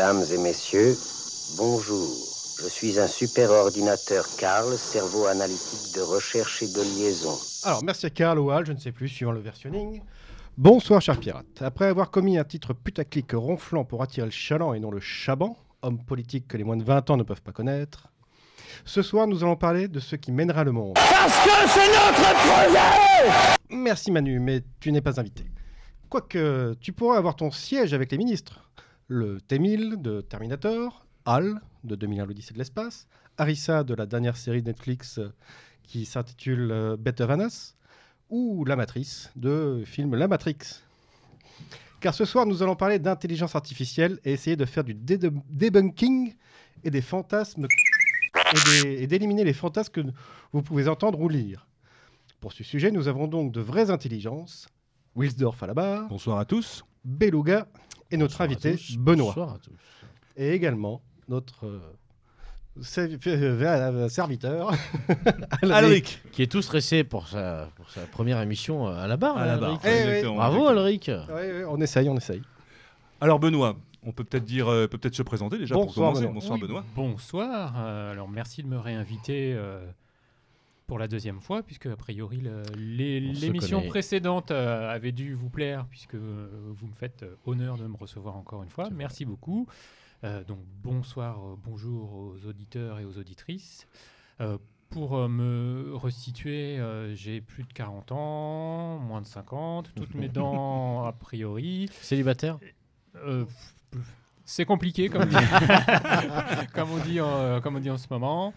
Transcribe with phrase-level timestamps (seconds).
[0.00, 0.96] Mesdames et messieurs,
[1.58, 2.08] bonjour.
[2.58, 7.36] Je suis un super ordinateur Carl, cerveau analytique de recherche et de liaison.
[7.64, 10.00] Alors, merci à Carl ou Al, je ne sais plus, suivant le versionning.
[10.56, 11.60] Bonsoir, chers pirates.
[11.60, 15.54] Après avoir commis un titre putaclic ronflant pour attirer le chaland et non le chaban,
[15.82, 18.08] homme politique que les moins de 20 ans ne peuvent pas connaître,
[18.86, 20.94] ce soir, nous allons parler de ce qui mènera le monde.
[20.94, 25.44] Parce que c'est notre projet Merci Manu, mais tu n'es pas invité.
[26.08, 28.64] Quoique, tu pourrais avoir ton siège avec les ministres.
[29.12, 33.08] Le T-1000 de Terminator, HAL de 2001 l'Odyssée de l'espace,
[33.38, 35.32] Harissa de la dernière série Netflix euh,
[35.82, 37.74] qui s'intitule euh, Better Than Us,
[38.28, 40.58] ou La Matrice de film La Matrix.
[42.00, 46.36] Car ce soir, nous allons parler d'intelligence artificielle et essayer de faire du debunking
[46.84, 47.66] et des fantasmes
[48.84, 50.00] et d'éliminer les fantasmes que
[50.52, 51.66] vous pouvez entendre ou lire.
[52.38, 54.68] Pour ce sujet, nous avons donc de vraies intelligences.
[55.16, 56.84] Wilsdorf à la barre, Bonsoir à tous.
[57.04, 57.66] Beluga
[58.10, 59.26] et notre invité Benoît.
[59.28, 59.72] Bonsoir à tous.
[60.36, 61.80] Et également notre euh,
[62.82, 64.72] ser- euh, serviteur
[65.62, 66.20] Alric.
[66.32, 69.36] Qui est tout stressé pour sa, pour sa première émission à la barre.
[69.38, 69.78] À la barre.
[69.84, 70.22] Alric.
[70.24, 70.34] Eh oui.
[70.34, 70.66] Bravo.
[70.68, 71.08] Alric.
[71.08, 72.42] Ouais, ouais, on essaye, on essaye.
[73.20, 76.20] Alors Benoît, on peut peut-être dire, euh, peut peut-être se présenter déjà Bonsoir, pour commencer.
[76.26, 76.34] Benoît.
[76.34, 76.84] Bonsoir Oui, Benoît.
[76.94, 77.74] Bonsoir.
[77.76, 79.80] Euh, alors merci de me réinviter euh,
[80.90, 82.42] pour la deuxième fois, puisque a priori
[82.74, 87.86] l'émission précédente euh, avait dû vous plaire, puisque euh, vous me faites euh, honneur de
[87.86, 88.90] me recevoir encore une fois.
[88.90, 89.68] Merci beaucoup.
[90.24, 93.86] Donc bonsoir, bonjour aux auditeurs et aux auditrices.
[94.90, 96.78] Pour me restituer,
[97.14, 101.88] j'ai plus de 40 ans, moins de 50, toutes mes dents a priori.
[102.02, 102.58] Célibataire?
[104.50, 105.36] C'est compliqué, comme, dit-
[106.74, 108.52] comme, on dit en, ce moment.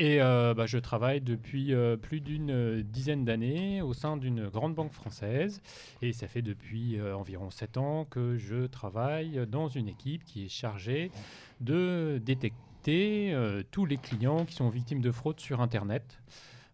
[0.00, 4.48] Et euh, bah, je travaille depuis euh, plus d'une euh, dizaine d'années au sein d'une
[4.48, 5.62] grande banque française.
[6.02, 10.44] Et ça fait depuis euh, environ sept ans que je travaille dans une équipe qui
[10.44, 11.12] est chargée
[11.60, 16.18] de détecter euh, tous les clients qui sont victimes de fraude sur Internet.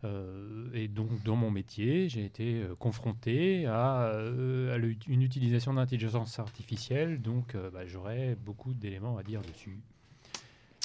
[0.05, 5.75] Euh, et donc, dans mon métier, j'ai été euh, confronté à, euh, à une utilisation
[5.75, 7.23] d'intelligence artificielle.
[7.23, 9.79] Donc, bah, j'aurais beaucoup d'éléments à dire dessus.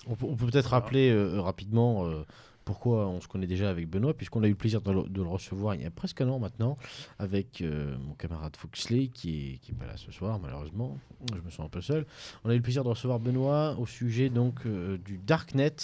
[0.10, 2.24] On peut, peut-être rappeler euh, rapidement euh,
[2.68, 5.74] pourquoi on se connaît déjà avec Benoît, puisqu'on a eu le plaisir de le, recevoir
[5.76, 6.78] il y a presque un an maintenant,
[7.18, 10.98] avec euh, mon camarade Foxley, qui est, qui est pas là ce soir, malheureusement.
[11.34, 12.06] Je me sens un peu seul.
[12.44, 15.76] On a eu le plaisir de recevoir Benoît au sujet donc euh, du Darknet,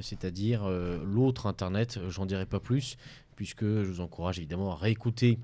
[0.00, 2.00] c'est-à-dire euh, l'autre Internet.
[2.08, 2.96] J'en dirai pas plus,
[3.36, 5.38] puisque je vous encourage évidemment à réécouter.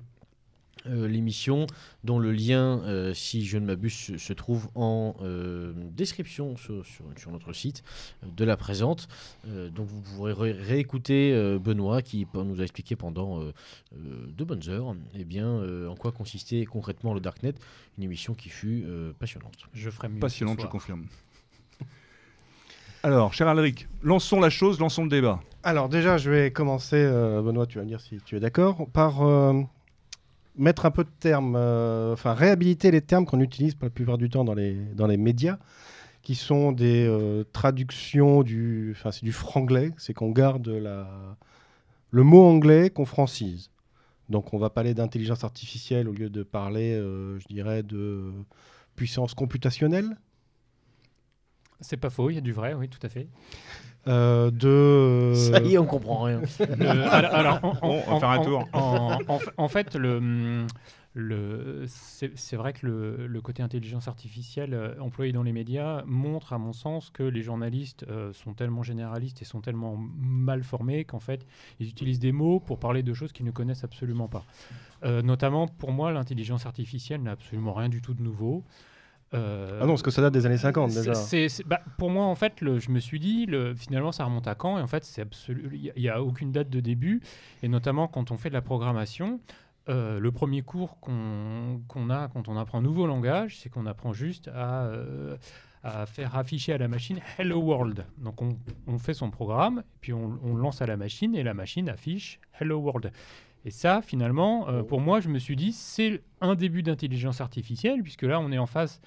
[0.87, 1.67] Euh, l'émission
[2.03, 6.85] dont le lien, euh, si je ne m'abuse, se, se trouve en euh, description sur,
[6.85, 7.83] sur- sur notre site
[8.23, 9.07] euh, de la présente.
[9.47, 13.53] Euh, donc vous pourrez ré- réécouter euh, Benoît qui nous a expliqué pendant euh,
[13.95, 17.53] euh, de bonnes heures eh bien, euh, en quoi consistait concrètement le Darknet,
[17.97, 19.57] une émission qui fut euh, passionnante.
[19.73, 20.19] Je ferai mieux.
[20.19, 21.05] Passionnante, ce je confirme.
[23.03, 25.39] Alors, cher Alric, lançons la chose, lançons le débat.
[25.63, 28.87] Alors déjà, je vais commencer, euh, Benoît, tu vas me dire si tu es d'accord,
[28.91, 29.61] par euh,
[30.55, 34.17] mettre un peu de termes, euh, enfin réhabiliter les termes qu'on utilise pour la plupart
[34.17, 35.57] du temps dans les, dans les médias,
[36.21, 41.37] qui sont des euh, traductions du, enfin c'est du franglais, c'est qu'on garde la,
[42.11, 43.71] le mot anglais qu'on francise.
[44.29, 48.31] Donc on va parler d'intelligence artificielle au lieu de parler, euh, je dirais, de
[48.95, 50.17] puissance computationnelle.
[51.79, 53.27] C'est pas faux, il y a du vrai, oui, tout à fait.
[54.07, 56.41] Euh, de Ça y est, on comprend rien.
[56.59, 58.67] Le- alors, alors, en, Bon, on va faire un tour.
[58.73, 60.65] En, en- en fait, le,
[61.13, 66.03] le, c'est c'est vrai que le, le côté intelligence artificielle euh, employé dans les médias
[66.05, 70.63] montre, à mon sens, que les journalistes euh, sont tellement généralistes et sont tellement mal
[70.63, 71.45] formés qu'en fait,
[71.79, 74.45] ils utilisent des mots pour parler de choses qu'ils ne connaissent absolument pas.
[75.03, 78.63] Euh, notamment, pour moi, l'intelligence artificielle n'a absolument rien du tout de nouveau.
[79.33, 81.13] Euh, Ah non, parce que ça date des années 50 déjà.
[81.65, 84.55] bah, pour moi, en fait, le, je me suis dit, le, finalement, ça remonte à
[84.55, 84.77] quand?
[84.77, 85.25] Et en fait, c'est
[85.71, 87.21] il n'y a, aucune date de début.
[87.63, 89.39] Et notamment, quand on fait de la programmation,
[89.89, 94.13] euh, le premier cours qu'on a quand on apprend un nouveau langage, c'est qu'on apprend
[94.13, 95.37] juste à, euh,
[95.83, 98.05] à faire afficher à la machine Hello World.
[98.17, 98.57] Donc, on,
[98.87, 102.79] on fait son programme, puis on, lance à la machine, et la machine affiche Hello
[102.79, 103.11] World.
[103.65, 108.01] Et ça, finalement, euh, pour moi, je me suis dit, c'est un début d'intelligence artificielle,
[108.01, 109.01] puisque là, on est en face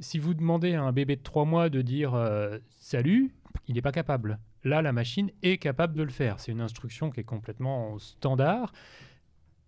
[0.00, 3.34] si vous demandez à un bébé de 3 mois de dire euh, salut,
[3.68, 4.38] il n'est pas capable.
[4.64, 6.40] Là, la machine est capable de le faire.
[6.40, 8.72] C'est une instruction qui est complètement standard.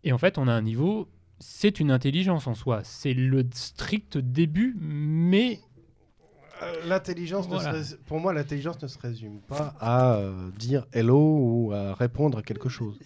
[0.02, 1.08] Et en fait, on a un niveau,
[1.40, 2.80] c'est une intelligence en soi.
[2.84, 5.60] C'est le strict début, mais
[6.62, 7.74] Euh, L'intelligence, Voilà.
[8.06, 12.42] pour moi, l'intelligence ne se résume pas à euh, dire hello ou à répondre à
[12.42, 12.96] quelque chose.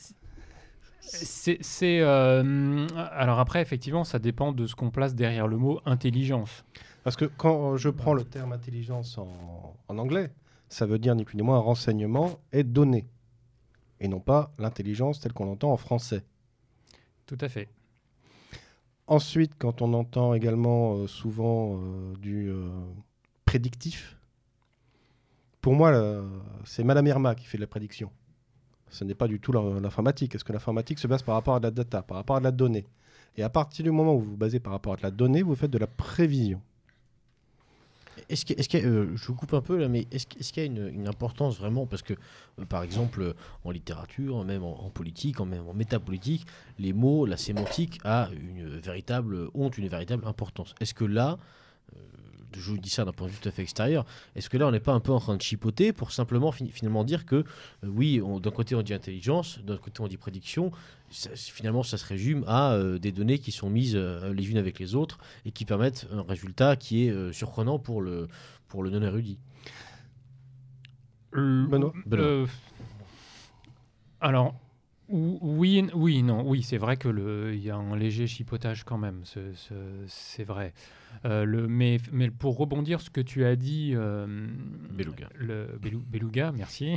[1.01, 2.01] C'est.
[2.01, 6.65] euh, alors après, effectivement, ça dépend de ce qu'on place derrière le mot intelligence.
[7.05, 10.31] Parce que quand je prends le terme intelligence en, en anglais,
[10.69, 13.07] ça veut dire ni plus ni moins renseignement et données.
[14.01, 16.23] Et non pas l'intelligence telle qu'on l'entend en français.
[17.27, 17.69] Tout à fait.
[19.07, 22.53] Ensuite, quand on entend également euh, souvent euh, du
[23.47, 24.19] prédictif,
[25.61, 26.23] pour moi,
[26.65, 28.11] c'est Madame Irma qui fait de la prédiction.
[28.91, 30.35] Ce n'est pas du tout l'informatique.
[30.35, 32.87] Est-ce que l'informatique se base par rapport à la data, par rapport à la donnée?
[33.37, 35.55] Et à partir du moment où vous vous basez par rapport à la donnée, vous
[35.55, 36.61] faites de la prévision.
[38.29, 40.61] Est-ce qu'il y a- euh, je vous coupe un peu là, mais est-ce qu'il y
[40.61, 41.87] a une, importance vraiment?
[41.87, 43.33] Parce que, euh, par exemple, euh,
[43.65, 46.45] en littérature, même en, politique, en, même en métapolitique,
[46.79, 50.75] les mots, la sémantique a une véritable, ont une véritable importance.
[50.81, 51.39] Est-ce que là,
[52.57, 54.05] je vous dis ça d'un point de vue tout à fait extérieur,
[54.37, 56.71] est-ce que là, on n'est pas un peu en train de chipoter pour simplement fi-
[56.71, 57.45] finalement dire que, euh,
[57.85, 60.71] oui, on- d'un côté on dit intelligence, d'un côté on dit prédiction,
[61.11, 64.59] ça- finalement ça se résume à euh, des données qui sont mises euh, les unes
[64.59, 68.29] avec les autres et qui permettent un résultat qui est euh, surprenant pour le,
[68.69, 69.39] pour le non-érudit.
[71.33, 72.25] Benoît Benoît.
[72.27, 72.47] Euh,
[74.21, 74.55] alors,
[75.09, 78.85] ou- oui, oui, non, oui, c'est vrai que le, il y a un léger chipotage
[78.85, 80.73] quand même, ce- ce- c'est vrai.
[81.25, 84.47] Euh, le, mais, mais pour rebondir ce que tu as dit, euh,
[84.93, 85.29] Beluga.
[85.37, 86.97] le Beluga, merci.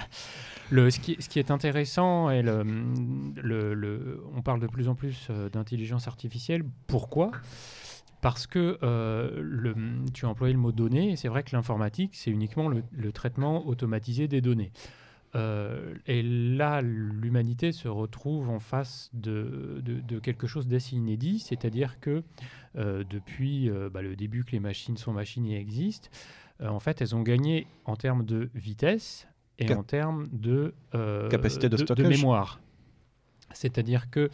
[0.70, 2.62] le, ce, qui, ce qui est intéressant, et le,
[3.42, 6.62] le, le- on parle de plus en plus euh, d'intelligence artificielle.
[6.86, 7.32] Pourquoi?
[8.20, 9.74] Parce que euh, le,
[10.12, 13.12] tu as employé le mot données, et c'est vrai que l'informatique, c'est uniquement le, le
[13.12, 14.70] traitement automatisé des données.
[15.36, 21.38] Euh, et là, l'humanité se retrouve en face de, de- de quelque chose d'assez inédit,
[21.38, 22.24] c'est-à-dire que
[22.76, 26.08] euh, depuis euh, bah, le début que les machines sont machines et existent,
[26.62, 29.26] en fait, elles ont gagné en termes de vitesse
[29.58, 30.74] et Cap- en termes de,
[31.30, 32.60] Capacité de de mémoire.
[33.52, 34.30] C'est-à-dire que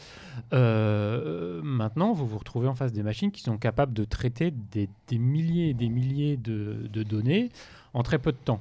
[1.62, 5.18] maintenant, vous vous retrouvez en face des machines qui sont capables de traiter des, des
[5.18, 7.50] milliers et des milliers de données
[7.94, 8.60] en très peu de temps.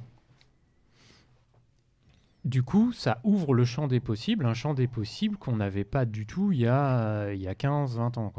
[2.46, 6.04] Du coup, ça ouvre le champ des possibles, un champ des possibles qu'on n'avait pas
[6.04, 8.32] du tout il y a, il y a 15-20 ans.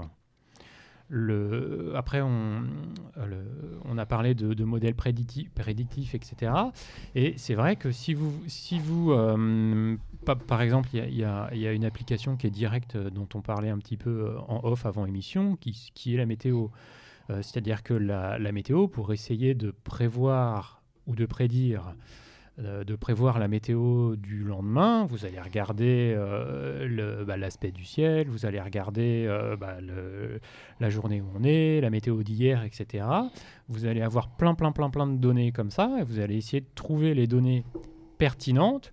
[1.94, 2.64] Après, on,
[3.98, 6.54] a parlé de, modèles prédictifs, etc.
[7.16, 12.38] Et c'est vrai que si vous, euh, pa- par exemple, il y a- une application
[12.38, 15.58] qui est directe euh, dont on parlait un petit peu euh, en off avant émission,
[15.58, 16.68] qui, est la météo.
[17.30, 21.94] C'est-à-dire que la, météo, pour essayer de prévoir ou de prédire
[22.58, 25.06] de prévoir la météo du lendemain.
[25.06, 29.78] Vous allez regarder euh, bah, l'aspect du ciel, vous allez regarder euh, bah,
[30.80, 33.06] la journée où on est, la météo d'hier, etc.
[33.70, 36.62] Vous allez avoir plein, plein, plein, plein de données comme ça, et vous allez essayer
[36.62, 37.64] de trouver les données
[38.18, 38.92] pertinentes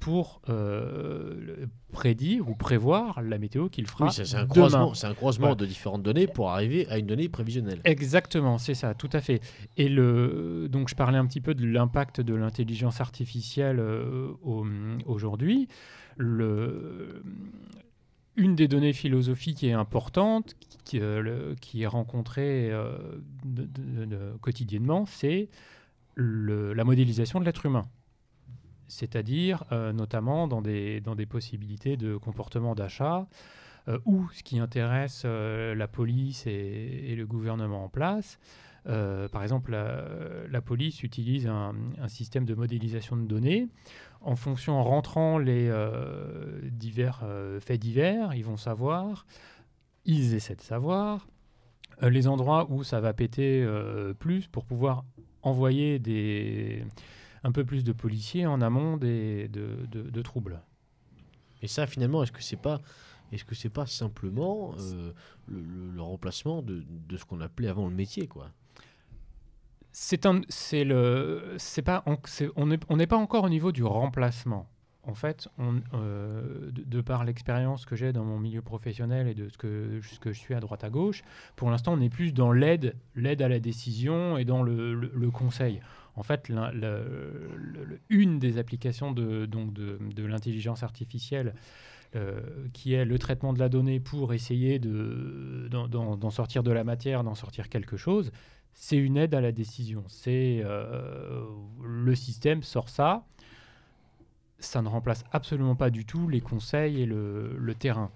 [0.00, 5.14] pour euh, prédire ou prévoir la météo qu'il fera Oui, c'est un croisement, c'est un
[5.14, 5.56] croisement Voilà.
[5.56, 7.80] de différentes données pour arriver à une donnée prévisionnelle.
[7.84, 9.40] Exactement, c'est ça, tout à fait.
[9.76, 14.66] Et le, donc je parlais un petit peu de l'impact de l'intelligence artificielle euh, au-
[15.06, 15.66] aujourd'hui.
[16.16, 17.22] Le,
[18.36, 19.58] une des données philosophiques
[20.84, 22.96] qui, euh, le- qui est rencontrée euh,
[23.44, 25.48] de- de- de- quotidiennement, c'est
[26.16, 27.88] la modélisation de l'être humain.
[28.88, 33.26] C'est-à-dire euh, notamment dans des, dans des possibilités de comportement d'achat,
[33.86, 38.38] euh, ou ce qui intéresse euh, la police et, le gouvernement en place.
[38.84, 43.68] Par exemple, la, police utilise un, un système de modélisation de données.
[44.22, 45.70] En fonction, en rentrant les
[46.70, 47.22] divers
[47.60, 49.26] faits divers, ils vont savoir,
[50.06, 51.28] ils essaient de savoir
[52.00, 53.66] les endroits où ça va péter
[54.18, 55.04] plus pour pouvoir
[55.42, 56.82] envoyer des,
[57.44, 60.60] un peu plus de policiers en amont des, de, de- de troubles.
[61.62, 62.80] Et ça, finalement, est-ce que c'est pas,
[63.32, 65.12] est-ce que c'est pas simplement euh,
[65.48, 68.50] le, le- le remplacement de, de ce qu'on appelait avant le métier, quoi?
[69.90, 72.04] C'est un, c'est le, c'est pas,
[72.56, 74.68] on n'est on n'est pas encore au niveau du remplacement.
[75.02, 79.34] En fait, on, euh, de, de par l'expérience que j'ai dans mon milieu professionnel et
[79.34, 81.22] de ce que, ce que je suis à droite à gauche,
[81.56, 85.30] pour l'instant, on est plus dans l'aide, l'aide à la décision et dans le- le
[85.30, 85.80] conseil.
[86.18, 86.50] En fait,
[88.08, 89.48] une des applications de,
[90.26, 91.54] l'intelligence artificielle,
[92.16, 92.40] euh,
[92.72, 97.22] qui est le traitement de la donnée pour essayer de, d'en- sortir de la matière,
[97.22, 98.32] d'en sortir quelque chose,
[98.74, 100.02] c'est une aide à la décision.
[100.08, 101.44] C'est euh,
[101.84, 103.24] le système sort ça.
[104.58, 108.10] Ça ne remplace absolument pas du tout les conseils et le terrain.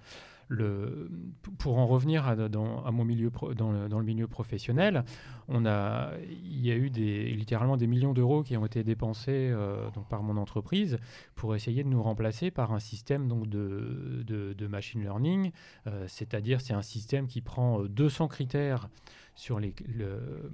[1.58, 5.04] Pour en revenir à, dans, mon milieu dans, le, milieu professionnel,
[5.48, 10.36] il y a eu littéralement des millions d'euros qui ont été dépensés euh, par mon
[10.36, 10.98] entreprise
[11.34, 15.52] pour essayer de nous remplacer par un système de, machine learning,
[15.86, 18.88] euh, c'est-à-dire c'est un système qui prend euh, 200 critères
[19.34, 20.50] sur, les, le,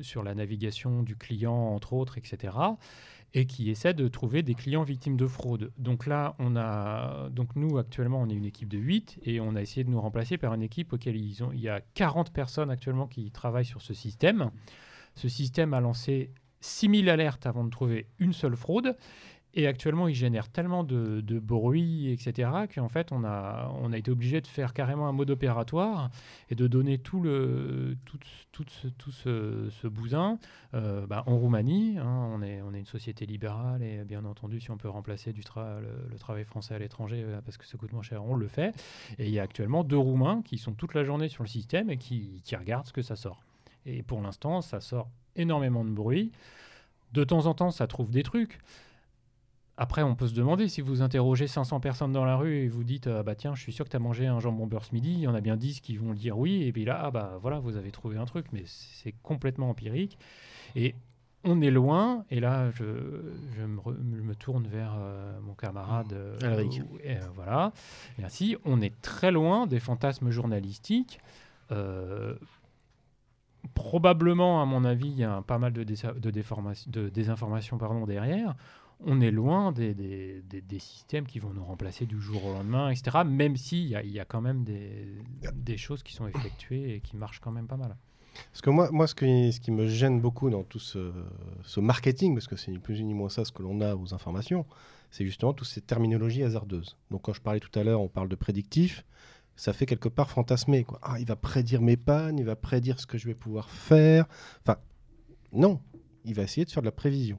[0.00, 2.56] sur la navigation du client, entre autres, etc.,
[3.34, 5.72] et qui essaie de trouver des clients victimes de fraude.
[5.78, 9.54] Donc là, on a, donc nous, actuellement, on est une équipe de 8, et on
[9.54, 12.32] a essayé de nous remplacer par une équipe auquel ils ont, il y a 40
[12.32, 14.50] personnes actuellement qui travaillent sur ce système.
[15.14, 18.96] Ce système a lancé 6000 alertes avant de trouver une seule fraude.
[19.54, 24.10] Et actuellement, il génère tellement de, bruit, etc., qu'en fait, on a, on a été
[24.10, 26.10] obligé de faire carrément un mode opératoire
[26.50, 28.18] et de donner tout, le, tout,
[28.50, 30.38] tout ce, tout ce, bousin
[30.72, 31.98] euh, bah, en Roumanie.
[31.98, 32.30] hein.
[32.32, 35.42] on, est, on est une société libérale et bien entendu, si on peut remplacer du
[35.42, 38.74] le travail français à l'étranger euh, parce que ça coûte moins cher, on le fait.
[39.18, 41.90] Et il y a actuellement deux Roumains qui sont toute la journée sur le système
[41.90, 43.42] et qui, qui regardent ce que ça sort.
[43.84, 46.32] Et pour l'instant, ça sort énormément de bruit.
[47.12, 48.58] De temps en temps, ça trouve des trucs.
[49.78, 52.84] Après, on peut se demander si vous interrogez 500 personnes dans la rue et vous
[52.84, 54.94] dites ah bah tiens, je suis sûr que tu as mangé un jambon beurre ce
[54.94, 57.10] midi, il y en a bien 10 qui vont dire oui, et puis là, ah
[57.10, 60.18] bah voilà, vous avez trouvé un truc, mais c'est complètement empirique.
[60.76, 60.94] Et
[61.44, 62.84] on est loin, et là, je,
[63.56, 66.82] je, me, re- je me tourne vers euh, mon camarade euh, Alric.
[67.06, 67.72] euh, voilà,
[68.18, 68.56] merci.
[68.64, 71.18] On est très loin des fantasmes journalistiques.
[71.72, 72.34] Euh,
[73.74, 76.30] probablement, à mon avis, il y a un- pas mal de, de,
[76.90, 78.54] de désinformation pardon, derrière.
[79.04, 82.52] On est loin des, des- des- des systèmes qui vont nous remplacer du jour au
[82.52, 83.18] lendemain, etc.
[83.26, 85.08] Même s'il y y a quand même des,
[85.54, 87.96] des choses qui sont effectuées et qui marchent quand même pas mal.
[88.50, 91.12] Parce que moi, moi ce, qui, ce qui me gêne beaucoup dans tout ce,
[91.62, 94.14] ce marketing, parce que c'est ni plus ni moins ça ce que l'on a aux
[94.14, 94.64] informations,
[95.10, 96.96] c'est justement toutes ces terminologies hasardeuses.
[97.10, 99.04] Donc quand je parlais tout à l'heure, on parle de prédictif,
[99.56, 100.84] ça fait quelque part fantasmer.
[100.84, 100.98] Quoi.
[101.02, 104.26] Ah, il va prédire mes pannes, il va prédire ce que je vais pouvoir faire.
[104.64, 104.78] Enfin,
[105.52, 105.80] non,
[106.24, 107.38] il va essayer de faire de la prévision.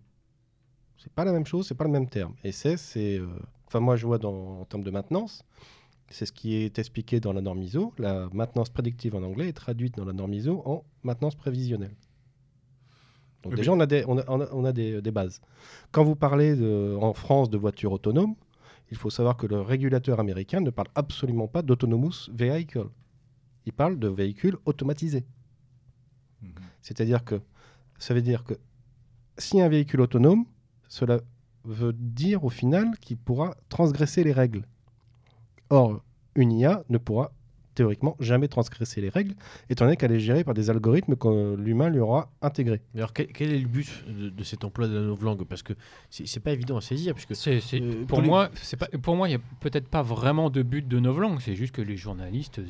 [1.03, 2.33] C'est pas la même chose, c'est pas le même terme.
[2.45, 3.27] Et c'est, c'est, euh,
[3.67, 5.43] enfin moi je vois dans, en termes de maintenance,
[6.09, 7.93] c'est ce qui est expliqué dans la norme ISO.
[7.97, 11.95] La maintenance prédictive en anglais est traduite dans la norme ISO en maintenance prévisionnelle.
[13.41, 15.41] Donc Oui, déjà, on a, des, on a, on a- on a des, des bases.
[15.91, 18.35] Quand vous parlez de- en France de voitures autonomes,
[18.89, 22.85] il faut savoir que le régulateur américain ne parle absolument pas d'autonomous vehicle.
[23.65, 25.25] Il parle de véhicules automatisés.
[26.41, 26.53] Mhm.
[26.81, 27.41] C'est-à-dire que
[27.97, 28.53] ça veut dire que
[29.37, 30.45] si un véhicule autonome,
[30.93, 31.21] cela
[31.65, 34.61] veut dire au final qu'il pourra transgresser les règles.
[35.71, 36.03] Or,
[36.35, 37.31] une IA ne pourra
[37.73, 39.33] théoriquement jamais transgresser les règles,
[39.67, 42.81] étant donné qu'elle est gérée par des algorithmes que l'humain lui aura intégrés.
[42.93, 45.63] Mais Alors, quel, quel est le but de, de cet emploi de la novlangue Parce
[45.63, 45.73] que
[46.11, 47.33] c'est pas évident à saisir, puisque
[47.81, 50.61] Euh, pour les- moi, c'est pas, pour moi, il y a peut-être pas vraiment de
[50.61, 51.39] but de novlangue.
[51.41, 52.61] C'est juste que les journalistes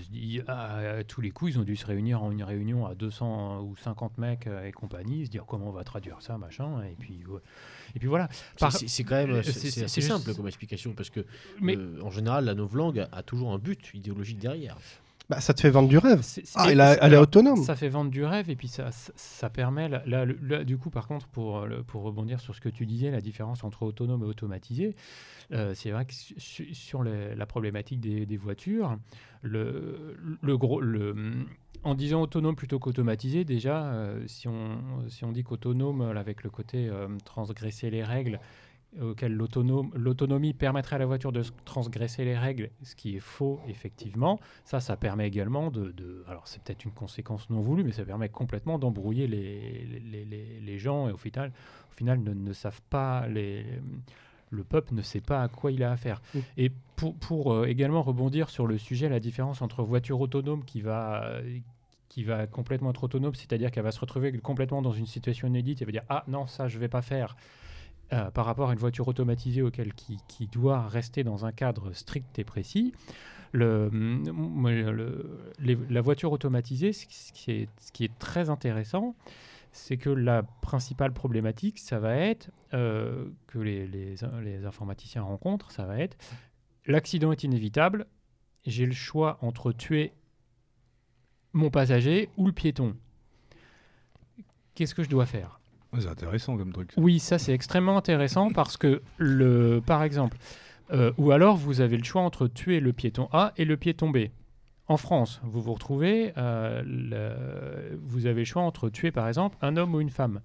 [0.47, 3.59] ah, à tous les coups, ils ont dû se réunir en une réunion à 200
[3.63, 6.95] ou 50 mecs euh, et compagnie, se dire comment on va traduire ça, machin, et
[6.97, 7.41] puis, ouais.
[7.95, 8.27] Et puis voilà.
[8.31, 11.25] c'est- Par- c'est c'est quand même euh, c'est- juste- simple comme explication, parce que
[11.61, 14.77] Mais euh, en général, la novlangue a, a toujours un but idéologique derrière.
[15.29, 16.21] Bah, ça te fait vendre du rêve.
[16.55, 17.63] Ah, elle, a- c'est- elle est autonome.
[17.63, 20.77] Ça fait vendre du rêve et puis ça, ça, permet, là, là, le- là, du
[20.77, 23.83] coup, par contre, pour, euh, pour rebondir sur ce que tu disais, la différence entre
[23.83, 24.95] autonome et automatisé,
[25.53, 28.97] euh, c'est vrai que su- su- sur les- la problématique des, des voitures,
[29.43, 31.45] le, gros, le,
[31.83, 36.87] en disant autonome plutôt qu'automatisé, déjà, euh, si, on, dit qu'autonome, euh, avec le côté
[36.89, 38.39] euh, transgresser les règles,
[39.01, 44.39] auquel l'autonomie permettrait à la voiture de transgresser les règles, ce qui est faux, effectivement.
[44.65, 46.23] Ça, ça permet également de...
[46.27, 51.11] alors, c'est peut-être une conséquence non voulue, mais ça permet complètement d'embrouiller les gens et
[51.11, 51.51] au final,
[51.91, 53.27] au final ne, ne savent pas...
[53.27, 53.65] Les,
[54.53, 56.21] le peuple ne sait pas à quoi il a affaire.
[56.35, 56.43] Oui.
[56.57, 60.81] Et pour, pour, euh, également rebondir sur le sujet, la différence entre voiture autonome qui
[60.81, 61.57] va, euh,
[62.09, 65.81] qui va complètement être autonome, c'est-à-dire qu'elle va se retrouver complètement dans une situation inédite
[65.81, 67.35] et va dire Ah non, ça je vais pas faire.
[68.11, 71.93] euh, par rapport à une voiture automatisée auquel qui, qui doit rester dans un cadre
[71.93, 72.93] strict et précis.
[73.53, 78.11] Le, mm, moi, le- les- la voiture automatisée, ce ce qui est, ce qui est
[78.19, 79.15] très intéressant,
[79.73, 85.71] c'est que la principale problématique, ça va être euh, que les, les- les informaticiens rencontrent,
[85.71, 86.15] ça va être
[86.85, 88.05] l'accident est inévitable,
[88.65, 90.13] j'ai le choix entre tuer
[91.53, 92.95] mon passager ou le piéton.
[94.75, 95.59] Qu'est-ce que je dois faire?
[95.91, 96.91] Ouais, C'est intéressant comme truc.
[96.97, 100.37] oui, ça c'est extrêmement intéressant parce que, le, par exemple,
[100.91, 104.09] euh, ou alors vous avez le choix entre tuer le piéton A et le piéton
[104.09, 104.29] B.
[104.87, 109.57] En France, vous vous retrouvez, euh, le- vous avez le choix entre tuer par exemple
[109.61, 110.41] un homme ou une femme.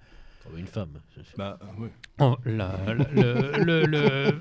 [0.57, 1.00] Une femme.
[1.37, 1.90] Bah, ouais.
[2.21, 4.40] En, la- la- le, le-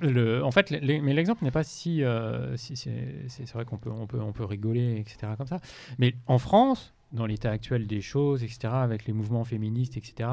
[0.00, 2.02] le- le- en fait, les- mais l'exemple n'est pas si.
[2.04, 5.32] euh, si c'est c'est- c'est vrai qu'on peut, on peut, on peut rigoler, etc.
[5.38, 5.58] comme ça.
[5.98, 10.28] Mais en France, dans l'état actuel des choses, etc., avec les mouvements féministes, etc.,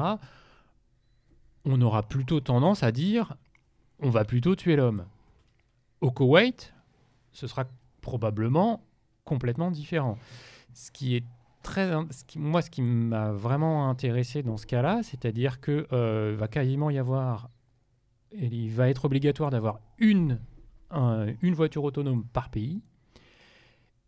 [1.64, 3.34] on aura plutôt tendance à dire
[4.00, 5.04] on va plutôt tuer l'homme.
[6.00, 6.72] Au Koweït,
[7.32, 7.64] ce sera
[8.00, 8.84] probablement
[9.24, 10.18] complètement différent.
[10.74, 11.24] Ce qui est
[11.62, 16.34] très, ce qui- moi, ce qui m'a vraiment intéressé dans ce cas-là, c'est-à-dire que euh,
[16.38, 17.50] va quasiment y avoir,
[18.32, 20.38] il va être obligatoire d'avoir une,
[20.90, 22.82] un- une voiture autonome par pays.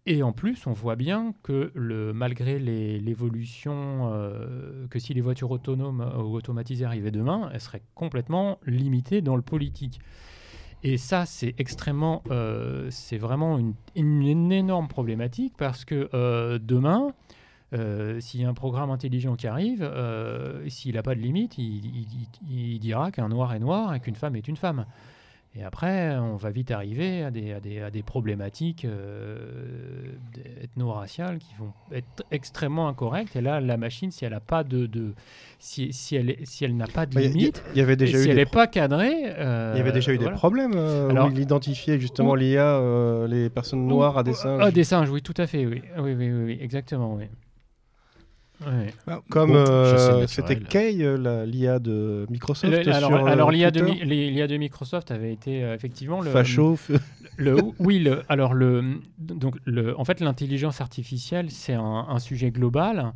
[0.04, 5.50] Et en plus, on voit bien que le, malgré l'évolution, euh, que si les voitures
[5.52, 10.00] autonomes euh, ou automatisées arrivaient demain, elles seraient complètement limitées dans le politique.
[10.84, 13.58] Et ça, c'est extrêmement, euh, c'est vraiment
[13.94, 17.14] une, énorme problématique parce que euh, demain,
[17.72, 19.88] euh, s'il y a un programme intelligent qui arrive,
[20.68, 24.48] s'il n'a pas de limite, il dira qu'un noir est noir et qu'une femme est
[24.48, 24.86] une femme.
[25.54, 30.06] Et après, on va vite arriver à des, à des, à des problématiques euh,
[30.62, 33.36] ethno-raciales qui vont être extrêmement incorrectes.
[33.36, 35.12] Et là, la machine, si elle n'a pas de, de-
[35.58, 37.96] si, si elle, si elle n'a pas de Bah, Il y a- limite, y avait
[37.96, 40.72] déjà eu si elle n'est pas cadrée, euh, Il y avait déjà eu des problèmes
[40.74, 44.60] euh, Alors- où il identifiait justement l'IA, euh, les personnes noires à des singes.
[44.64, 45.82] Ah, des singes, oui, tout à fait, oui.
[45.98, 47.24] Oui, oui, oui, oui, exactement, oui.
[48.66, 48.94] Ouais.
[49.30, 52.72] Comme Bon, euh, c'était Kay, euh, l'IA de Microsoft.
[52.72, 56.78] Le- alors, sur, euh, alors l'IA de, Microsoft avait été euh, effectivement le, Facho.
[57.36, 62.50] le oui le alors le donc le en fait l'intelligence artificielle c'est un, un sujet
[62.50, 63.12] global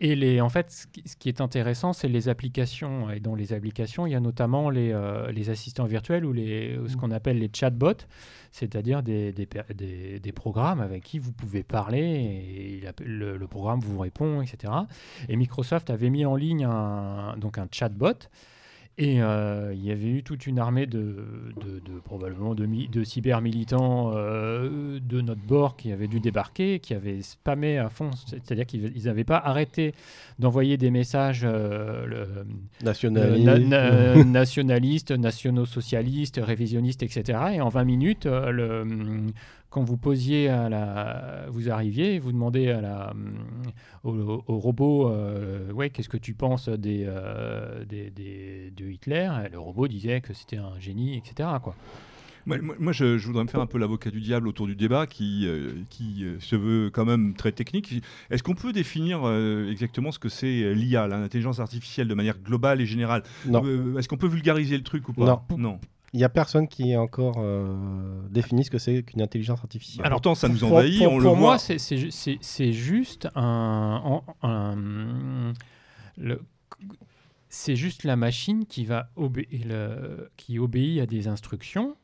[0.00, 3.10] et les en fait ce qui, ce qui est intéressant c'est les applications.
[3.10, 6.78] Et dans les applications il y a notamment les, euh, les assistants virtuels ou les
[6.88, 8.04] ce qu'on appelle les chatbots
[8.52, 13.36] c'est-à-dire des, des, per- des- des programmes avec qui vous pouvez parler et il le,
[13.36, 14.72] le programme vous répond etc
[15.28, 18.14] et Microsoft avait mis en ligne un, donc un chatbot
[18.98, 21.16] et euh, il y avait eu toute une armée de,
[21.60, 26.78] de, de- probablement de, mi- de cyber-militants euh, de notre bord qui avaient dû débarquer,
[26.78, 28.10] qui avaient spammé à fond.
[28.26, 29.94] C'est-à-dire qu'ils n'avaient pas arrêté
[30.38, 32.46] d'envoyer des messages euh, le-
[32.84, 33.44] Nationaliste.
[33.44, 37.38] na- na- nationalistes, nationaux-socialistes, révisionnistes, etc.
[37.54, 38.84] Et en 20 minutes, le,
[39.76, 43.12] quand vous posiez à la, vous arriviez, vous demandez à la,
[44.04, 49.30] au, au robot, euh, ouais, qu'est-ce que tu penses des, euh, des, des- de Hitler?
[49.44, 51.50] Et Le robot disait que c'était un génie, etc.
[51.62, 51.74] Quoi.
[52.46, 54.76] Moi, moi- moi, je, je voudrais me faire un peu l'avocat du diable autour du
[54.76, 58.02] débat qui, euh, qui euh, se veut quand même très technique.
[58.30, 62.80] Est-ce qu'on peut définir euh, exactement ce que c'est l'IA, l'intelligence artificielle, de manière globale
[62.80, 63.24] et générale?
[63.46, 65.44] Non, Euh, Est-ce qu'on peut vulgariser le truc ou pas?
[65.50, 65.58] Non.
[65.58, 65.80] Non.
[66.16, 67.76] Il n'y a personne qui ait encore euh,
[68.30, 70.06] défini ce que c'est qu'une intelligence artificielle.
[70.06, 71.58] Alors, pourtant, ça nous envahit, pour, on pour le moi, voit.
[71.58, 75.52] c'est- c'est ju- c'est c'est juste un, un- un-
[76.16, 76.40] le-
[77.50, 81.96] c'est juste la machine qui va obé- le- qui obéit à des instructions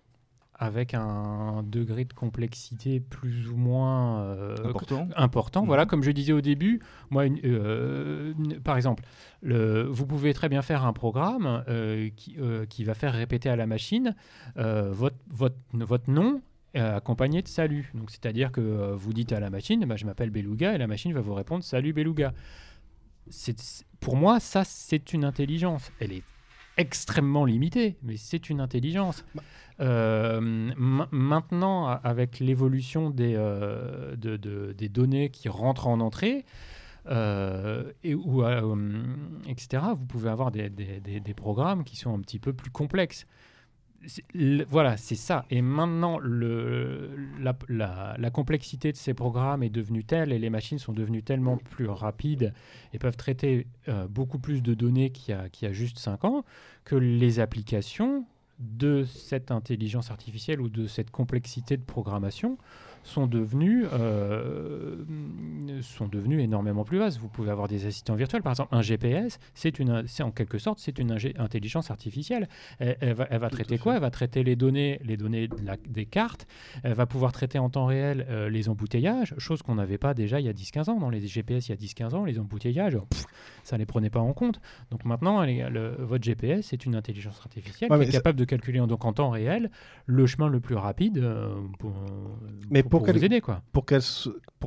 [0.62, 5.08] avec un degré de complexité plus ou moins euh, Important.
[5.16, 5.60] important.
[5.62, 5.66] Mhm.
[5.66, 9.02] Voilà, comme je disais au début, moi, une- euh, une- par exemple,
[9.42, 12.36] le, vous pouvez très bien faire un programme euh, qui,
[12.68, 14.14] qui va faire répéter à la machine
[14.56, 16.40] votre, votre, votre nom
[16.74, 17.90] accompagné de salut.
[17.94, 21.12] Donc, c'est-à-dire que vous dites à la machine, bah, je m'appelle Beluga, et la machine
[21.12, 22.32] va vous répondre salut Beluga.
[24.00, 25.90] Pour moi, ça, c'est une intelligence.
[26.00, 26.22] Elle est
[26.76, 29.24] extrêmement limitée, mais c'est une intelligence.
[29.80, 30.40] Euh,
[30.76, 36.44] ma- maintenant, avec l'évolution des, euh, de- de- des données qui rentrent en entrée,
[37.06, 39.02] euh, et, ou, euh,
[39.48, 43.26] etc., vous pouvez avoir des- des programmes qui sont un petit peu plus complexes.
[44.68, 45.44] Voilà, c'est ça.
[45.50, 51.22] Et maintenant, la complexité de ces programmes est devenue telle et les machines sont devenues
[51.22, 52.52] tellement plus rapides
[52.92, 55.98] et peuvent traiter euh, beaucoup plus de données qu'il y, a, qu'il y a juste
[55.98, 56.44] 5 ans
[56.84, 58.26] que les applications
[58.58, 62.58] de cette intelligence artificielle ou de cette complexité de programmation
[63.02, 64.96] sont devenues, euh,
[65.82, 67.18] sont devenues énormément plus vastes.
[67.18, 68.42] Vous pouvez avoir des assistants virtuels.
[68.42, 72.48] Par exemple, un GPS, c'est une, en quelque sorte, c'est une intelligence artificielle.
[72.78, 73.94] Elle, elle va, elle va traiter quoi?
[73.94, 76.46] Elle va traiter les données, les données de la- des cartes.
[76.82, 80.40] Elle va pouvoir traiter en temps réel euh, les embouteillages, chose qu'on n'avait pas déjà
[80.40, 80.98] il y a 10-15 ans.
[80.98, 83.24] Dans les GPS, il y a 10-15 ans, les embouteillages, pff,
[83.62, 84.60] ça ne les prenait pas en compte.
[84.90, 88.44] Donc maintenant, est- le- votre GPS, c'est une intelligence artificielle Ouais, qui est capable de
[88.44, 89.70] calculer en, donc en temps réel
[90.06, 91.92] le chemin le plus rapide euh, pour,
[92.70, 93.40] Mais pour, pour pour quel- vous aider.
[93.40, 93.62] Quoi.
[93.72, 93.84] Pour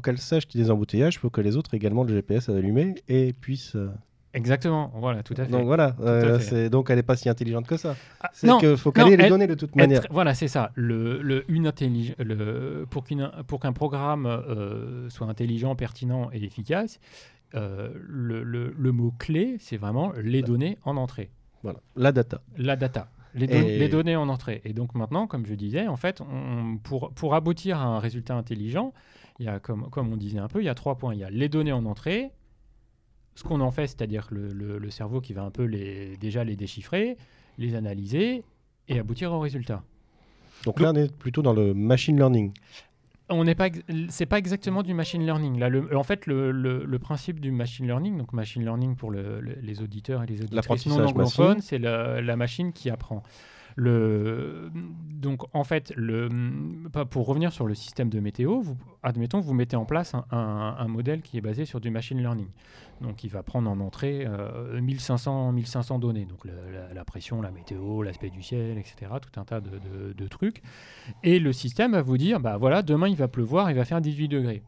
[0.01, 2.13] qu'elle sache qu'il y a des embouteillages, il faut que les autres aient également le
[2.13, 3.75] GPS allumé et puissent.
[3.75, 3.89] euh,
[4.33, 5.51] Exactement, voilà, tout à fait.
[5.51, 6.69] Donc voilà, euh, fait.
[6.69, 7.95] donc elle n'est pas si intelligente que ça.
[8.19, 10.01] Ah, C'est non, qu'il faut qu'elle ait les données de toute Être- manière.
[10.11, 10.71] voilà, c'est ça.
[10.75, 11.67] Le, le- une
[12.19, 12.85] le,
[13.47, 16.99] pour qu'un programme euh, soit intelligent, pertinent et efficace,
[17.53, 21.29] euh, le, le- le mot-clé, c'est vraiment les données en entrée.
[21.63, 22.41] Voilà, la data.
[22.57, 23.09] La data.
[23.33, 24.61] Les, don- Et- les données en entrée.
[24.65, 28.35] Et donc maintenant, comme je disais, en fait, on- pour, pour aboutir à un résultat
[28.35, 28.93] intelligent,
[29.39, 31.13] il y a, comme, comme on disait un peu, il y a trois points.
[31.13, 32.31] Il y a les données en entrée,
[33.35, 36.43] ce qu'on en fait, c'est-à-dire le, le- le cerveau qui va un peu les, déjà
[36.45, 37.17] les déchiffrer,
[37.57, 38.43] les analyser
[38.87, 39.83] et aboutir au résultat.
[40.63, 42.53] Donc là, on est plutôt dans le machine learning.
[43.29, 43.69] On n'est pas,
[44.09, 45.57] c'est pas exactement du machine learning.
[45.57, 49.09] Là, le- en fait, le, le- le principe du machine learning, donc machine learning pour
[49.09, 51.61] le- le- les auditeurs et les auditrices non anglophones, machine.
[51.61, 53.23] c'est la, la machine qui apprend.
[53.77, 54.71] Le,
[55.11, 56.29] donc, en fait, le,
[57.09, 60.23] pour revenir sur le système de météo, vous, admettons que vous mettez en place un,
[60.31, 62.47] un- un modèle qui est basé sur du machine learning.
[63.01, 66.25] Donc, il va prendre en entrée euh, 1500, 1500 données.
[66.25, 69.11] Donc, le- la, la pression, la météo, l'aspect du ciel, etc.
[69.21, 70.61] Tout un tas de, de- de trucs.
[71.23, 73.99] Et le système va vous dire, bah voilà, demain il va pleuvoir, il va faire
[74.01, 74.63] 18 degrés.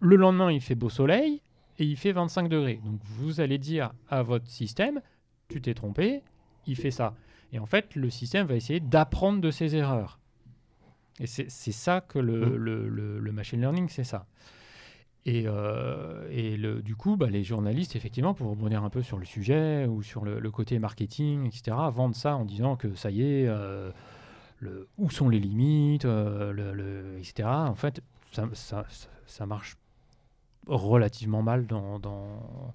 [0.00, 1.40] Le lendemain, il fait beau soleil
[1.78, 2.80] et il fait 25 degrés.
[2.84, 5.00] Donc vous allez dire à votre système,
[5.48, 6.22] tu t'es trompé,
[6.66, 7.14] il fait ça.
[7.52, 10.18] Et en fait, le système va essayer d'apprendre de ses erreurs.
[11.20, 14.26] Et c'est ça que le, le- le machine learning, c'est ça.
[15.26, 19.18] Et, euh, et le, du coup, bah, les journalistes, effectivement, pour rebondir un peu sur
[19.18, 23.10] le sujet ou sur le, le côté marketing, etc., vendent ça en disant que ça
[23.10, 23.90] y est, euh,
[24.58, 27.48] le- où sont les limites, euh, le, etc.
[27.48, 29.76] En fait, ça, ça, ça- ça marche
[30.66, 31.98] relativement mal dans...
[31.98, 32.74] dans-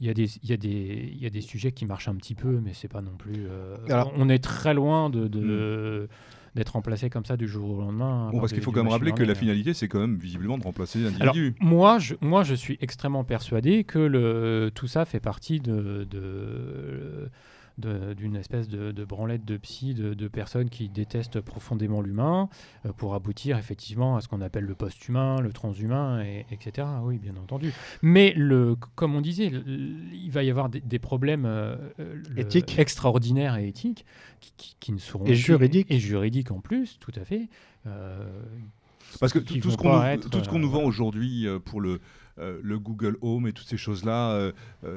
[0.00, 2.08] Il y, a des, il, y a des, il y a des sujets qui marchent
[2.08, 3.46] un petit peu, mais c'est pas non plus.
[3.48, 6.08] euh, Alors- on est très loin de, de-
[6.54, 8.26] d'être remplacé comme ça du jour au lendemain.
[8.26, 10.58] Bon, par parce qu'il faut quand même rappeler que la finalité, c'est quand même visiblement
[10.58, 11.54] de remplacer l'individu.
[11.60, 17.28] moi je, moi, je suis extrêmement persuadé que le, tout ça fait partie de- de-
[17.80, 22.48] d'une espèce de, de branlette de psy, de, de personnes qui détestent profondément l'humain,
[22.86, 26.86] euh, pour aboutir effectivement à ce qu'on appelle le post-humain, le transhumain, et, etc.
[27.02, 27.72] Oui, bien entendu.
[28.02, 32.40] Mais le, comme on disait, il va y avoir des, des problèmes euh, euh, le-
[32.40, 32.78] Éthiques.
[32.78, 34.04] extraordinaires et éthiques
[34.40, 35.90] qui, qui- qui ne seront Et juridiques.
[35.90, 37.48] et juridiques en plus, tout à fait.
[37.86, 38.28] Euh,
[39.18, 41.58] Parce que tout, ce qu'on nous, être, tout ce qu'on euh, nous vend aujourd'hui euh,
[41.58, 42.00] pour le,
[42.38, 44.52] euh, le Google Home et toutes ces choses-là,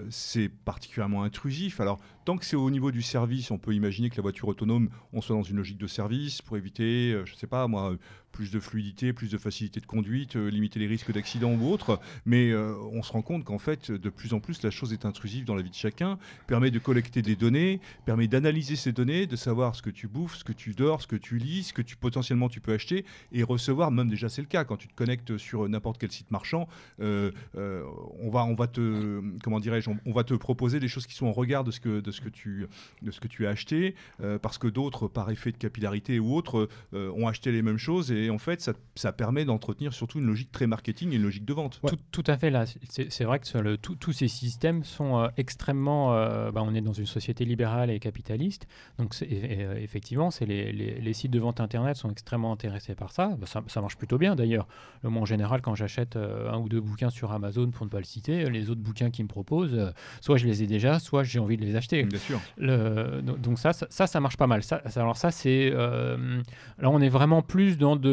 [0.09, 1.79] c'est particulièrement intrusif.
[1.79, 4.89] Alors, tant que c'est au niveau du service, on peut imaginer que la voiture autonome,
[5.11, 7.95] on soit dans une logique de service pour éviter, je sais pas moi,
[8.33, 12.01] plus de fluidité, plus de facilité de conduite, euh, limiter les risques d'accident ou autre.
[12.25, 15.05] Mais euh, on se rend compte qu'en fait, de plus en plus, la chose est
[15.05, 19.27] intrusive dans la vie de chacun, permet de collecter des données, permet d'analyser ces données,
[19.27, 21.73] de savoir ce que tu bouffes, ce que tu dors, ce que tu lis, ce
[21.73, 24.87] que tu potentiellement tu peux acheter et recevoir, même déjà c'est le cas, quand tu
[24.87, 26.67] te connectes sur n'importe quel site marchand,
[26.99, 27.83] euh, euh,
[28.19, 31.27] on, va, on va te, comment dirais-je, on, va te proposer des choses qui sont
[31.27, 32.67] en regard de ce que, de ce que, tu,
[33.01, 36.33] de ce que tu as acheté, euh, parce que d'autres, par effet de capillarité ou
[36.33, 40.19] autre, euh, ont acheté les mêmes choses et en fait, ça, ça permet d'entretenir surtout
[40.19, 41.79] une logique très marketing et une logique de vente.
[41.87, 42.65] Tout, tout à fait là.
[42.89, 46.13] C'est vrai que le- tout- tous ces systèmes sont euh, extrêmement.
[46.13, 49.25] euh, bah, on est dans une société libérale et capitaliste, donc et-
[49.59, 53.35] et, euh, effectivement, les, les- les sites de vente internet sont extrêmement intéressés par ça.
[53.39, 53.63] Bah, ça.
[53.67, 54.67] ça marche plutôt bien d'ailleurs.
[55.03, 57.89] Le Moi en général, quand j'achète euh, un ou deux bouquins sur Amazon, pour ne
[57.91, 61.23] pas le citer, les autres bouquins qu'ils me proposent, soit je les ai déjà, soit
[61.23, 62.03] j'ai envie de les acheter.
[62.03, 62.39] Bien sûr.
[62.57, 64.63] Le- donc ça, ça, ça, marche pas mal.
[64.63, 68.12] Ça, alors ça, c'est là, on est vraiment plus dans de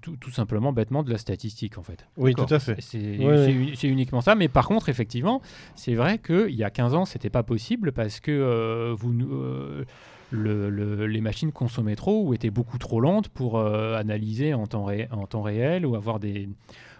[0.00, 2.06] tout, tout simplement bêtement de la statistique en fait.
[2.16, 2.76] Oui, tout à fait.
[2.80, 4.34] C'est Ouais, uniquement ça.
[4.34, 5.40] Mais par contre, effectivement,
[5.74, 9.84] c'est vrai qu'il y a 15 ans, c'était pas possible parce que euh, vous, euh,
[10.30, 14.66] le- le- les machines consommaient trop ou étaient beaucoup trop lentes pour euh, analyser en
[14.66, 16.48] temps, en temps réel ou avoir des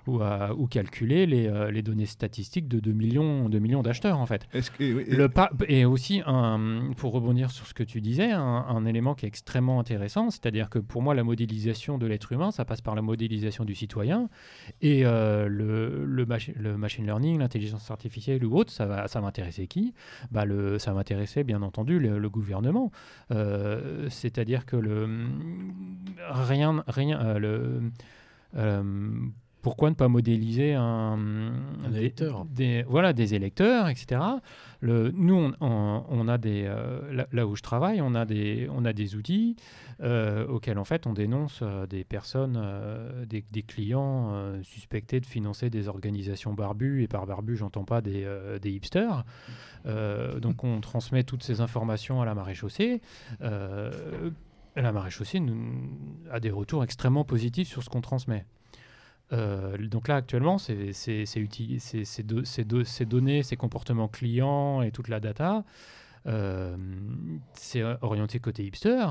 [0.06, 4.18] ou, à- ou calculer les, euh, les données statistiques de 2 millions, 2 millions d'acheteurs
[4.18, 4.46] en fait.
[4.52, 8.40] Est-ce que, Le pa- et aussi, un, pour rebondir sur ce que tu disais, un,
[8.42, 12.50] un élément qui est extrêmement intéressant, c'est-à-dire que pour moi, la modélisation de l'être humain,
[12.50, 14.28] ça passe par la modélisation du citoyen.
[14.80, 19.20] Et euh, le, le, machi- le machine learning, l'intelligence artificielle ou autre, ça va, ça
[19.20, 19.94] va intéresser qui?
[20.30, 22.90] Bah le, Ça va intéresser, bien entendu, le, le gouvernement.
[23.30, 25.08] Euh, c'est-à-dire que le,
[26.28, 27.80] rien, rien, euh, le,
[28.56, 28.82] euh,
[29.62, 31.16] pourquoi ne pas modéliser un,
[31.90, 32.44] des- électeur.
[32.46, 34.20] des, voilà, des électeurs, etc.
[34.80, 38.24] Le, nous, on, on- on a des, euh, là, là où je travaille, on a
[38.24, 39.54] des, on a des outils
[40.02, 42.60] euh, auxquels en fait on dénonce euh, des personnes,
[43.28, 48.26] des, des clients suspectés de financer des organisations barbues, et par barbu, j'entends pas des,
[48.60, 49.24] des hipsters.
[49.86, 53.00] Donc on transmet toutes ces informations à la maréchaussée.
[53.42, 53.90] Euh,
[54.74, 55.90] la maréchaussée nous-
[56.30, 58.46] a des retours extrêmement positifs sur ce qu'on transmet.
[59.32, 60.84] Euh, donc là, actuellement, ces
[63.06, 65.64] données, ces comportements clients et toute la data,
[66.26, 66.76] euh,
[67.54, 69.06] c'est orienté côté hipster.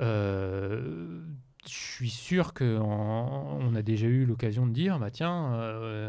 [0.00, 1.22] Euh,
[1.66, 5.52] je suis sûr qu'on on a déjà eu l'occasion de dire, bah tiens,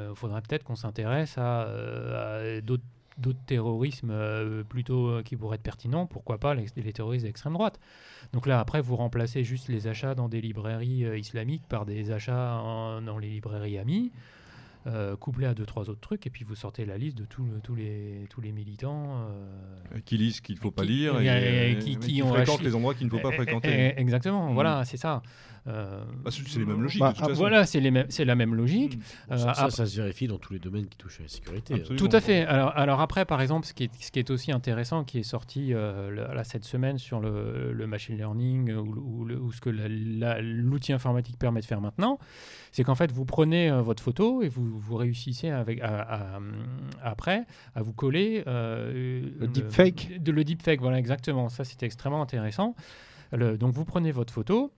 [0.09, 1.67] il faudrait peut-être qu'on s'intéresse à
[2.61, 2.83] d'autres
[3.17, 7.79] d'autres terrorismes euh, plutôt euh, qui pourraient être pertinents, pourquoi pas les, terroristes d'extrême droite.
[8.33, 12.11] Donc là, après, vous remplacez juste les achats dans des librairies euh, islamiques par des
[12.11, 14.11] achats en- dans les librairies amies,
[14.85, 17.43] euh, couplés à deux, trois autres trucs, et puis vous sortez la liste de tous
[17.43, 19.25] le- tous les, tous les militants.
[19.29, 22.21] euh, Qui lisent ce qu'il ne faut pas Qui- lire et- et, et qui- qui
[22.23, 23.69] ont fréquentent acheté- les endroits qu'il ne faut pas eh, fréquenter.
[23.69, 24.53] eh, eh, exactement, Mm.
[24.53, 25.21] voilà, c'est ça.
[25.67, 27.01] Euh, Bah, c'est les mêmes logiques.
[27.01, 27.39] Bah, de toute ah, façon.
[27.39, 28.95] voilà, c'est les mêmes- c'est la même logique.
[28.97, 29.33] Mm.
[29.33, 31.27] Euh, ça, ça, ap- ça se vérifie dans tous les domaines qui touchent à la
[31.29, 31.73] sécurité.
[31.73, 31.77] hein.
[31.81, 32.07] Absolument.
[32.09, 32.45] Tout à fait.
[32.45, 35.23] Alors, alors après, par exemple, ce qui est, ce qui est aussi intéressant, qui est
[35.23, 39.51] sorti euh, là, cette semaine sur le, le machine learning euh, ou, ou le- ou
[39.51, 42.17] ce que l'outil informatique permet de faire maintenant,
[42.71, 46.37] c'est qu'en fait, vous prenez euh, votre photo et vous, vous réussissez avec, à- à-
[46.37, 46.53] hum,
[47.01, 50.21] après à vous coller euh, Le deepfake.
[50.21, 51.49] De, le deepfake, voilà, exactement.
[51.49, 52.75] Ça, c'était extrêmement intéressant.
[53.31, 54.71] Le- donc, vous prenez votre photo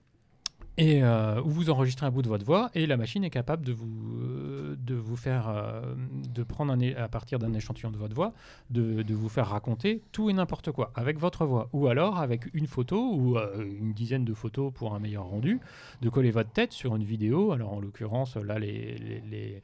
[0.76, 3.66] et euh, où vous enregistrez un bout de votre voix et la machine est capable
[3.66, 3.88] de vous,
[4.22, 5.94] euh, de vous faire, euh,
[6.34, 8.32] de prendre un à partir d'un échantillon de votre voix,
[8.70, 12.48] de, de vous faire raconter tout et n'importe quoi avec votre voix ou alors avec
[12.54, 15.60] une photo ou une dizaine de photos pour un meilleur rendu,
[16.00, 17.52] de coller votre tête sur une vidéo.
[17.52, 18.96] Alors en l'occurrence, là, les,
[19.30, 19.62] les-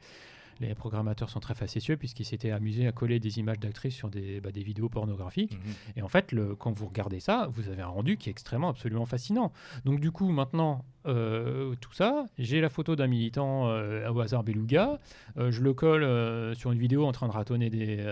[0.59, 4.41] les programmateurs sont très facétieux puisqu'ils s'étaient amusés à coller des images d'actrices sur des,
[4.41, 5.53] bah, des vidéos pornographiques.
[5.53, 5.73] Mhm.
[5.97, 8.69] Et en fait, le, quand vous regardez ça, vous avez un rendu qui est extrêmement,
[8.69, 9.51] absolument fascinant.
[9.85, 14.43] Donc du coup, maintenant, euh, tout ça, j'ai la photo d'un militant euh, au hasard
[14.43, 14.99] beluga,
[15.37, 18.05] euh, je le colle euh, sur une vidéo en train de ratonner des,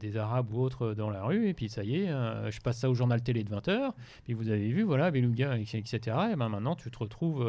[0.00, 2.90] des Arabes ou autres dans la rue, et puis ça y est, je passe ça
[2.90, 3.92] au journal télé de 20h,
[4.24, 5.98] puis vous avez vu, voilà, beluga, etc.
[6.32, 7.46] Et ben maintenant, tu te retrouves...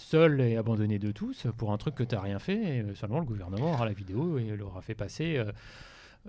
[0.00, 2.94] seul et abandonné de tous pour un truc que tu n'as rien fait, et euh,
[2.94, 5.36] seulement le gouvernement aura la vidéo et l'aura fait passer.
[5.38, 5.46] euh.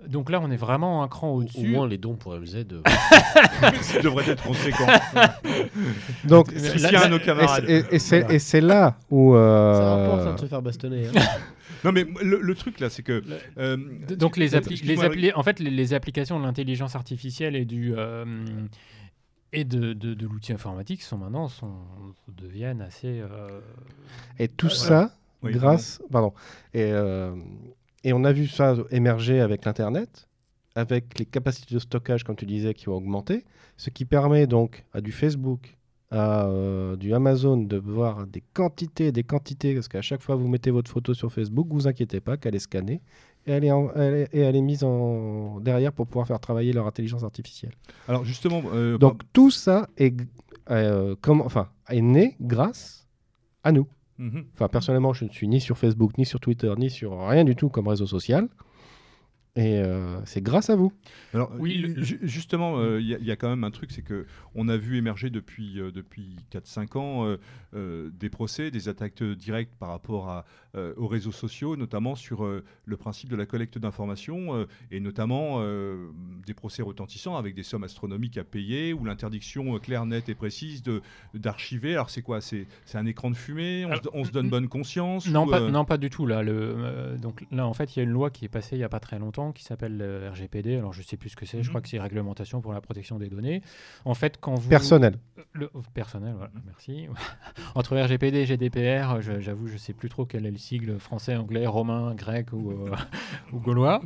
[0.08, 1.68] Donc là, on est vraiment un cran Au au-dessus.
[1.68, 2.54] moins, les dons pour MZ.
[2.72, 2.82] euh,
[3.82, 4.86] Ça devrait être conséquent.
[6.24, 6.52] Donc,
[7.10, 7.64] nos camarades.
[7.66, 9.34] c'est- et, et c'est là où.
[9.34, 11.06] euh, Ça rapporte hein, de se faire bastonner.
[11.08, 11.20] hein.
[11.84, 13.22] Non, mais le, le truc là, c'est que.
[13.58, 13.76] euh,
[14.18, 17.64] Donc les, appli- les excuse-moi, appli- en fait les, les applications de l'intelligence artificielle et
[17.64, 18.24] du euh,
[19.52, 21.72] et de, de, de l'outil informatique sont maintenant sont,
[22.28, 23.60] deviennent assez euh,
[24.38, 25.08] Et tout Voilà.
[25.08, 26.00] ça, Oui, grâce.
[26.10, 26.32] Pardon.
[26.74, 27.34] Et, euh,
[28.04, 30.28] et on a vu ça émerger avec l'Internet,
[30.74, 33.44] avec les capacités de stockage, comme tu disais, qui ont augmenté,
[33.76, 35.76] ce qui permet donc à du Facebook,
[36.10, 40.48] à euh, du Amazon de voir des quantités des quantités, parce qu'à chaque fois vous
[40.48, 43.00] mettez votre photo sur Facebook, vous inquiétez pas qu'elle est scannée
[43.46, 46.40] et elle est, en- elle est- et elle est mise en, derrière pour pouvoir faire
[46.40, 47.72] travailler leur intelligence artificielle.
[48.08, 50.14] Alors justement, euh, Donc tout ça est,
[50.70, 53.08] euh, enfin, est né grâce
[53.64, 53.86] à nous.
[54.18, 54.44] mhm.
[54.54, 57.56] Enfin, personnellement, je ne suis ni sur Facebook, ni sur Twitter, ni sur rien du
[57.56, 58.48] tout comme réseau social.
[59.56, 60.92] Et euh, c'est grâce à vous.
[61.34, 63.90] Alors, Oui, le- justement, euh, il y, a- il y a quand même un truc,
[63.90, 64.24] c'est que
[64.54, 67.36] on a vu émerger depuis, euh, depuis 4-5 ans euh,
[67.74, 70.44] euh, des procès, des attaques directes par rapport à,
[70.76, 75.00] euh, aux réseaux sociaux, notamment sur euh, le principe de la collecte d'informations, euh, et
[75.00, 76.10] notamment euh,
[76.46, 80.34] des procès retentissants avec des sommes astronomiques à payer, ou l'interdiction euh, claire, nette et
[80.34, 81.02] précise de-
[81.34, 81.92] d'archiver.
[81.94, 82.40] Alors c'est quoi?
[82.40, 83.84] C'est c'est un écran de fumée?
[83.86, 86.26] On, se, on se donne bonne conscience non ou, pas euh, non pas du tout
[86.26, 88.76] là le euh, donc là en fait il y a une loi qui est passée
[88.76, 91.36] il y a pas très longtemps qui s'appelle le RGPD alors je sais plus ce
[91.36, 91.62] que c'est.
[91.62, 93.62] Je crois que c'est réglementation pour la protection des données.
[94.04, 95.18] En fait quand vous Personnel.
[95.52, 97.06] Le personnel, voilà, merci.
[97.74, 101.36] Entre RGPD et GDPR, je- j'avoue, je sais plus trop quel est le sigle français,
[101.36, 102.94] anglais, romain, grec ou, euh,
[103.52, 104.00] gaulois.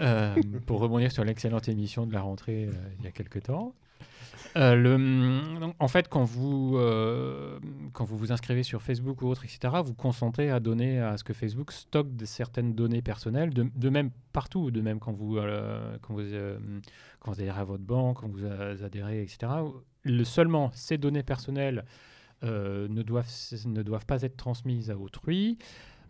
[0.00, 0.34] Euh,
[0.66, 3.74] pour rebondir sur l'excellente émission de la rentrée euh, il y a quelques temps.
[4.54, 6.78] En fait, quand vous,
[7.94, 11.24] quand vous vous inscrivez sur Facebook ou autre, etc., vous consentez à donner à ce
[11.24, 15.38] que Facebook stocke certaines données personnelles, de, même partout, de même quand vous,
[16.02, 16.20] quand, vous,
[17.26, 18.44] adhérez à votre banque, quand vous
[18.84, 19.50] adhérez, etc.
[20.02, 21.86] Le, seulement ces données personnelles
[22.44, 23.28] euh, ne, doivent,
[23.66, 25.58] ne doivent pas être transmises à autrui.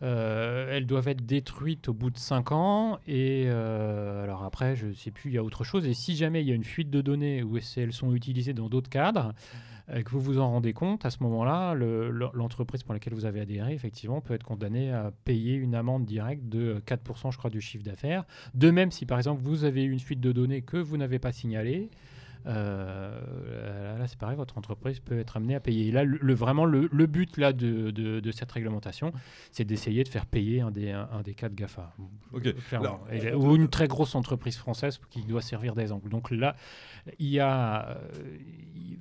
[0.03, 2.99] Euh, elles doivent être détruites au bout de 5 ans.
[3.07, 5.87] Et euh, alors après, je ne sais plus, il y a autre chose.
[5.87, 8.53] Et si jamais il y a une fuite de données ou si elles sont utilisées
[8.55, 9.33] dans d'autres cadres,
[9.89, 13.41] que vous vous en rendez compte, à ce moment-là, le- l'entreprise pour laquelle vous avez
[13.41, 17.61] adhéré, effectivement, peut être condamnée à payer une amende directe de 4%, je crois, du
[17.61, 18.25] chiffre d'affaires.
[18.55, 21.19] De même, si par exemple vous avez eu une fuite de données que vous n'avez
[21.19, 21.91] pas signalée,
[22.47, 25.89] euh, là, c'est pareil, votre entreprise peut être amenée à payer.
[25.89, 29.13] Et là, le, le- vraiment, le, le but là, de, de- de cette réglementation,
[29.51, 31.95] c'est d'essayer de faire payer un des, un, un des cas de GAFA.
[32.35, 33.01] Euh, clairement.
[33.09, 36.09] Alors, Et- on- ou une très grosse entreprise française qui doit servir d'exemple.
[36.09, 36.57] Donc là,
[37.19, 37.89] il y a.
[37.91, 37.95] euh,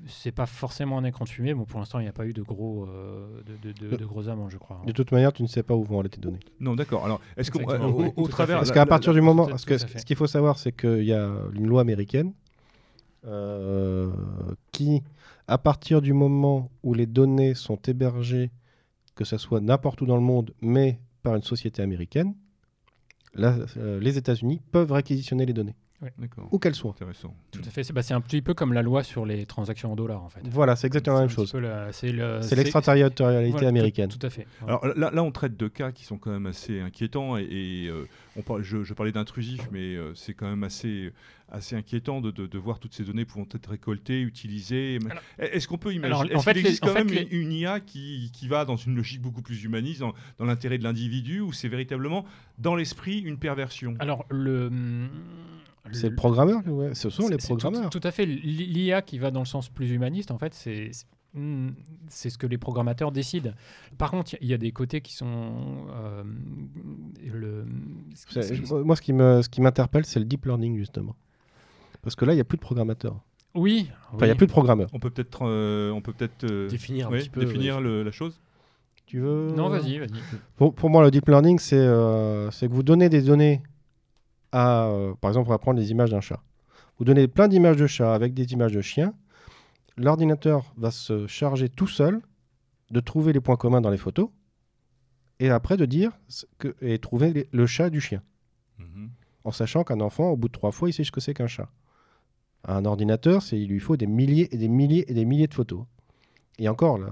[0.07, 1.53] c'est pas forcément un écran de fumée.
[1.53, 4.05] Bon, pour l'instant, il n'y a pas eu de gros, euh, de, de- de- de
[4.05, 4.77] gros amendes, je crois.
[4.81, 4.85] hein.
[4.85, 6.39] De toute manière, tu ne sais pas où vont aller tes données.
[6.59, 7.05] Non, d'accord.
[7.05, 7.59] Alors, est-ce qu'au
[8.27, 8.57] travers.
[8.57, 11.03] Parce qu'à partir la- du moment, parce tout que ce qu'il faut savoir, c'est qu'il
[11.03, 12.40] y a une loi américaine euh,
[14.71, 15.03] qui,
[15.47, 18.51] à partir du moment où les données sont hébergées,
[19.15, 22.33] que ce soit n'importe où dans le monde, mais par une société américaine,
[23.37, 25.75] euh, les États-Unis peuvent réquisitionner les données.
[26.51, 26.91] Où qu'elles soient.
[26.91, 27.35] Intéressant.
[27.51, 27.83] Tout à fait.
[27.83, 30.29] C'est bah, c'est un petit peu comme la loi sur les transactions en dollars, en
[30.29, 30.41] fait.
[30.49, 31.53] Voilà, c'est exactement la même chose.
[31.91, 34.09] C'est le- C'est l'extraterritorialité voilà, américaine.
[34.09, 34.47] Tout, à fait.
[34.61, 34.79] Voilà.
[34.81, 37.87] Alors là, là, on traite de cas qui sont quand même assez inquiétants et, et,
[37.87, 41.11] euh, on parle- je, je parlais d'intrusif, mais euh, c'est quand même assez,
[41.49, 44.97] assez inquiétant de, de- de voir toutes ces données pouvant être récoltées, utilisées.
[45.37, 47.27] Est-ce qu'on peut Alors, imaginer en Est-ce fait, qu'il existe en quand fait, même les-
[47.31, 50.77] une, une IA qui, qui va dans une logique beaucoup plus humaniste, dans, dans l'intérêt
[50.77, 52.25] de l'individu, ou c'est véritablement
[52.57, 53.95] dans l'esprit une perversion?
[53.99, 54.69] Alors, le.
[55.91, 57.89] C'est le programmeur, ouais, ce sont les c'est tout- programmeurs.
[57.89, 58.25] Tout, à fait.
[58.25, 61.69] L'IA qui va dans le sens plus humaniste, en fait, c'est c'est- hmm,
[62.07, 63.51] c'est ce que les programmateurs décident.
[63.97, 66.23] Par contre, il y a des côtés qui sont euh,
[67.33, 67.65] le.
[68.83, 71.15] Moi, ce qui me- ce qui m'interpelle, c'est le deep learning, justement.
[72.01, 73.19] Parce que là, il n'y a plus de programmateurs.
[73.53, 73.89] Oui.
[74.13, 74.37] Enfin, il n'y a oui.
[74.37, 74.89] plus de programmeurs.
[74.93, 77.41] On peut peut-être euh, on peut peut-être euh, Définir un ouais, petit peu.
[77.43, 77.81] définir ouais.
[77.83, 78.39] le- la chose.
[79.07, 80.09] Tu veux Non, vas-y, vas-y.
[80.55, 83.61] Pour, pour moi, le deep learning, c'est euh, c'est que vous donnez des données
[84.51, 84.85] à.
[84.87, 86.41] euh, par exemple, on va prendre les images d'un chat.
[86.97, 89.13] Vous donnez plein d'images de chats avec des images de chiens.
[89.97, 92.21] L'ordinateur va se charger tout seul
[92.91, 94.29] de trouver les points communs dans les photos
[95.39, 96.11] et après de dire
[96.59, 98.21] que, et trouver les- le chat du chien.
[98.77, 99.09] Mhm.
[99.43, 101.47] En sachant qu'un enfant, au bout de trois fois, il sait ce que c'est qu'un
[101.47, 101.69] chat.
[102.65, 105.83] Un ordinateur, il lui faut des milliers et des milliers et des milliers de photos.
[106.59, 107.09] Et encore, la,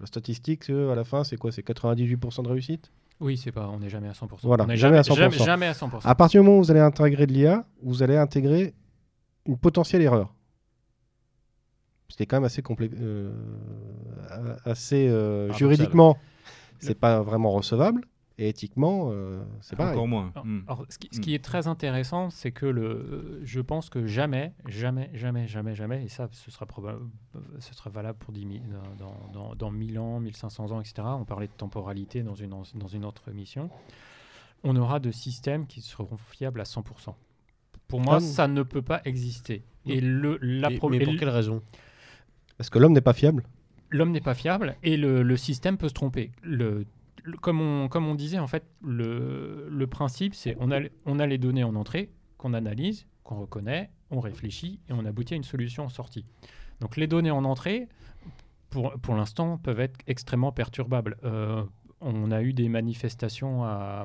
[0.00, 1.52] la statistique, euh, à la fin, c'est quoi?
[1.52, 2.90] C'est 98% de réussite?
[3.20, 3.68] Oui, c'est pas.
[3.68, 4.28] On n'est jamais à 100%.
[4.42, 5.44] Voilà, On n'est jamais à Jamais, 100%.
[5.44, 6.00] jamais à 100%.
[6.04, 8.74] À partir du moment où vous allez intégrer de l'IA, vous allez intégrer
[9.46, 10.34] une potentielle erreur.
[12.08, 12.94] Ce qui est quand même assez complexe.
[14.64, 16.16] assez euh, juridiquement,
[16.80, 18.02] c'est pas vraiment recevable.
[18.36, 19.92] Et éthiquement, euh, c'est pareil.
[19.94, 20.32] Encore moins.
[20.34, 21.20] Alors, alors, ce, qui, ce Mm.
[21.22, 26.04] qui est très intéressant, c'est que le, je pense que jamais, jamais, jamais, jamais, jamais,
[26.04, 26.66] et ça, ce sera,
[27.60, 28.52] ce sera valable pour 10 000
[28.98, 30.94] dans, dans, dans 1000 ans, 1500 ans, etc.
[31.04, 33.70] On parlait de temporalité dans une, dans une autre émission.
[34.64, 37.14] On aura de systèmes qui seront fiables à 100%.
[37.86, 39.62] Pour moi, Ah, ça ne peut pas exister.
[39.86, 41.62] Et le, la Et- mais pour le- quelle raison?
[42.56, 43.44] Parce que l'homme n'est pas fiable.
[43.90, 46.32] l'homme n'est pas fiable et le, le système peut se tromper.
[46.42, 46.84] Le-
[47.40, 52.52] comme, on, disait, en fait, le, principe, c'est on a, les données en entrée, qu'on
[52.52, 56.26] analyse, qu'on reconnaît, on réfléchit et on aboutit à une solution en sortie.
[56.80, 57.88] Donc les données en entrée,
[58.70, 61.16] pour, l'instant, peuvent être extrêmement perturbables.
[61.24, 61.64] Euh,
[62.00, 64.04] on a eu des manifestations à,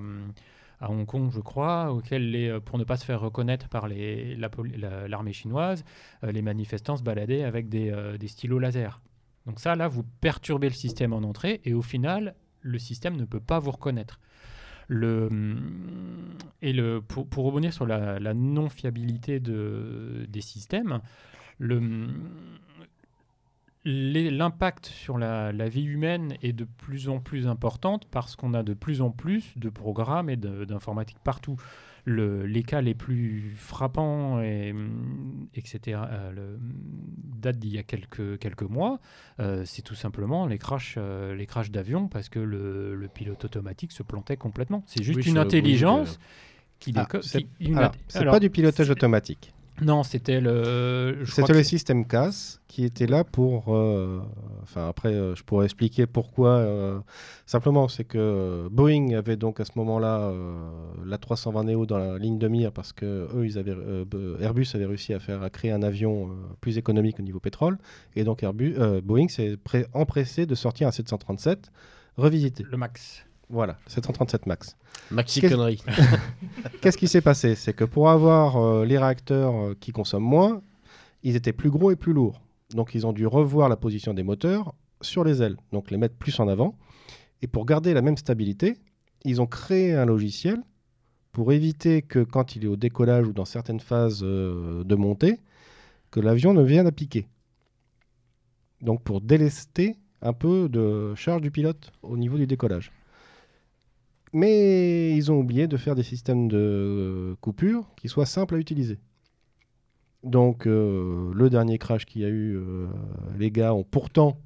[0.81, 5.33] Hong Kong, je crois, auxquelles, les, euh, pour ne pas se faire reconnaître par l'armée
[5.33, 5.83] chinoise,
[6.23, 9.01] euh, les manifestants se baladaient avec des, des stylos laser.
[9.45, 13.25] Donc ça, là, vous perturbez le système en entrée et au final, le système ne
[13.25, 14.19] peut pas vous reconnaître.
[14.87, 15.29] Le,
[16.63, 20.99] et le, pour, pour revenir sur la, non-fiabilité de, des systèmes,
[23.85, 28.53] les- l'impact sur la, la vie humaine est de plus en plus importante parce qu'on
[28.53, 31.57] a de plus en plus de programmes et d'informatique partout.
[32.09, 34.73] Le- les cas les plus frappants, et,
[35.53, 38.99] etc., euh, le- datent d'il y a quelques, quelques mois.
[39.39, 43.45] Euh, c'est tout simplement les crashs, euh, les crashs d'avions parce que le, le pilote
[43.45, 44.83] automatique se plantait complètement.
[44.87, 48.33] C'est juste Oui, une intelligence euh, qui, Ah, c'est- qui- une Alors, int- c'est alors,
[48.33, 49.53] pas du pilotage automatique.
[49.81, 51.23] Non, c'était le.
[51.25, 53.75] C'était le système CAS qui était là pour.
[53.75, 54.19] euh,
[54.63, 56.49] Enfin, après, euh, je pourrais expliquer pourquoi.
[56.49, 56.99] euh,
[57.45, 60.31] simplement, c'est que Boeing avait donc à ce moment-là
[61.05, 63.75] la 320 Neo dans la ligne de mire parce que eux, ils avaient,
[64.41, 66.29] Airbus avait réussi à faire à créer un avion
[66.61, 67.77] plus économique au niveau pétrole,
[68.15, 69.57] et donc Airbus, Boeing s'est
[69.93, 71.71] empressé de sortir un 737
[72.17, 72.63] revisité.
[72.69, 73.25] le max.
[73.49, 74.77] Voilà, 737 Max.
[75.11, 75.81] Maxi Qu'est-ce- connerie.
[76.81, 77.55] Qu'est-ce qui s'est passé?
[77.55, 80.61] C'est que pour avoir euh, les réacteurs euh, qui consomment moins,
[81.23, 82.41] ils étaient plus gros et plus lourds.
[82.75, 86.15] Donc ils ont dû revoir la position des moteurs sur les ailes, donc les mettre
[86.15, 86.75] plus en avant.
[87.41, 88.77] Et pour garder la même stabilité,
[89.25, 90.61] ils ont créé un logiciel
[91.31, 95.39] pour éviter que quand il est au décollage ou dans certaines phases euh, de montée,
[96.11, 97.27] que l'avion ne vienne à piquer.
[98.81, 102.91] Donc pour délester un peu de charge du pilote au niveau du décollage.
[104.31, 108.57] Mais ils ont oublié de faire des systèmes de euh, coupure qui soient simples à
[108.57, 108.99] utiliser.
[110.23, 112.87] Donc euh, le dernier crash qu'il y a eu, euh,
[113.37, 114.37] les gars ont pourtant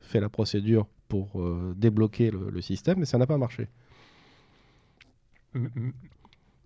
[0.00, 3.68] fait la procédure pour euh, débloquer le, le système, mais ça n'a pas marché.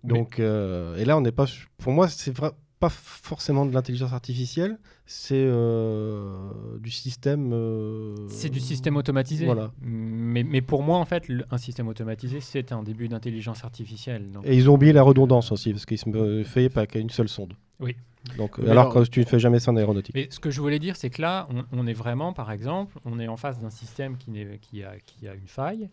[0.03, 1.45] Donc, et là, on n'est pas.
[1.77, 2.51] Pour moi, c'est vrai.
[2.79, 7.51] Pas forcément de l'intelligence artificielle, c'est euh, du système.
[7.53, 9.45] euh, C'est du système automatisé.
[9.45, 9.71] Voilà.
[9.81, 14.31] Mais, mais pour moi, en fait, le- un système automatisé, c'est un début d'intelligence artificielle.
[14.31, 16.99] Donc, Et ils ont oublié la redondance aussi, parce qu'ils se me- fait pas qu'à
[16.99, 17.53] une seule sonde.
[17.79, 17.95] Oui.
[18.37, 20.13] Donc, Mais alors, alors- que tu ne fais jamais ça en aéronautique.
[20.13, 22.99] Mais ce que je voulais dire, c'est que là, on, on est vraiment, par exemple,
[23.05, 25.89] on est en face d'un système qui, a, qui a une faille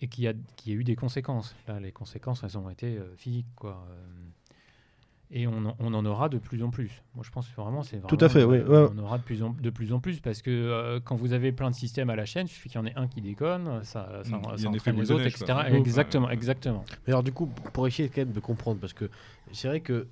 [0.00, 1.54] et qui a, qui a eu des conséquences.
[1.68, 3.86] Là, les conséquences, elles ont été euh, physiques, quoi.
[5.30, 7.02] Et on, en- on en aura de plus en plus.
[7.14, 8.74] Moi, je pense que vraiment, c'est Tout à fait, vraiment, oui.
[8.74, 8.92] euh, Ouais.
[8.94, 11.50] On aura de plus, en, de plus en plus parce que euh, quand vous avez
[11.50, 13.82] plein de systèmes à la chaîne, il suffit qu'il y en ait un qui déconne,
[13.84, 15.44] ça, ça, Mm, entraîne boule les autres, etc.
[15.46, 15.70] quoi.
[15.70, 16.34] Exactement, Ouais.
[16.34, 16.84] exactement.
[17.06, 19.10] Mais alors du coup, pour essayer quand même de comprendre, parce que
[19.52, 20.06] c'est vrai que,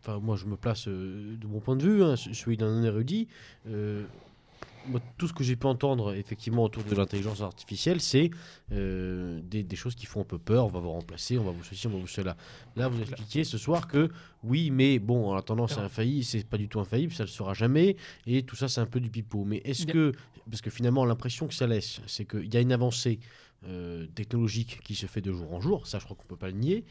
[0.00, 3.26] enfin moi je me place euh, de mon point de vue, hein, celui d'un érudit,
[3.68, 4.04] euh,
[4.88, 8.30] moi, tout ce que j'ai pu entendre effectivement autour de l'intelligence artificielle, c'est
[8.72, 11.50] euh, des, des choses qui font un peu peur, on va vous remplacer, on va
[11.50, 12.36] vous ceci, on va vous cela.
[12.76, 14.10] Là vous expliquez ce soir que
[14.44, 17.32] oui, mais bon, en attendant c'est infaillible, c'est pas du tout infaillible, ça ne le
[17.32, 19.44] sera jamais, et tout ça c'est un peu du pipeau.
[19.44, 20.12] Mais est-ce que,
[20.50, 23.20] parce que finalement l'impression que ça laisse, c'est qu'il y a une avancée
[23.66, 26.46] euh, technologique qui se fait de jour en jour, ça je crois qu'on peut pas
[26.46, 26.84] le nier,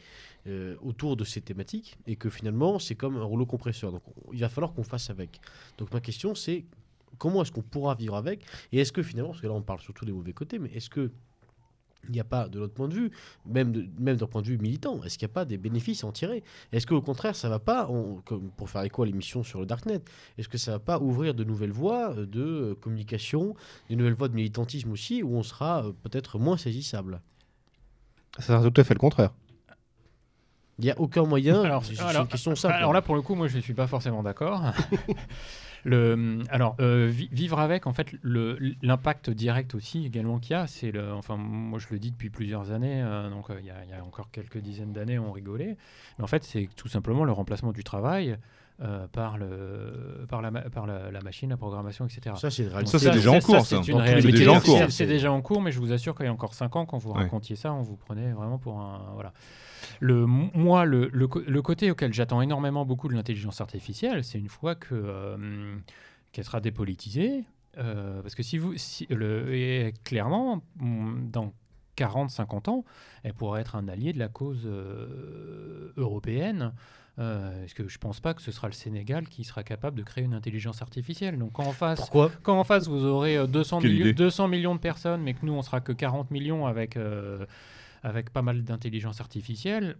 [0.46, 3.90] euh, autour de ces thématiques, et que finalement c'est comme un rouleau compresseur.
[3.90, 5.40] Donc on- il va falloir qu'on fasse avec.
[5.78, 6.64] Donc ma question c'est
[7.18, 9.80] comment est-ce qu'on pourra vivre avec, et est-ce que finalement, parce que là on parle
[9.80, 11.10] surtout des mauvais côtés, mais est-ce que
[12.04, 13.10] il n'y a pas, de notre point de vue,
[13.44, 16.04] même, de- même d'un point de vue militant, est-ce qu'il n'y a pas des bénéfices
[16.04, 16.44] à en tirer?
[16.72, 19.66] Est-ce qu'au contraire, ça va pas, on- comme pour faire écho à l'émission sur le
[19.66, 20.00] Darknet,
[20.38, 23.54] est-ce que ça va pas ouvrir de nouvelles voies euh, de euh, communication,
[23.90, 27.20] de nouvelles voies de militantisme aussi, où on sera euh, peut-être moins saisissable?
[28.38, 29.32] Ça sera tout à fait le contraire.
[30.78, 32.74] Il n'y a aucun moyen, Alors, c'est une question simple.
[32.74, 34.62] Alors là, pour le coup, moi, je ne suis pas forcément d'accord.
[35.88, 38.14] le, alors, euh, vi- vivre avec, en fait,
[38.82, 41.12] l'impact direct aussi également qu'il y a, c'est le.
[41.14, 43.90] Enfin, moi, je le dis depuis plusieurs années, euh, donc euh, il y, a- il
[43.90, 45.76] y a encore quelques dizaines d'années, on rigolait.
[46.18, 48.36] Mais en fait, c'est tout simplement le remplacement du travail
[49.12, 52.36] par, le, par, la, ma- par la, la machine, la programmation, etc.
[52.38, 53.40] ça, c'est déjà en cours, c'est déjà en
[54.60, 54.86] cours.
[54.90, 56.96] C'est déjà en cours, mais je vous assure qu'il y a encore 5 ans, quand
[56.98, 57.22] vous Ouais.
[57.22, 59.00] racontiez ça, on vous prenait vraiment pour un.
[59.14, 59.32] Voilà.
[60.00, 64.74] Le, moi, le, le, côté auquel j'attends énormément beaucoup de l'intelligence artificielle, c'est une fois
[64.74, 65.76] que euh,
[66.32, 67.44] qu'elle sera dépolitisée.
[67.78, 68.74] euh, parce que si vous.
[68.76, 71.52] Si, le, et clairement, mm, dans
[71.96, 72.84] 40-50 ans,
[73.24, 76.72] elle pourrait être un allié de la cause euh, européenne.
[77.18, 80.04] Euh, parce que je pense pas que ce sera le Sénégal qui sera capable de
[80.04, 81.36] créer une intelligence artificielle?
[81.36, 82.30] Donc quand en face, Pourquoi?
[82.44, 84.14] quand en face vous aurez euh, 200, Quelle millions, idée.
[84.14, 87.44] 200 millions de personnes, mais que nous on sera que 40 millions avec, euh,
[88.02, 89.96] avec pas mal d'intelligence artificielle,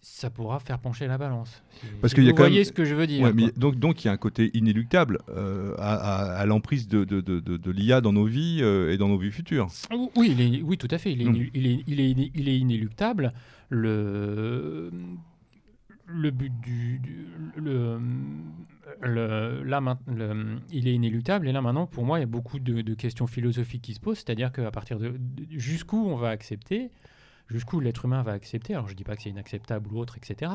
[0.00, 1.62] ça pourra faire pencher la balance.
[2.02, 3.22] Parce si qu'il y a vous quand voyez même- ce que je veux dire.
[3.24, 3.52] Ouais, mais quoi.
[3.56, 7.20] donc, donc il y a un côté inéluctable euh, à, à- à l'emprise de, de,
[7.22, 9.68] de, l'IA dans nos vies euh, et dans nos vies futures.
[9.94, 11.12] Ou- Oui, il est- oui, tout à fait.
[11.12, 11.34] Il est, Mm.
[11.34, 13.32] inélu- il est, il est, iné- il est inéluctable.
[13.70, 14.90] Le,
[16.06, 16.98] le but du.
[16.98, 17.26] du-
[17.56, 17.98] le,
[19.02, 21.48] le- là, le- il est inéluctable.
[21.48, 24.18] Et là, maintenant, pour moi, il y a beaucoup de, questions philosophiques qui se posent.
[24.18, 25.14] C'est-à-dire qu'à partir de-
[25.50, 26.90] jusqu'où on va accepter
[27.48, 30.16] Jusqu'où l'être humain va accepter Alors, je ne dis pas que c'est inacceptable ou autre,
[30.16, 30.50] etc.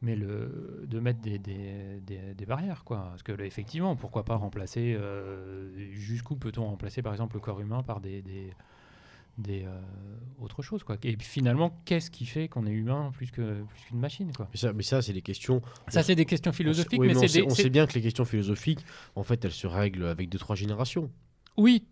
[0.00, 3.06] Mais le, de mettre des, des, des- des barrières, quoi.
[3.10, 4.96] Parce que, là, effectivement, pourquoi pas remplacer.
[4.98, 8.22] euh, jusqu'où peut-on remplacer, par exemple, le corps humain par des.
[8.22, 9.80] des euh,
[10.38, 13.98] autre chose quoi et finalement qu'est-ce qui fait qu'on est humain plus que plus qu'une
[13.98, 14.46] machine quoi?
[14.52, 17.20] Mais ça, mais ça c'est des questions ça c'est des questions philosophiques Oui, mais, mais
[17.24, 18.84] on, sait, on sait bien que les questions philosophiques,
[19.16, 21.10] en fait, elles se règlent avec deux trois générations.
[21.56, 21.86] oui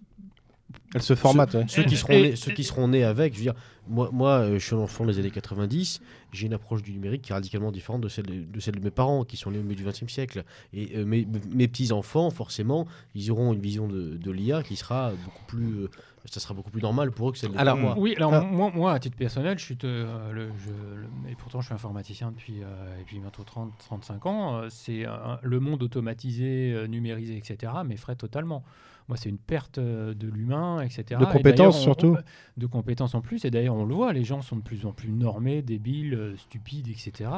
[0.94, 1.54] Elle se formate.
[1.54, 1.64] ouais.
[1.68, 3.54] Ceux qui, seront nés, ceux qui seront nés avec, je veux dire,
[3.88, 6.00] moi, moi euh, je suis un enfant des années 90,
[6.32, 8.84] j'ai une approche du numérique qui est radicalement différente de celle de, de celle de
[8.84, 10.44] mes parents, qui sont nés au milieu du XXe siècle.
[10.72, 15.12] Et euh, mes, mes petits-enfants, forcément, ils auront une vision de, de l'IA qui sera
[15.24, 15.82] beaucoup plus...
[15.84, 15.90] euh,
[16.26, 17.94] ça sera beaucoup plus normal pour eux que celle de Alors, moi.
[17.96, 18.40] oui alors Ah.
[18.42, 21.66] moi, moi à titre personnel je suis te- euh, le, je, le- et pourtant je
[21.66, 25.06] suis informaticien depuis euh, et puis bientôt 30 35 ans euh, c'est
[25.40, 28.62] le monde automatisé euh, numérisé etc m'effraie totalement
[29.10, 32.16] moi c'est une perte euh, de l'humain etc De compétences, on- surtout.
[32.18, 33.44] on- de compétences en plus.
[33.44, 36.36] Et d'ailleurs on le voit les gens sont de plus en plus normés débiles euh,
[36.36, 37.28] stupides etc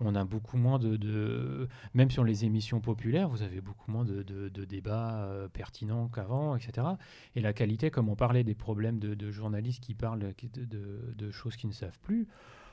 [0.00, 4.04] on a beaucoup moins de, de- même sur les émissions populaires vous avez beaucoup moins
[4.04, 6.86] de, de- de débats euh, pertinents qu'avant etc
[7.36, 11.70] et la qualité comme on parlait des problèmes de, journalistes qui parlent de, choses qu'ils
[11.70, 12.26] ne savent plus.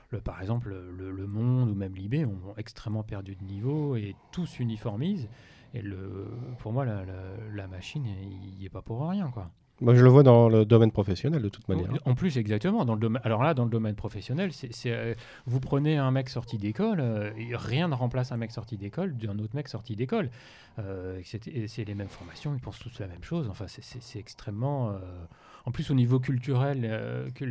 [0.09, 4.15] Le, par exemple le, Le Monde ou même Libé ont extrêmement perdu de niveau et
[4.31, 5.27] tout s'uniformise
[5.77, 6.27] et le,
[6.59, 7.13] pour moi la, la-
[7.53, 9.51] la machine il n'y est pas pour rien quoi
[9.81, 11.91] Moi, je le vois dans le domaine professionnel, de toute manière.
[12.05, 12.83] en plus, exactement.
[12.83, 15.13] Dans le domaine, alors là, dans le domaine professionnel, c'est, euh,
[15.45, 19.37] vous prenez un mec sorti d'école, euh, rien ne remplace un mec sorti d'école d'un
[19.37, 20.31] autre mec sorti d'école.
[20.79, 23.47] Euh, c'est, les mêmes formations, ils pensent tous la même chose.
[23.51, 24.93] Enfin, c'est, extrêmement.
[25.65, 26.79] En plus, au niveau culturel,
[27.35, 27.45] que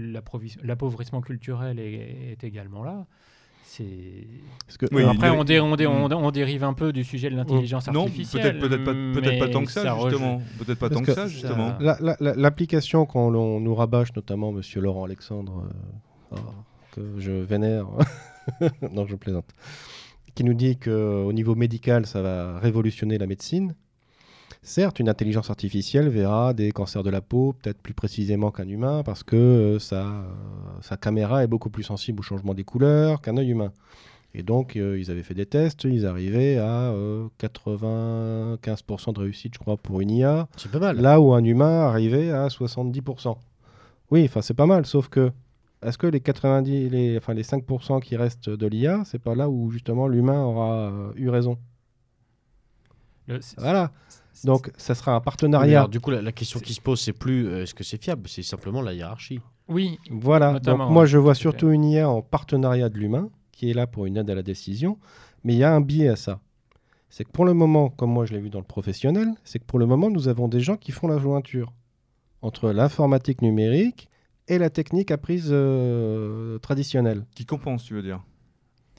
[0.65, 3.07] l'appauvrissement culturel est, est également là.
[3.67, 3.85] C'est.
[4.67, 7.05] Parce que, Oui, alors, Après, on, dé- on, dé- on, on dérive un peu du
[7.05, 8.59] sujet de l'intelligence Non, artificielle.
[8.59, 10.43] peut-être peut-être pas, peut-être pas tant que ça, rejoint- justement.
[10.59, 11.77] Peut-être pas Parce tant que que ça, ça- justement.
[11.81, 15.65] la- la- la- l'application qu'on l'on nous rabâche, notamment Monsieur Laurent Alexandre,
[16.33, 16.39] euh, oh,
[16.93, 17.87] que je vénère,
[18.93, 19.47] non, je plaisante,
[20.35, 23.75] qui nous dit qu'au niveau médical, ça va révolutionner la médecine.
[24.69, 29.05] Certes, une intelligence artificielle verra des cancers de la peau, peut-être plus précisément qu'un humain,
[29.05, 30.23] parce que euh, sa, euh,
[30.83, 33.73] sa caméra est beaucoup plus sensible au changement des couleurs qu'un œil humain.
[34.35, 39.55] Et donc, euh, ils avaient fait des tests, ils arrivaient à euh, 95% de réussite,
[39.55, 41.01] je crois, pour une IA, C'est pas mal.
[41.01, 43.39] là où un humain arrivait à 70%.
[44.11, 45.31] Oui, enfin, c'est pas mal, sauf que
[45.81, 49.49] est-ce que les 90, les, enfin, les 5% qui restent de l'IA, c'est pas là
[49.49, 51.57] où justement l'humain aura euh, eu raison?
[53.29, 53.93] Le- c'est- Voilà.
[54.45, 55.79] Donc, ça sera un partenariat.
[55.81, 58.03] alors, du coup, la, la question qui se pose, c'est plus euh, est-ce que c'est
[58.03, 59.41] fiable, c'est simplement la hiérarchie.
[59.69, 60.53] Oui, Voilà.
[60.53, 63.87] Notamment, Donc, moi, je vois surtout une IA en partenariat de l'humain, qui est là
[63.87, 64.99] pour une aide à la décision.
[65.45, 66.41] Mais il y a un biais à ça.
[67.09, 69.65] C'est que pour le moment, comme moi je l'ai vu dans le professionnel, c'est que
[69.65, 71.73] pour le moment, nous avons des gens qui font la jointure
[72.43, 74.09] entre l'informatique numérique
[74.49, 77.25] et la technique apprise euh, traditionnelle.
[77.35, 78.23] Qui compense, tu veux dire?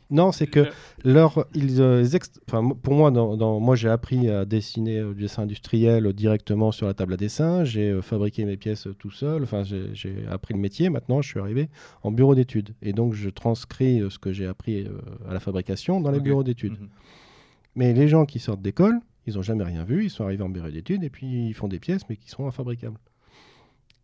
[0.09, 0.61] Non, c'est que
[1.03, 5.01] Le- leur, ils, euh, ex- enfin, pour moi, dans, dans- moi j'ai appris à dessiner
[5.13, 7.65] du dessin industriel directement sur la table à dessin.
[7.65, 9.43] J'ai euh, fabriqué mes pièces euh, tout seul.
[9.43, 10.89] Enfin, j'ai appris le métier.
[10.89, 11.69] Maintenant, je suis arrivé
[12.03, 14.87] en bureau d'études et donc je transcris ce que j'ai appris
[15.27, 16.79] à la fabrication dans les bureaux d'études.
[16.79, 16.87] Mhm.
[17.75, 20.05] Mais les gens qui sortent d'école, ils n'ont jamais rien vu.
[20.05, 22.47] Ils sont arrivés en bureau d'études et puis ils font des pièces, mais qui sont
[22.47, 22.97] infabricables.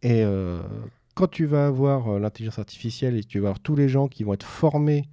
[0.02, 0.24] Et
[1.16, 4.34] quand tu vas avoir l'intelligence artificielle et tu vas avoir tous les gens qui vont
[4.34, 5.06] être formés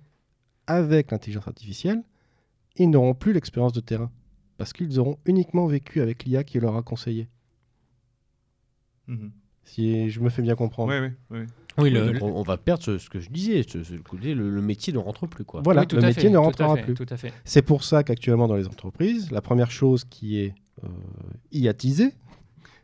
[0.71, 2.03] avec l'intelligence artificielle,
[2.77, 4.11] ils n'auront plus l'expérience de terrain.
[4.57, 7.29] Parce qu'ils auront uniquement vécu avec l'IA qui leur a conseillé.
[9.07, 9.33] Mhm.
[9.64, 10.91] Si je me fais bien comprendre.
[10.93, 11.47] Ouais, ouais, ouais.
[11.79, 14.93] oui, le- le- on, va perdre ce, ce que je disais, ce- ce- le, métier
[14.93, 15.45] ne rentre plus.
[15.45, 15.62] Quoi.
[15.64, 16.95] Voilà, oui, tout le à métier fait, ne tout à rentrera fait, plus.
[16.95, 17.33] Tout à fait.
[17.45, 20.55] C'est pour ça qu'actuellement dans les entreprises, la première chose qui est
[20.85, 20.89] euh,
[21.53, 22.12] IAtisée,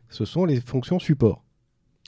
[0.09, 1.43] ce sont les fonctions support.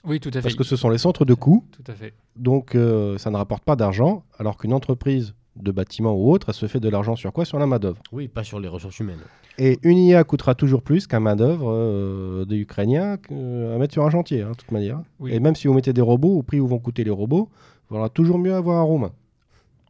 [0.04, 0.42] Oui, tout à fait.
[0.42, 2.14] Parce que ce sont les centres de coûts, Tout à fait.
[2.36, 6.54] donc euh, ça ne rapporte pas d'argent, alors qu'une entreprise de bâtiment ou autre, elle
[6.54, 7.44] se fait de l'argent sur quoi?
[7.44, 8.00] Sur la main-d'œuvre.
[8.12, 9.18] Oui, pas sur les ressources humaines.
[9.58, 14.04] Et une IA coûtera toujours plus qu'un main-d'œuvre euh, des Ukrainiens euh, à mettre sur
[14.04, 15.00] un chantier, hein, de toute manière.
[15.18, 15.32] Oui.
[15.32, 17.48] Et même si vous mettez des robots, au prix où vont coûter les robots,
[17.90, 19.12] il vaudra toujours mieux avoir un Roumain.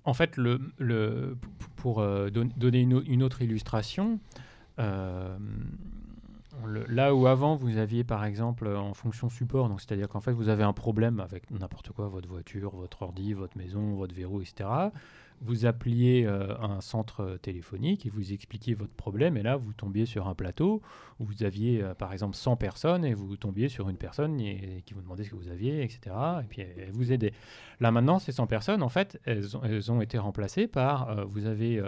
[0.05, 4.19] En fait, le, le, p- pour euh, don- donner une, au- une autre illustration,
[4.79, 5.37] euh,
[6.65, 10.33] le- là où avant vous aviez par exemple en fonction support, donc c'est-à-dire qu'en fait
[10.33, 14.41] vous avez un problème avec n'importe quoi, votre voiture, votre ordi, votre maison, votre verrou,
[14.41, 14.69] etc.
[15.43, 20.05] Vous appeliez euh, un centre téléphonique et vous expliquiez votre problème, et là vous tombiez
[20.05, 20.83] sur un plateau
[21.19, 24.93] où vous aviez euh, par exemple 100 personnes et vous tombiez sur une personne qui
[24.93, 26.15] vous demandait ce que vous aviez, etc.
[26.43, 27.33] Et puis elle vous aidait.
[27.81, 29.57] Là maintenant, ces 100 personnes, en fait, elles
[29.91, 31.81] ont, été remplacées par, euh, vous avez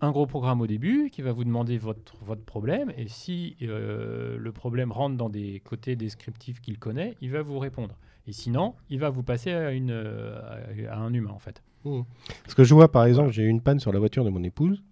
[0.00, 4.50] un gros programme au début qui va vous demander votre, votre problème, et si le
[4.50, 7.96] problème rentre dans des côtés descriptifs qu'il connaît, il va vous répondre.
[8.30, 11.64] Et sinon, il va vous passer à, euh, un humain, en fait.
[11.82, 14.44] Parce que je vois par exemple, j'ai eu une panne sur la voiture de mon
[14.44, 14.84] épouse.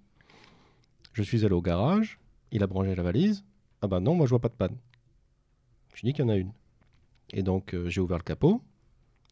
[1.12, 2.18] Je suis allé au garage,
[2.50, 3.44] il a branché la valise.
[3.80, 4.76] Ah bah non, moi je vois pas de panne.
[5.94, 6.50] Je dis qu'il y en a une.
[7.30, 8.60] Et donc euh, j'ai ouvert le capot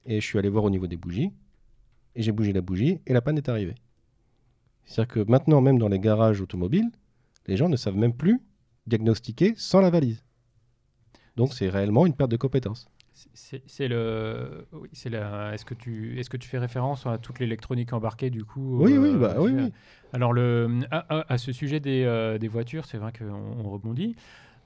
[0.05, 1.33] et je suis allé voir au niveau des bougies.
[2.15, 3.75] Et j'ai bougé la bougie et la panne est arrivée.
[4.85, 6.93] C'est-à-dire que maintenant, même dans les garages automobiles,
[7.49, 8.41] les gens ne savent même plus
[8.87, 10.23] diagnostiquer sans la valise.
[11.35, 12.89] Donc c'est réellement une perte de compétences.
[13.35, 14.67] C'est le.
[14.73, 15.55] oui, c'est la.
[15.55, 18.93] Est-ce que tu est-ce que tu fais référence à toute l'électronique embarquée du coup Oui,
[18.95, 19.73] euh, oui, bah, oui, oui.
[20.13, 23.71] Alors le à, à- à ce sujet des, euh, des voitures, c'est vrai qu'on on
[23.71, 24.17] rebondit.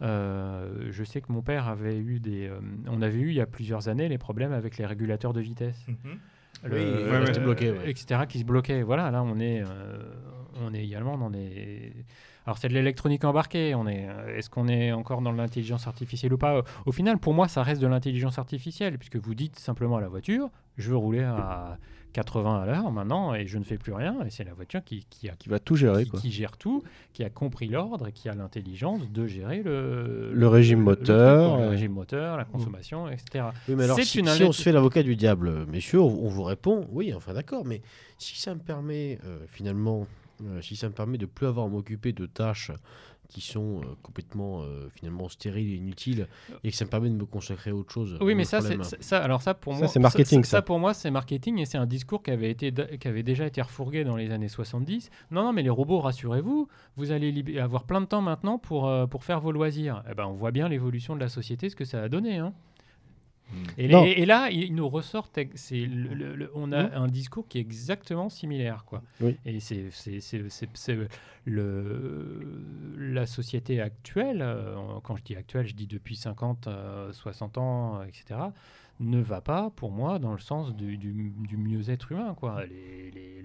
[0.02, 2.48] Euh, je sais que mon père avait eu des.
[2.48, 5.40] euh, on avait eu il y a plusieurs années les problèmes avec les régulateurs de
[5.40, 5.86] vitesse.
[5.86, 6.18] Mhm.
[6.64, 7.40] Le- Oui, euh, ouais, ouais.
[7.40, 7.90] Bloqué, ouais.
[7.90, 8.22] etc.
[8.28, 8.82] qui se bloquaient.
[8.82, 9.98] Voilà, là on est, euh,
[10.60, 11.92] on est également dans des.
[12.46, 13.74] Alors c'est de l'électronique embarquée.
[13.74, 14.06] On est.
[14.08, 16.62] euh, Est-ce qu'on est encore dans l'intelligence artificielle ou pas?
[16.86, 20.08] Au final, pour moi, ça reste de l'intelligence artificielle puisque vous dites simplement à la
[20.08, 21.78] voiture, je veux rouler à
[22.12, 24.16] 80 à l'heure maintenant et je ne fais plus rien.
[24.26, 26.04] Et c'est la voiture qui, qui a Qui va tout gérer.
[26.04, 26.20] qui, Quoi.
[26.20, 26.82] qui gère tout,
[27.12, 31.62] qui a compris l'ordre et qui a l'intelligence de gérer le, Le régime moteur, le
[31.64, 31.68] euh.
[31.68, 33.44] régime moteur, la consommation, etc.
[33.68, 36.28] Oui, mais alors, si, une si on se fait l'avocat du diable, messieurs, on, on
[36.28, 37.80] vous répond, oui, enfin d'accord, mais
[38.18, 40.06] si ça me permet, euh, finalement,
[40.44, 42.72] euh, si ça me permet de plus avoir à m'occuper de tâches
[43.30, 46.26] qui sont euh, complètement, euh, finalement, stériles et inutiles,
[46.64, 48.18] et que ça me permet de me consacrer à autre chose.
[48.20, 49.22] Oui, mais ça, c'est ça.
[49.22, 50.62] Alors ça, pour Ça, moi, c'est marketing, Ça, ça.
[50.62, 53.62] pour moi, c'est marketing et c'est un discours qui avait été, qui avait déjà été
[53.62, 55.10] refourgué dans les années 70.
[55.30, 59.06] Non, non, mais les robots, rassurez-vous, vous allez avoir plein de temps maintenant pour euh,
[59.06, 60.02] pour faire vos loisirs.
[60.10, 62.38] Eh ben, on voit bien l'évolution de la société, ce que ça a donné.
[62.38, 62.52] Hein.
[63.78, 63.88] Et,
[64.26, 68.28] là, il nous ressort, c'est le- le- le- on a un discours qui est exactement
[68.28, 69.02] similaire, quoi.
[69.20, 69.36] Oui.
[69.44, 70.96] Et c'est c'est- c'est- c'est- c'est
[71.46, 72.40] le
[72.98, 74.42] la société actuelle.
[74.42, 78.38] euh, quand je dis actuelle, je dis depuis 50, euh, 60 ans, euh, etc.
[79.00, 82.64] Ne va pas, pour moi, dans le sens du, du- du mieux-être humain, quoi.
[82.66, 83.44] Les- les-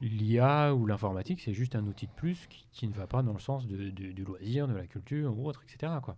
[0.00, 3.32] L'IA ou l'informatique, c'est juste un outil de plus qui, qui ne va pas dans
[3.32, 5.92] le sens de- de- du loisir, de la culture ou autre, etc.
[6.00, 6.16] Quoi.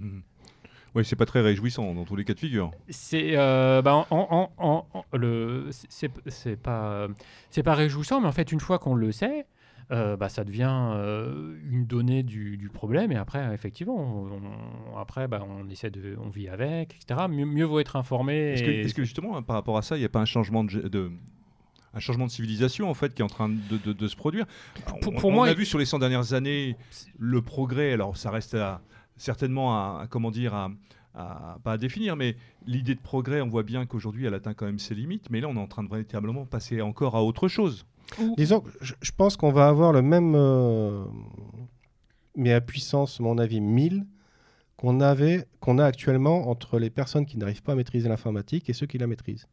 [0.00, 0.22] Mhm.
[0.96, 2.70] Oui, c'est pas très réjouissant dans tous les cas de figure.
[2.88, 4.86] C'est euh, bah, en, en-
[5.16, 7.06] le c'est c'est pas
[7.50, 9.46] c'est pas réjouissant, mais en fait une fois qu'on le sait,
[9.92, 14.96] euh, bah, ça devient euh, une donnée du, du problème et après effectivement on, on-
[14.98, 17.26] après bah, on essaie de on vit avec etc.
[17.28, 18.52] Mieux, mieux vaut être informé.
[18.54, 20.88] Est-ce que, justement, hein, par rapport à ça, il n'y a pas un changement de,
[20.88, 21.10] de-
[21.94, 24.46] un changement de civilisation en fait qui est en train de, de- de se produire?
[24.86, 26.74] Pour- On- pour on, moi, a il- vu sur les 100 dernières années
[27.18, 27.92] le progrès.
[27.92, 28.80] Alors ça reste à-
[29.16, 30.70] certainement à, à- comment dire à,
[31.14, 32.36] à- pas à définir, mais
[32.66, 35.30] l'idée de progrès, on voit bien qu'aujourd'hui elle atteint quand même ses limites.
[35.30, 37.86] Mais là, on est en train de véritablement passer encore à autre chose.
[38.36, 41.04] Disons, que je, je pense qu'on va avoir le même, euh,
[42.36, 44.06] mais à puissance, mon avis, 1000,
[44.76, 48.74] qu'on avait, qu'on a actuellement entre les personnes qui n'arrivent pas à maîtriser l'informatique et
[48.74, 49.48] ceux qui la maîtrisent.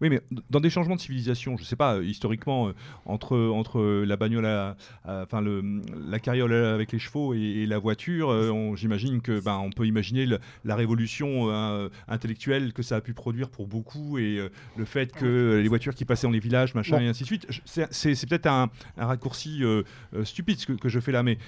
[0.00, 0.20] Oui, mais
[0.50, 2.72] dans des changements de civilisation, je sais pas, euh, historiquement, euh,
[3.04, 5.62] entre, entre la bagnole, à- à- enfin le,
[6.08, 9.86] la carriole avec les chevaux et, et la voiture, euh, j'imagine que ben, on peut
[9.86, 14.48] imaginer le- la révolution euh, intellectuelle que ça a pu produire pour beaucoup et euh,
[14.76, 17.46] le fait que les voitures qui passaient dans les villages, machin, et ainsi de suite.
[17.64, 19.82] C'est peut-être un, un raccourci euh,
[20.24, 21.38] stupide ce que, que je fais là, mais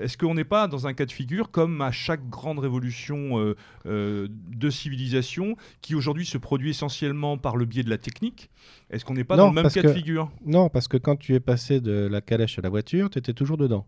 [0.00, 3.54] est-ce qu'on n'est pas dans un cas de figure comme à chaque grande révolution
[3.84, 8.50] de civilisation qui aujourd'hui se produit essentiellement par le biais de la technique
[8.90, 10.30] Est-ce qu'on n'est pas Non, dans le même cas de figure?
[10.44, 13.32] Non, parce que quand tu es passé de la calèche à la voiture, tu étais
[13.32, 13.86] toujours dedans.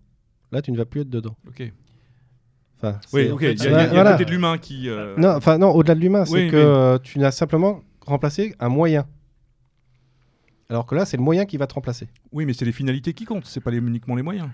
[0.52, 1.36] Là, tu ne vas plus être dedans.
[1.48, 1.70] Ok.
[2.78, 3.40] Enfin, Oui, ok.
[3.40, 4.10] fait, Il y a, il y a- il y a voilà.
[4.12, 4.88] le côté de l'humain qui.
[4.88, 7.82] euh, Non, enfin non, au-delà de l'humain, c'est Oui, que mais- euh, tu n'as simplement
[8.06, 9.06] remplacé un moyen.
[10.68, 12.08] Alors que là, c'est le moyen qui va te remplacer.
[12.32, 13.46] Oui, mais c'est les finalités qui comptent.
[13.46, 14.48] C'est pas les- uniquement les moyens.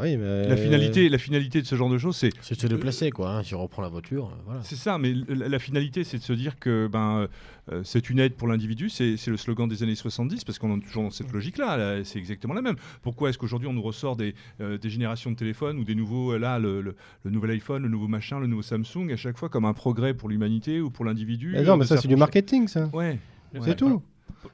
[0.00, 0.48] Oui, mais...
[0.48, 3.30] La finalité, la finalité de ce genre de choses, c'est C'est de se déplacer, quoi.
[3.36, 4.60] hein, si on reprend la voiture, euh, voilà.
[4.62, 7.26] C'est ça, mais la, la finalité, c'est de se dire que ben,
[7.72, 8.88] euh, c'est une aide pour l'individu.
[8.88, 11.76] C'est c'est le slogan des années 70, parce qu'on est toujours dans cette logique-là.
[11.76, 12.76] là, c'est exactement la même.
[13.02, 16.32] Pourquoi est-ce qu'aujourd'hui, on nous ressort des, euh, des générations de téléphones ou des nouveaux,
[16.32, 16.94] euh, là, le, le-
[17.24, 20.14] le nouvel iPhone, le nouveau machin, le nouveau Samsung, à chaque fois comme un progrès
[20.14, 22.88] pour l'humanité ou pour l'individu non, euh, mais ça, c'est du marketing, ça.
[22.92, 23.18] Ouais.
[23.52, 23.74] C'est Ouais.
[23.74, 24.02] tout.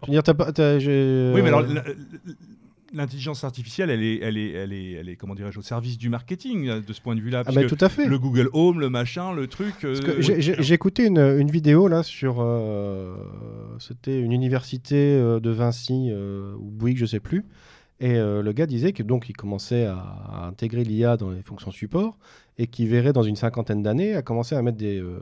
[0.02, 0.48] Je veux dire, t'as pas...
[0.58, 1.92] Oui, mais alors euh, la- la-
[2.94, 6.08] l'intelligence artificielle, elle est, elle est, elle est, elle est, comment dirais-je, au service du
[6.08, 7.42] marketing là, de ce point de vue-là.
[7.46, 8.06] Ah, bah, tout à fait.
[8.06, 9.74] Le Google Home, le machin, le truc.
[9.84, 12.36] Euh, j'ai- écouté une, une vidéo là sur.
[12.40, 13.14] euh,
[13.78, 17.44] C'était une université euh, de Vinci euh, ou Bouygues, je sais plus.
[17.98, 21.40] Et euh, le gars disait que donc il commençait à, à intégrer l'IA dans les
[21.42, 22.18] fonctions support
[22.58, 25.18] et qu'il verrait dans une cinquantaine d'années à commencer à mettre des, euh,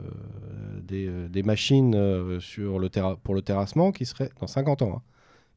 [0.83, 2.89] des, euh, des machines euh, sur le
[3.23, 5.01] pour le terrassement qui seraient dans 50 ans, hein,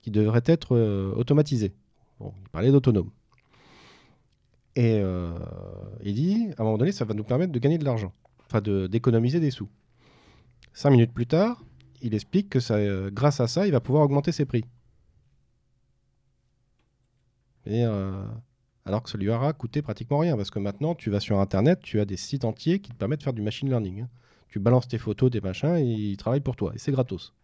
[0.02, 1.72] qui devraient être euh, automatisées.
[2.20, 3.10] Bon, il parlait d'autonome.
[4.76, 5.36] Et euh,
[6.02, 8.12] il dit, à un moment donné, ça va nous permettre de gagner de l'argent,
[8.46, 9.68] enfin d'économiser des sous.
[10.72, 11.64] Cinq minutes plus tard,
[12.00, 14.64] il explique que ça, euh, grâce à ça, il va pouvoir augmenter ses prix.
[17.66, 18.24] Et, euh,
[18.84, 21.80] alors que ça lui aura coûté pratiquement rien, parce que maintenant, tu vas sur Internet,
[21.82, 24.02] tu as des sites entiers qui te permettent de faire du machine learning.
[24.02, 24.08] hein.
[24.48, 27.34] Tu balances tes photos, tes machins, et ils travaillent pour toi, et c'est gratos.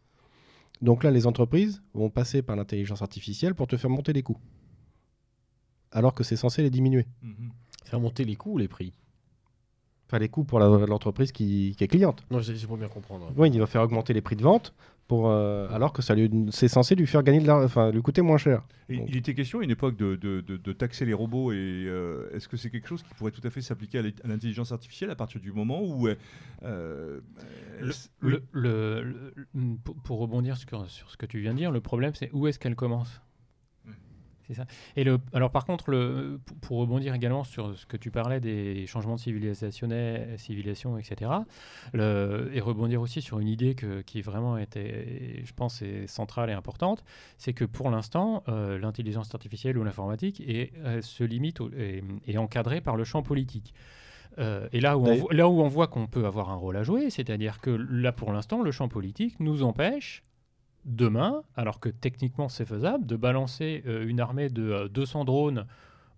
[0.81, 4.39] Donc là, les entreprises vont passer par l'intelligence artificielle pour te faire monter les coûts.
[5.95, 7.07] Alors que c'est censé les diminuer.
[7.23, 7.51] Mhm.
[7.85, 8.93] Faire monter les coûts ou les prix
[10.07, 12.23] Enfin, les coûts pour l'entreprise qui, qui est cliente.
[12.31, 13.33] Non, c'est pour bien comprendre.
[13.37, 14.75] Oui, il va faire augmenter les prix de vente,
[15.09, 18.03] pour, euh, alors que ça lui, c'est censé lui faire gagner de l'argent, enfin, lui
[18.03, 18.63] coûter moins cher.
[18.91, 21.57] Et il était question à une époque de, de- de- de taxer les robots et
[21.87, 25.11] euh, est-ce que c'est quelque chose qui pourrait tout à fait s'appliquer à l'intelligence artificielle
[25.11, 26.15] à partir du moment où euh,
[27.81, 31.53] Le- est-ce- le- le- le- le- pour, pour rebondir sur, sur ce que tu viens
[31.55, 33.21] de dire, le problème c'est où est-ce qu'elle commence?
[34.47, 34.67] C'est ça.
[34.97, 38.41] Et le, alors par contre, le, pour, pour rebondir également sur ce que tu parlais
[38.41, 39.89] des changements de civilisation,
[40.37, 41.31] civilisation etc.
[41.93, 46.51] le- et rebondir aussi sur une idée que, qui vraiment était, je pense, est centrale
[46.51, 47.05] et importante,
[47.39, 52.03] c'est que pour l'instant, euh, l'intelligence artificielle ou l'informatique est, euh, se limite au- et
[52.27, 53.73] est encadrée par le champ politique.
[54.39, 56.57] Euh, et là où, on D'ailleurs- voit, là où on voit qu'on peut avoir un
[56.57, 60.23] rôle à jouer, c'est-à-dire que là pour l'instant, le champ politique nous empêche
[60.85, 65.67] demain, alors que techniquement c'est faisable, de balancer euh, une armée de euh, 200 drones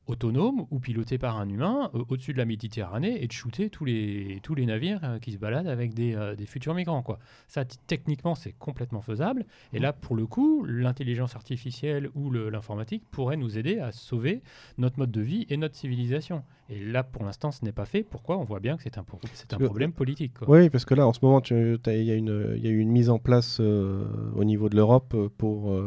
[0.07, 3.85] autonome ou piloté par un humain euh, au-dessus de la Méditerranée et de shooter tous
[3.85, 7.03] les, tous les navires euh, qui se baladent avec des, euh, des futurs migrants.
[7.03, 7.19] Quoi.
[7.49, 9.45] Ça, techniquement, c'est complètement faisable.
[9.73, 14.43] Et là, pour le coup, l'intelligence artificielle ou l'informatique pourrait nous aider à sauver
[14.79, 16.43] notre mode de vie et notre civilisation.
[16.69, 18.03] Et là, pour l'instant, ce n'est pas fait.
[18.03, 18.39] Pourquoi?
[18.39, 20.35] On voit bien que c'est un, pro- c'est un problème politique.
[20.39, 20.49] Quoi.
[20.51, 22.79] Oui, parce que là, en ce moment, il y, a une- il y a eu
[22.79, 25.79] une mise en place au niveau de l'Europe pour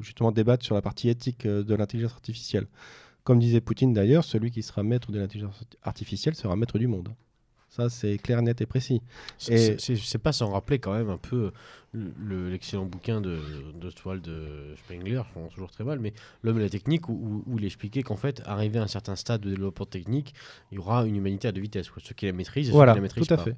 [0.00, 2.66] justement débattre sur la partie éthique de l'intelligence artificielle.
[3.24, 7.08] Comme disait Poutine d'ailleurs, celui qui sera maître de l'intelligence artificielle sera maître du monde.
[7.70, 9.00] Ça, c'est clair, net et précis.
[9.36, 11.50] C'est- Et- C'est pas sans rappeler quand même un peu
[11.92, 13.40] le- le- l'excellent bouquin de,
[13.80, 16.12] de Toile de Spengler, je toujours très mal, mais
[16.42, 19.16] L'homme et la technique, où, où- où il expliquait qu'en fait, arrivé à un certain
[19.16, 20.34] stade de développement technique,
[20.70, 21.90] il y aura une humanité à deux vitesses.
[21.90, 22.00] quoi.
[22.04, 23.44] Ceux qui la maîtrisent et ceux Voilà, qui la maîtrisent tout à pas.
[23.44, 23.56] fait.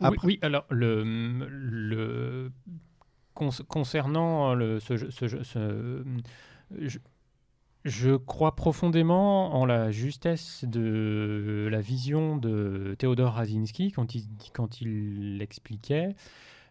[0.00, 1.02] Oui, Après- oui, alors le,
[1.50, 2.50] le
[3.34, 5.26] concernant le, ce, ce-
[6.80, 6.98] je,
[7.84, 14.80] je crois profondément en la justesse de la vision de Théodore Razinski quand il, quand
[15.40, 16.14] expliquait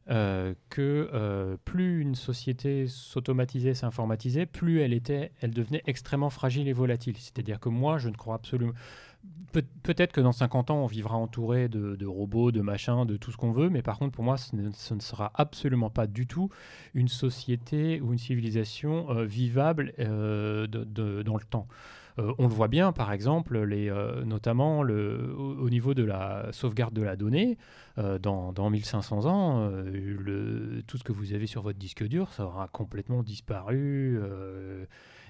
[0.09, 6.67] euh, que euh, plus une société s'automatisait, s'informatisait, plus elle était, elle devenait extrêmement fragile
[6.67, 7.15] et volatile.
[7.17, 8.73] C'est-à-dire que moi, je ne crois absolument
[9.51, 13.31] Peut- Peut-être que dans 50 ans, on vivra entouré de, robots, de machins, de tout
[13.31, 16.49] ce qu'on veut, mais par contre, pour moi, ce ne, sera absolument pas du tout
[16.93, 21.67] une société ou une civilisation euh, vivable euh, dans le temps.
[22.19, 23.57] Euh, on le voit bien, par exemple,
[24.25, 27.57] notamment au, au niveau de la sauvegarde de la donnée.
[28.21, 29.71] dans, dans 1500 ans,
[30.87, 34.19] tout ce que vous avez sur votre disque dur, ça aura complètement disparu.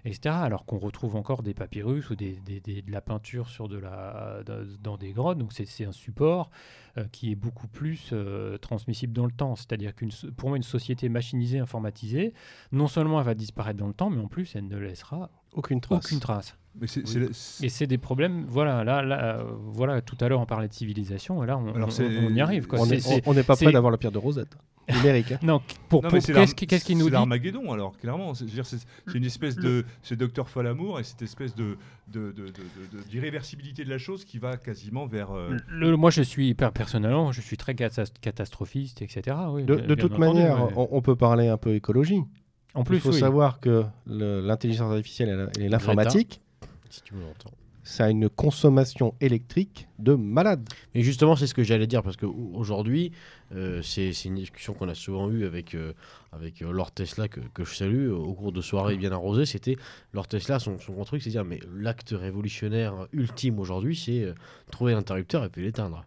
[0.06, 0.36] Etc.
[0.36, 3.78] Alors qu'on retrouve encore des papyrus ou des, des- des- de la peinture sur de
[3.78, 5.38] la, de- dans des grottes.
[5.38, 6.50] Donc c'est un support
[6.98, 9.56] euh, qui est beaucoup plus euh, transmissible dans le temps.
[9.56, 12.34] C'est-à-dire qu'une pour moi, une société machinisée, informatisée,
[12.72, 15.82] non seulement elle va disparaître dans le temps, mais en plus elle ne laissera Aucune
[15.82, 16.06] trace.
[16.06, 16.58] aucune trace.
[16.80, 18.46] Mais c'est- c'est- c'est- Et c'est des problèmes.
[18.48, 20.02] Voilà, là, là, euh, voilà.
[20.02, 22.40] Tout à l'heure on parlait de civilisation, et là on, Alors, on- c'est- on y
[22.42, 22.66] arrive.
[22.68, 22.80] Quoi.
[22.80, 24.56] On C'est- est- c'est- on- on n'est pas c'est- prêt d'avoir le pire de Rosette.
[24.92, 25.32] Numérique.
[25.34, 25.40] hein.
[25.44, 28.34] Non, pour, Non, pour- c'est qu'est-ce qui- qu'est-ce qu'il nous c'est dit l'Armageddon, alors, clairement.
[28.34, 29.86] C'est je veux dire, c'est- c'est une espèce de.
[30.02, 33.98] C'est Docteur Falamour et cette espèce de de- de- de- de- de- d'irréversibilité de la
[34.00, 35.32] chose qui va quasiment vers.
[35.32, 39.36] euh, Le- moi, je suis per- personnellement, je suis très catas- catastrophiste, etc.
[39.52, 40.74] oui, De, toute entendu, manière, ouais.
[40.76, 42.24] on, on peut parler un peu écologie.
[42.74, 43.20] en plus, Il faut oui.
[43.20, 46.42] savoir que le- l'intelligence artificielle et la- et l'informatique,
[46.92, 47.52] Si tu me l'entends.
[47.84, 50.68] ça a une consommation électrique de malade.
[50.94, 53.12] Et justement, c'est ce que j'allais dire, parce qu'aujourd'hui,
[53.82, 55.94] c'est c'est une discussion qu'on a souvent eue avec, euh,
[56.32, 59.46] avec euh, Lord Tesla, que, que je salue, euh, au cours de soirées bien arrosées.
[59.46, 59.76] C'était
[60.14, 64.24] Lord Tesla, son, son grand truc, c'est de dire, mais l'acte révolutionnaire ultime aujourd'hui, c'est
[64.24, 64.34] euh,
[64.72, 66.06] trouver l'interrupteur et puis l'éteindre.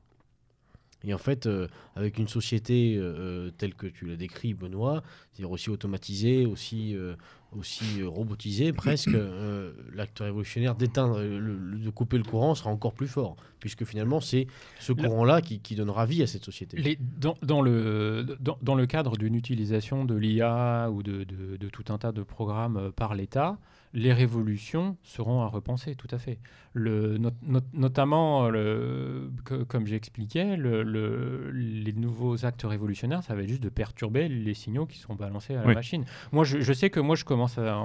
[1.07, 5.03] Et en fait, euh, avec une société euh, telle que tu l'as décrit, Benoît,
[5.33, 7.15] c'est-à-dire aussi automatisée, aussi, euh,
[7.57, 12.95] aussi euh, robotisée, presque, euh, l'acte révolutionnaire d'éteindre, euh, de couper le courant sera encore
[12.95, 14.47] plus fort, puisque finalement, c'est
[14.81, 16.77] ce courant-là qui, qui donnera vie à cette société.
[16.79, 21.57] Les- dans, dans le, dans, dans le cadre d'une utilisation de l'IA ou de, de-
[21.57, 23.59] de tout un tas de programmes euh, par l'État,
[23.97, 26.39] les révolutions seront à repenser, tout à fait.
[26.73, 33.23] Le, not- not- notamment, euh, le, que- comme j'expliquais, le, le- les nouveaux actes révolutionnaires,
[33.23, 35.75] ça va être juste de perturber les signaux qui sont balancés à la Oui.
[35.75, 36.05] machine.
[36.33, 37.77] Moi, je, je sais que moi, je commence à,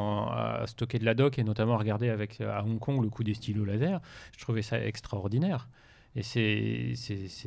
[0.62, 3.24] à stocker de la doc et notamment à regarder avec, à Hong Kong le coup
[3.24, 4.02] des stylos laser.
[4.36, 5.70] Je trouvais ça extraordinaire.
[6.16, 6.96] Et c'est-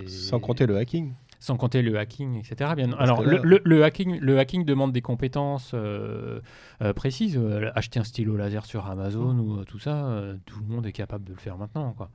[0.09, 1.13] Sans compter le hacking.
[1.43, 2.73] Sans compter le hacking, etc.
[2.77, 6.41] Bien, Parce alors, là- le, le- le hacking, le hacking demande des compétences euh,
[6.83, 7.37] euh, précises.
[7.37, 10.93] Euh, acheter un stylo laser sur Amazon ou euh, tout ça, tout le monde est
[10.93, 11.93] capable de le faire maintenant.
[11.95, 12.11] Quoi.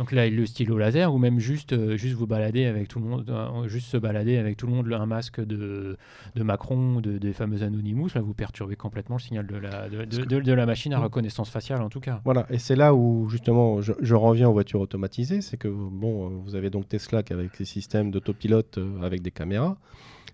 [0.00, 3.04] Donc là, le stylo laser, ou même juste, euh, juste vous balader avec tout le
[3.04, 5.98] monde, euh, juste se balader avec tout le monde, un masque de,
[6.34, 10.06] de Macron, de, des fameux Anonymous, là, vous perturbez complètement le signal de la, de,
[10.06, 12.22] de- de- de la machine à reconnaissance faciale, en tout cas.
[12.24, 16.28] Voilà, et c'est là où justement je, je reviens aux voitures automatisées, c'est que bon,
[16.28, 19.76] euh, vous avez donc Tesla qui avec ses systèmes d'autopilote euh, avec des caméras,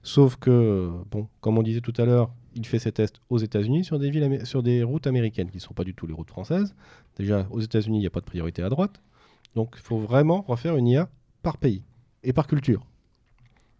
[0.04, 3.82] sauf que bon, comme on disait tout à l'heure, il fait ses tests aux États-Unis
[3.84, 6.14] sur des villes, amé- sur des routes américaines qui ne sont pas du tout les
[6.14, 6.72] routes françaises.
[7.18, 9.02] Déjà, aux États-Unis, il n'y a pas de priorité à droite,
[9.56, 11.08] donc il faut vraiment refaire une IA
[11.42, 11.82] par pays
[12.22, 12.86] et par culture.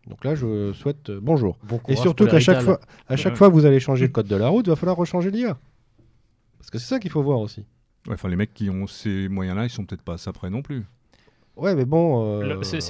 [0.09, 1.59] Donc là, je souhaite euh, bonjour.
[1.65, 3.37] Bon Et surtout qu'à chaque fois, à chaque Ouais.
[3.39, 5.59] fois que vous allez changer le code de la route, il va falloir rechanger l'IA.
[6.59, 7.61] Parce que c'est ça qu'il faut voir aussi.
[8.09, 10.63] ouais, Enfin, les mecs qui ont ces moyens-là, ils sont peut-être pas ça près non
[10.63, 10.85] plus.
[11.57, 12.23] Ouais, mais bon.
[12.43, 12.81] euh, c'est-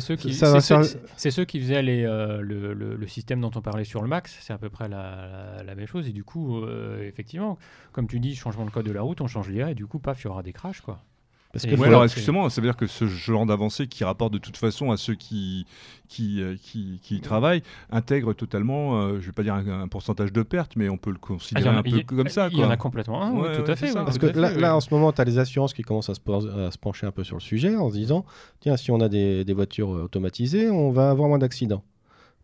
[0.00, 0.74] ceux qui, ça c'est-
[1.16, 4.08] faire- ceux qui faisaient les, euh, le, le- le système dont on parlait sur le
[4.08, 6.08] Max, c'est à peu près la, la- la même chose.
[6.08, 7.58] Et du coup, euh, effectivement,
[7.92, 9.98] comme tu dis, changement de code de la route, on change l'IA et du coup,
[10.00, 10.80] paf, il y aura des crashs.
[10.80, 11.00] Quoi.
[11.52, 14.38] Parce que Ouais, alors justement, ça veut dire que ce genre d'avancée qui rapporte de
[14.38, 15.66] toute façon à ceux qui,
[16.08, 20.42] qui, euh, qui, travaillent intègre totalement, euh, je vais pas dire un, un pourcentage de
[20.42, 22.48] perte, mais on peut le Ah, considérer un peu comme ça.
[22.50, 23.88] Il y en a complètement un, Ouais, tout ouais, à fait.
[23.88, 24.02] ça.
[24.02, 26.20] Parce tout que là, en ce moment, tu as les assurances qui commencent à se,
[26.20, 28.24] pos- à se pencher un peu sur le sujet en se disant
[28.60, 31.84] tiens, si on a des, des voitures euh, automatisées, on va avoir moins d'accidents.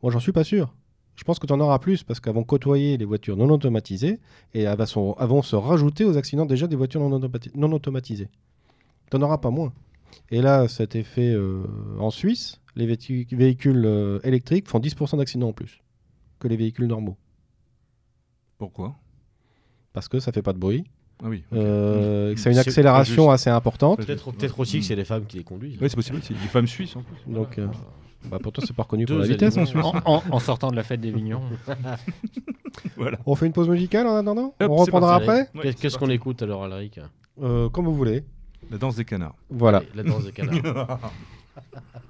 [0.03, 0.75] Moi, j'en suis pas sûr.
[1.17, 4.21] Je pense que tu en auras plus parce qu'elles vont côtoyer les voitures non automatisées
[4.55, 8.29] et elles vont se rajouter aux accidents déjà des voitures non, automati- non automatisées.
[9.11, 9.73] Tu n'en auras pas moins.
[10.31, 11.63] Et là, ça a été fait euh,
[11.99, 12.61] en Suisse.
[12.77, 15.81] Les véhicu- véhicules euh, électriques font 10% d'accidents en plus
[16.39, 17.17] que les véhicules normaux
[18.59, 18.95] Pourquoi?
[19.93, 20.85] Parce que ça fait pas de bruit,
[21.23, 21.43] Ah oui.
[21.51, 21.59] ok.
[21.59, 23.35] euh, que ça a une accélération juste.
[23.35, 23.99] assez importante.
[23.99, 25.79] Peut-être aussi que c'est les femmes qui les conduisent.
[25.81, 26.19] Oui, c'est possible.
[26.23, 27.17] C'est des femmes suisses en plus.
[27.33, 27.67] Donc, euh,
[28.27, 29.91] bah, pourtant, c'est pas reconnu pour la vitesse en éléments.
[29.91, 30.03] Suisse.
[30.05, 31.43] En, en- en sortant de la fête des vignerons.
[32.97, 33.19] Voilà.
[33.27, 34.55] On fait une pause musicale en attendant?
[34.61, 35.49] Hop, On reprendra après?
[35.75, 37.01] Qu'est-ce qu'on écoute alors, Alric?
[37.43, 38.25] Euh, Comme vous voulez.
[38.71, 39.35] La danse des canards.
[39.51, 39.79] Voilà.
[39.79, 41.01] Allez, La danse des canards.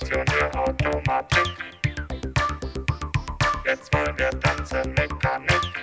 [0.00, 1.48] Wir funktionieren Automatik.
[3.64, 5.77] Jetzt wollen wir tanzen Mechanik.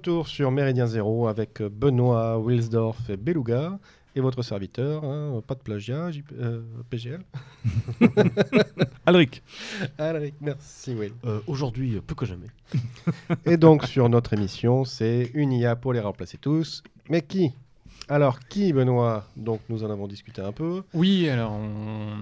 [0.00, 3.78] Retour sur Méridien Zéro avec Benoît, Wilsdorf et Beluga.
[4.16, 7.20] et votre serviteur, hein, pas de plagiat, J- euh, PGL.
[9.06, 9.42] Alric,
[9.98, 11.12] Alric, merci Will.
[11.26, 12.46] Euh, Aujourd'hui, plus que jamais.
[13.44, 16.82] Et donc sur notre émission, c'est une IA pour les remplacer tous.
[17.10, 17.52] Mais qui?
[18.10, 19.24] Alors qui, Benoît?
[19.36, 20.82] Donc nous en avons discuté un peu.
[20.94, 22.16] Oui, alors on,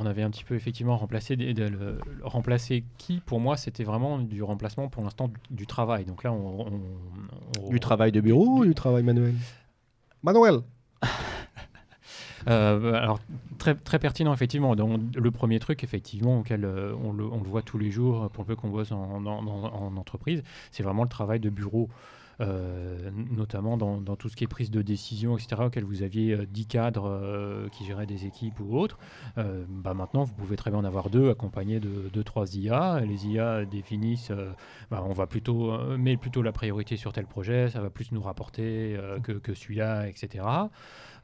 [0.00, 3.20] on avait un petit peu effectivement remplacé, des- de- le, le- remplacer qui?
[3.20, 6.06] Pour moi c'était vraiment du remplacement pour l'instant du, du travail.
[6.06, 6.80] Donc là on, on-
[7.62, 9.34] on- Du travail de bureau ou du travail manuel?
[10.22, 10.60] Manuel
[12.46, 13.20] Euh, alors
[13.56, 14.76] très, très pertinent effectivement.
[14.76, 18.28] Donc, le premier truc effectivement auquel euh, on, le, on le voit tous les jours
[18.30, 21.48] pour le peu qu'on bosse en, en- en- en entreprise, c'est vraiment le travail de
[21.48, 21.88] bureau.
[22.40, 26.46] Euh, notamment dans, tout ce qui est prise de décision, etc., auquel vous aviez euh,
[26.46, 28.98] 10 cadres euh, qui géraient des équipes ou autres.
[29.38, 33.00] Euh, bah maintenant, vous pouvez très bien en avoir deux, accompagnés de 2-3 IA.
[33.00, 34.50] Les IA définissent, euh,
[34.90, 38.12] bah, on va plutôt, euh, met plutôt la priorité sur tel projet, ça va plus
[38.12, 40.44] nous rapporter euh, que celui-là, etc.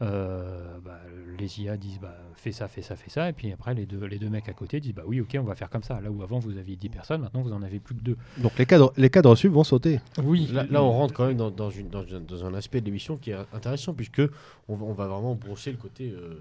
[0.02, 0.98] Euh, bah,
[1.38, 4.02] les IA disent bah, fais ça, fais ça, fais ça, et puis après les deux,
[4.06, 6.00] les deux mecs à côté disent bah oui, ok, on va faire comme ça.
[6.00, 8.16] Là où avant vous aviez 10 personnes, maintenant vous en avez plus que deux.
[8.38, 10.00] Donc les cadres, les cadres sub vont sauter.
[10.22, 12.86] Oui, Là, là, on rentre quand même dans, dans une- dans dans un aspect de
[12.86, 14.22] l'émission qui est intéressant, puisque
[14.68, 16.40] on va, on va vraiment brosser le côté, euh,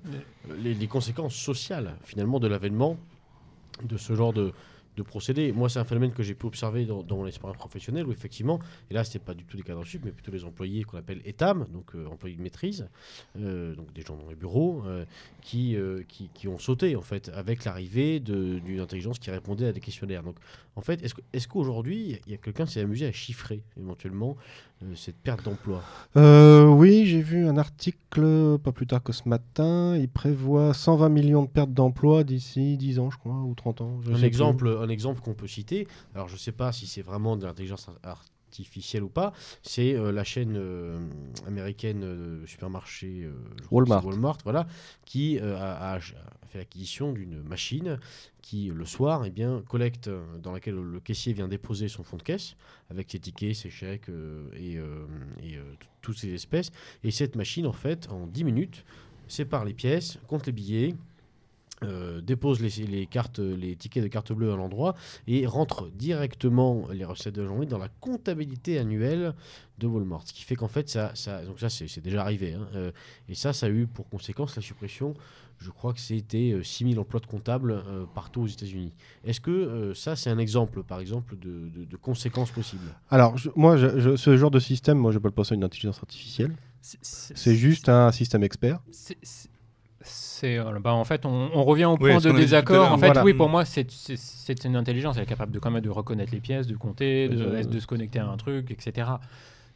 [0.62, 2.96] les, les conséquences sociales, finalement, de l'avènement
[3.84, 4.54] de ce genre de,
[4.96, 5.52] de procédé.
[5.52, 8.60] Moi, c'est un phénomène que j'ai pu observer dans, dans mon expérience professionnelle, où effectivement,
[8.90, 11.22] et là, c'était pas du tout les cadres sup, mais plutôt les employés qu'on appelle
[11.26, 12.88] ETAM, donc euh, employés de maîtrise,
[13.38, 15.06] euh, donc des gens dans les bureaux, euh,
[15.42, 15.78] qui,
[16.08, 20.24] qui, qui ont sauté, en fait, avec l'arrivée d'une intelligence qui répondait à des questionnaires.
[20.24, 20.36] Donc,
[20.76, 21.02] en fait,
[21.34, 24.38] est-ce qu'aujourd'hui, il y a quelqu'un qui s'est amusé à chiffrer, éventuellement,
[24.96, 25.82] cette perte d'emploi
[26.18, 29.96] Euh, oui, j'ai vu un article pas plus tard que ce matin.
[29.98, 34.00] Il prévoit 120 millions de pertes d'emplois d'ici 10 ans, je crois, ou 30 ans.
[34.04, 34.26] je un plus.
[34.26, 37.46] exemple, un exemple qu'on peut citer, alors je ne sais pas si c'est vraiment de
[37.46, 39.32] l'intelligence ar- artificielle ou pas,
[39.62, 41.00] c'est euh, la chaîne euh,
[41.46, 43.32] américaine de supermarché euh,
[43.72, 44.38] Walmart.
[44.44, 44.68] voilà,
[45.06, 46.00] qui euh, a,
[46.50, 48.00] fait l'acquisition d'une machine
[48.42, 52.18] qui, le soir, eh bien, collecte, euh, dans laquelle le caissier vient déposer son fonds
[52.18, 52.56] de caisse,
[52.90, 55.06] avec ses tickets, ses chèques euh, et, euh,
[55.44, 55.64] et, euh,
[56.02, 56.72] toutes ces espèces.
[57.04, 58.84] Et cette machine, en fait, en 10 minutes,
[59.28, 60.96] sépare les pièces, compte les billets,
[61.84, 64.96] euh, dépose les, les cartes, les tickets de carte bleue à l'endroit
[65.28, 69.34] et rentre directement les recettes de journée dans la comptabilité annuelle
[69.78, 70.24] de Walmart.
[70.28, 72.54] Ce qui fait qu'en fait, ça, ça, donc ça c'est déjà arrivé.
[72.54, 72.92] hein, euh,
[73.30, 75.14] et ça, ça a eu pour conséquence la suppression,
[75.58, 78.94] je crois que c'était euh, 6000 emplois de comptables euh, partout aux États-Unis.
[79.26, 82.94] Est-ce que euh, ça, c'est un exemple, par exemple, de, de- de conséquences possibles?
[83.10, 85.64] Alors, je- moi, je- je- ce genre de système, moi, je peux pas ça une
[85.64, 86.56] intelligence artificielle.
[86.82, 88.80] C'est juste un système expert.
[88.92, 89.49] C'est-
[90.40, 92.92] c'est- euh, bah, en fait, on, on revient au Oui, point de désaccord.
[92.92, 93.24] En fait, Voilà.
[93.24, 93.86] oui, pour moi, c'est-
[94.66, 95.18] une intelligence.
[95.18, 97.80] Elle est capable de quand même de reconnaître les pièces, de compter, de, Euh, de
[97.80, 99.08] se connecter à un truc, etc.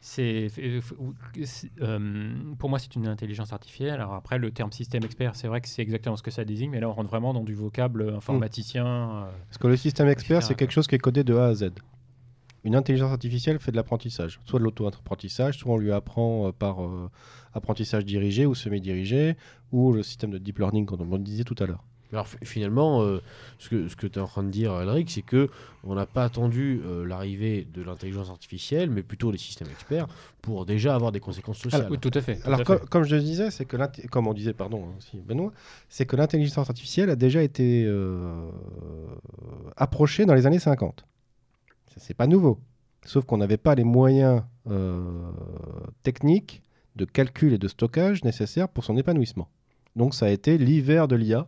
[0.01, 3.91] C'est, c'est- euh, pour moi, c'est une intelligence artificielle.
[4.01, 6.69] Alors après, le terme système expert, c'est vrai que c'est exactement ce que ça désigne,
[6.71, 8.85] mais là, on rentre vraiment dans du vocable informaticien.
[8.85, 11.53] euh, Parce que le système expert, c'est quelque chose qui est codé de A à
[11.53, 11.71] Z.
[12.65, 16.81] Une intelligence artificielle fait de l'apprentissage, soit de l'auto-apprentissage, soit on lui apprend euh, par
[16.83, 17.09] euh,
[17.53, 19.35] apprentissage dirigé ou semi-dirigé,
[19.71, 21.83] ou le système de deep learning, comme on le disait tout à l'heure.
[22.11, 23.21] Alors fi- finalement, euh,
[23.57, 25.49] ce que, ce que tu es en train de dire, Alric, c'est que
[25.83, 30.05] on n'a pas attendu euh, l'arrivée de l'intelligence artificielle, mais plutôt les systèmes experts,
[30.43, 31.87] pour déjà avoir des conséquences sociales.
[31.89, 32.35] oui, tout à fait.
[32.35, 32.85] tout Alors, à co- fait.
[32.87, 33.77] comme je le disais, c'est que
[34.11, 35.51] comme on disait, pardon, hein, si, Benoît,
[35.89, 38.47] c'est que l'intelligence artificielle a déjà été euh,
[39.75, 41.05] approchée dans les années 50.
[41.87, 42.59] Ça, C'est pas nouveau.
[43.05, 45.31] Sauf qu'on n'avait pas les moyens euh,
[46.03, 46.61] techniques
[46.95, 49.47] de calcul et de stockage nécessaires pour son épanouissement.
[49.95, 51.47] Donc ça a été l'hiver de l'IA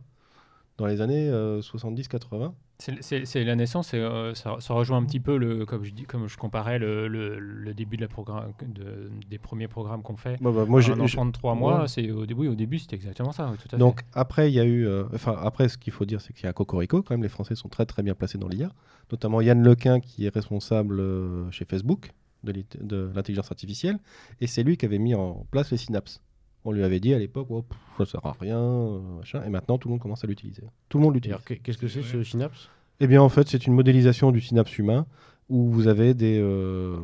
[0.78, 2.54] dans les années euh, 70-80.
[2.78, 5.92] C'est- C'est la naissance, et, euh, ça, ça rejoint un petit peu, le, comme, je
[5.92, 10.02] dis, comme je comparais le, le- le début de la programme, de- des premiers programmes
[10.02, 10.36] qu'on fait.
[10.42, 11.88] Bah, moi, un enfant de 3 mois, Ouais.
[11.88, 13.48] c'est au début, au début c'était exactement ça.
[13.50, 16.04] oui, tout à Donc après, il y a eu, euh, enfin après, ce qu'il faut
[16.04, 17.02] dire, c'est qu'il y a Cocorico.
[17.02, 18.70] Quand même, les Français sont très très bien placés dans l'IA,
[19.10, 22.12] notamment Yann Lequin qui est responsable euh, chez Facebook
[22.54, 23.98] de l'intelligence artificielle,
[24.42, 26.22] et c'est lui qui avait mis en place les synapses.
[26.68, 29.50] On lui avait dit à l'époque, oh, pff, ça sert à rien, euh, machin, et
[29.50, 30.64] maintenant tout le monde commence à l'utiliser.
[30.90, 31.38] Tout le monde l'utilise.
[31.64, 32.70] Qu'est-ce que c'est ce synapse?
[33.00, 35.06] Eh bien, en fait, c'est une modélisation du synapse humain
[35.50, 36.98] où vous avez des euh,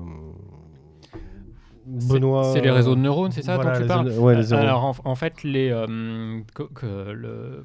[1.86, 2.52] Benoît.
[2.54, 4.08] C'est les réseaux de neurones, c'est ça Voilà, dont tu les parles?
[4.08, 4.60] Réseaux- ouais, les neurones.
[4.60, 7.64] Alors en, en fait, les, euh, que- que le-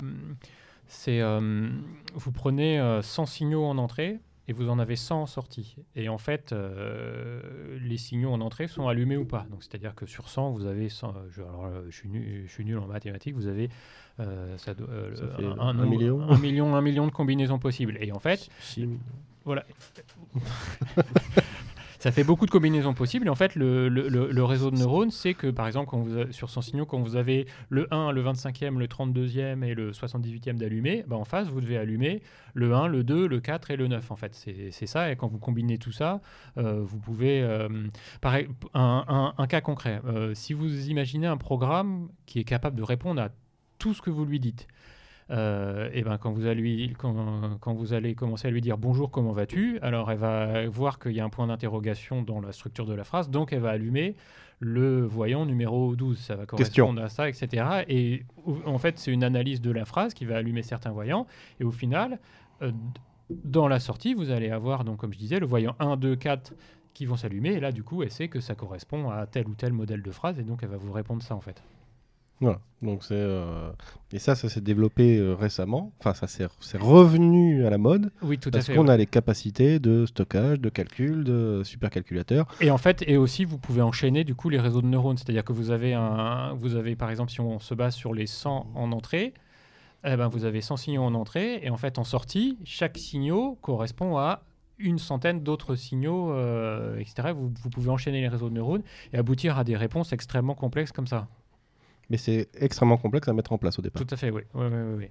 [0.87, 1.69] c'est, euh,
[2.15, 4.19] vous prenez euh, 100 signaux en entrée
[4.49, 5.77] et vous en avez 100 en sortie.
[5.97, 9.47] Et en fait, euh, les signaux en entrée sont allumés ou pas.
[9.51, 12.45] Donc c'est-à-dire que sur 100, vous avez 100, euh, je, alors, euh, je, suis nul,
[12.47, 13.69] je suis nul en mathématiques, vous avez
[14.21, 16.21] euh, ça euh, Ça un, un nombre- million.
[16.23, 17.99] un million, un million de combinaisons possibles.
[18.01, 18.49] Et en fait,
[19.45, 19.65] voilà.
[21.99, 23.27] Ça fait beaucoup de combinaisons possibles.
[23.27, 26.61] Et en fait, le, réseau de neurones, c'est que, par exemple, quand vous sur son
[26.61, 31.17] signaux, quand vous avez le 1, le 25e, le 32e et le 78e d'allumé, bah,
[31.17, 32.23] en face, vous devez allumer
[32.55, 34.11] le 1, le 2, le 4 et le 9.
[34.11, 35.11] En fait, c'est ça.
[35.11, 36.21] Et quand vous combinez tout ça,
[36.59, 37.43] euh, vous pouvez...
[37.43, 37.69] euh,
[38.21, 40.01] pareil, un cas concret.
[40.07, 43.31] Euh, si vous imaginez un programme qui est capable de répondre à
[43.79, 44.67] tout ce que vous lui dites,
[45.31, 48.79] euh, et ben quand vous, allez, lui- quand, quand vous allez commencer à lui dire
[48.79, 49.79] bonjour, comment vas-tu?
[49.81, 53.05] Alors elle va voir qu'il y a un point d'interrogation dans la structure de la
[53.05, 54.15] phrase, donc elle va allumer
[54.61, 56.19] le voyant numéro 12.
[56.19, 56.85] Ça va Question.
[56.87, 57.85] correspondre à ça, etc.
[57.89, 58.25] Et
[58.65, 61.27] en fait, c'est une analyse de la phrase qui va allumer certains voyants.
[61.61, 62.19] Et au final,
[62.63, 62.73] euh,
[63.29, 66.55] dans la sortie, vous allez avoir, donc, comme je disais, le voyant 1, 2, 4
[66.95, 67.51] qui vont s'allumer.
[67.51, 70.11] Et là, du coup, elle sait que ça correspond à tel ou tel modèle de
[70.11, 70.39] phrase.
[70.39, 71.63] Et donc, elle va vous répondre ça, en fait.
[72.41, 72.61] Voilà.
[72.83, 73.71] Donc c'est euh,
[74.13, 75.93] et ça, ça s'est développé euh, récemment.
[75.99, 78.75] Enfin, ça s'est c'est revenu à la mode Oui, tout à parce fait.
[78.75, 78.93] qu'on ouais.
[78.93, 82.47] a les capacités de stockage, de calcul, de supercalculateur.
[82.61, 85.17] Et en fait, et aussi, vous pouvez enchaîner du coup les réseaux de neurones.
[85.17, 88.27] C'est-à-dire que vous avez un, vous avez par exemple, si on se base sur les
[88.27, 89.33] 100 en entrée,
[90.05, 93.55] eh ben, vous avez 100 signaux en entrée, et en fait, en sortie, chaque signal
[93.61, 94.43] correspond à
[94.79, 97.33] une centaine d'autres signaux, euh, etc.
[97.35, 98.83] Vous, vous pouvez enchaîner les réseaux de neurones
[99.13, 101.27] et aboutir à des réponses extrêmement complexes comme ça.
[102.11, 104.05] Mais c'est extrêmement complexe à mettre en place au départ.
[104.05, 104.43] Tout à fait, oui.
[104.55, 105.07] Oui, oui, oui, oui.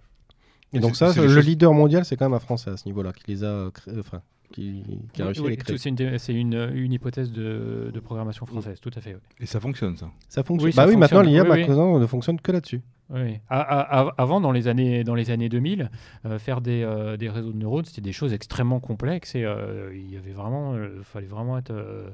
[0.73, 3.23] Et donc ça, le leader mondial, c'est quand même un Français à ce niveau-là qui
[3.31, 4.21] les a, créés- enfin,
[4.51, 4.83] qui,
[5.13, 5.77] qui a Oui, réussi oui, à les créer.
[5.77, 9.13] C'est une, c'est une, une hypothèse de, de programmation française, tout à fait.
[9.13, 9.19] oui.
[9.39, 10.09] Et ça fonctionne, ça.
[10.27, 10.67] Ça fonctionne.
[10.67, 11.33] Oui, ça bah oui, maintenant fonctionne.
[11.33, 11.67] l'IA Oui, oui.
[11.67, 12.81] maintenant, ne fonctionne que là-dessus.
[13.11, 13.39] Oui.
[13.49, 15.91] A- avant, dans les années, dans les années 2000,
[16.25, 19.91] euh, faire des, euh, des réseaux de neurones, c'était des choses extrêmement complexes et euh,
[19.95, 22.09] il y avait vraiment, euh, fallait vraiment être, euh,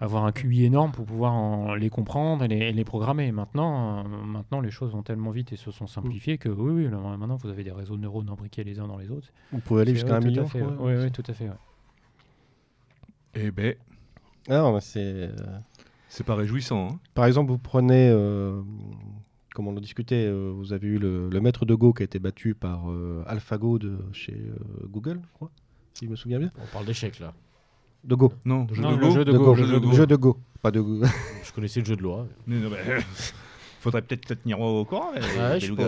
[0.00, 3.30] avoir un QI énorme pour pouvoir en- les comprendre et les, et les programmer.
[3.32, 6.90] Maintenant, euh, maintenant, les choses vont tellement vite et se sont simplifiées que oui, oui,
[6.90, 9.28] là, maintenant, vous avez des réseaux de neurones imbriqués les uns dans les autres.
[9.52, 10.46] Vous pouvez aller jusqu'à un million.
[10.80, 11.48] Oui, oui, tout à fait.
[11.48, 11.54] ouais.
[13.34, 13.74] Eh ben,
[14.48, 14.98] Ah non, mais c'est.
[15.04, 15.32] euh,
[16.08, 16.88] c'est pas réjouissant.
[16.92, 16.98] hein.
[17.14, 18.62] Par exemple, vous prenez, euh,
[19.54, 22.04] comme on en discutait, euh, vous avez eu le, le maître de Go qui a
[22.04, 25.50] été battu par euh, AlphaGo de chez euh, Google, je crois,
[25.94, 26.50] si je me souviens bien.
[26.60, 27.32] On parle d'échecs là.
[28.04, 28.32] De Go.
[28.44, 29.10] Non, jeu Non, de le Go.
[29.14, 29.44] jeu de De Go.
[29.44, 29.54] Go.
[29.54, 29.92] jeu de Go.
[29.92, 31.00] Jeu de Go, pas de Go.
[31.44, 32.26] Je connaissais le jeu de loi.
[32.46, 32.78] Non, non, mais,
[33.80, 35.10] Faudrait peut-être te tenir au courant.
[35.14, 35.82] mais- Ouais, mais je pas,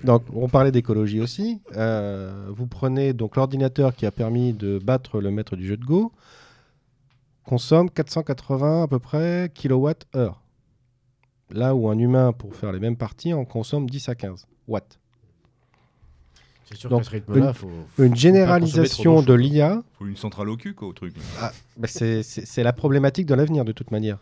[0.00, 1.58] je- Donc, on parlait d'écologie aussi.
[1.74, 5.84] Euh, vous prenez donc l'ordinateur qui a permis de battre le maître du jeu de
[5.84, 6.12] Go,
[7.44, 10.42] consomme 480 à peu près kilowatts-heure.
[11.50, 14.98] Là où un humain, pour faire les mêmes parties, en consomme 10 à 15 watts.
[16.70, 20.48] C'est sûr Donc, qu'à ce rythme-là, faut, faut- Une généralisation de l'IA, Faut une centrale
[20.48, 21.14] au cul, quoi, au truc.
[21.40, 21.52] bah,
[21.86, 24.18] c'est c'est- c'est la problématique de l'avenir de toute manière.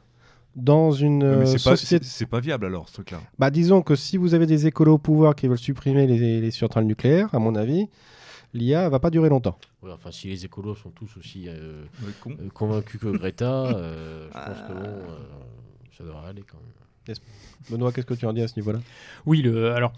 [0.56, 2.06] Dans une euh, mais c'est pas, c'est- société...
[2.06, 3.20] c'est pas viable alors, ce truc-là.
[3.38, 6.50] Bah, disons que si vous avez des écolos au pouvoir qui veulent supprimer les, les
[6.50, 7.86] centrales nucléaires, à mon avis,
[8.54, 9.58] l'IA va pas durer longtemps.
[9.82, 14.26] Ouais, enfin, si les écolos sont tous aussi euh, Ouais, euh, convaincus que Greta, euh,
[14.28, 15.16] je pense que bon, euh,
[15.96, 17.16] ça devrait aller quand même.
[17.70, 18.80] Benoît, qu'est-ce que tu en dis à ce niveau-là?
[19.26, 19.92] Oui, le, alors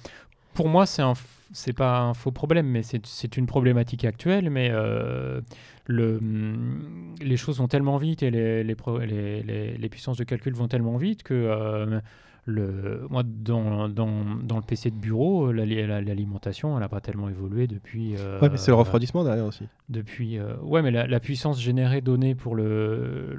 [0.55, 1.14] pour moi, c'est un,
[1.53, 4.51] c'est pas un faux problème, mais c'est, une problématique actuelle.
[4.51, 5.40] Mais euh,
[5.86, 10.16] le, hum, les choses vont tellement vite et les, les, pro- les, les- les puissances
[10.18, 12.01] de calcul vont tellement vite que euh,
[12.46, 17.01] le, moi, dans, dans, dans le PC de bureau, l'ali- la- l'alimentation, elle n'a pas
[17.01, 18.14] tellement évolué depuis.
[18.16, 19.66] euh, Ouais, mais c'est le refroidissement derrière aussi.
[19.88, 23.34] depuis, euh, ouais, mais la, la puissance générée donnée pour le-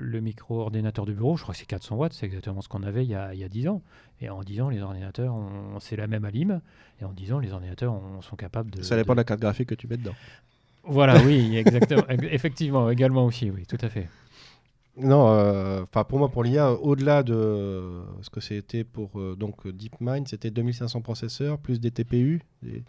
[0.00, 3.04] le micro-ordinateur de bureau, je crois que c'est 400 watts, c'est exactement ce qu'on avait
[3.04, 3.82] il y, a, il y a 10 ans.
[4.20, 5.34] Et en 10 ans, les ordinateurs,
[5.80, 6.60] c'est la même alim.
[7.00, 8.82] Et en 10 ans, les ordinateurs ont- sont capables de.
[8.82, 10.14] Ça dépend de de- la carte graphique que tu mets dedans.
[10.84, 12.02] Voilà, oui, exactement.
[12.08, 14.08] Effectivement, également aussi, oui, tout à fait.
[14.96, 19.66] Non, euh, enfin pour moi, pour l'IA, au-delà de ce que c'était pour euh, donc
[19.66, 22.42] DeepMind, c'était 2500 processeurs plus des TPU.
[22.62, 22.82] des-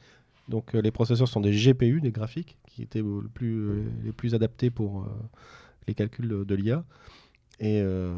[0.49, 4.34] Donc euh, les processeurs sont des GPU, des graphiques, qui étaient le plus, les plus
[4.36, 5.05] adaptés pour euh,
[5.88, 6.84] les calculs de, de l'IA.
[7.64, 8.12] Et euh,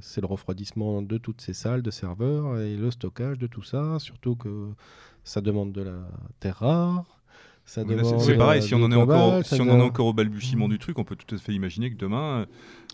[0.00, 3.98] c'est le refroidissement de toutes ces salles de serveurs et le stockage de tout ça,
[3.98, 4.68] surtout que
[5.24, 5.96] ça demande de la
[6.40, 7.04] terre rare.
[7.64, 9.68] Ça Mais là, c'est- demande, c'est pareil, euh, si on en est encore, si on
[9.70, 12.46] en est encore au balbutiement du truc, on peut tout à fait imaginer que demain,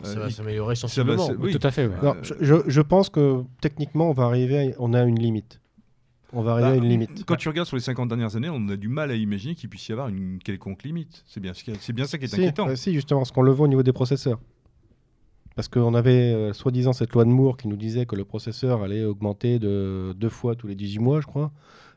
[0.03, 1.27] Ça euh, va il- s'améliorer ça va sensiblement.
[1.27, 1.53] se- oui.
[1.53, 1.91] Tout à fait,
[2.41, 5.61] je, pense que techniquement, on va arriver, à- on a une limite.
[6.33, 7.25] On va arriver Bah, à une limite.
[7.27, 9.69] Quand tu regardes sur les 50 dernières années, on a du mal à imaginer qu'il
[9.69, 11.23] puisse y avoir une quelconque limite.
[11.27, 12.69] C'est bien, c'est bien ça qui est Si, inquiétant.
[12.69, 14.39] euh, si, justement, ce qu'on le voit au niveau des processeurs.
[15.55, 18.83] Parce qu'on avait euh, soi-disant cette loi de Moore qui nous disait que le processeur
[18.83, 21.53] allait augmenter de deux fois tous les 18 mois, je crois.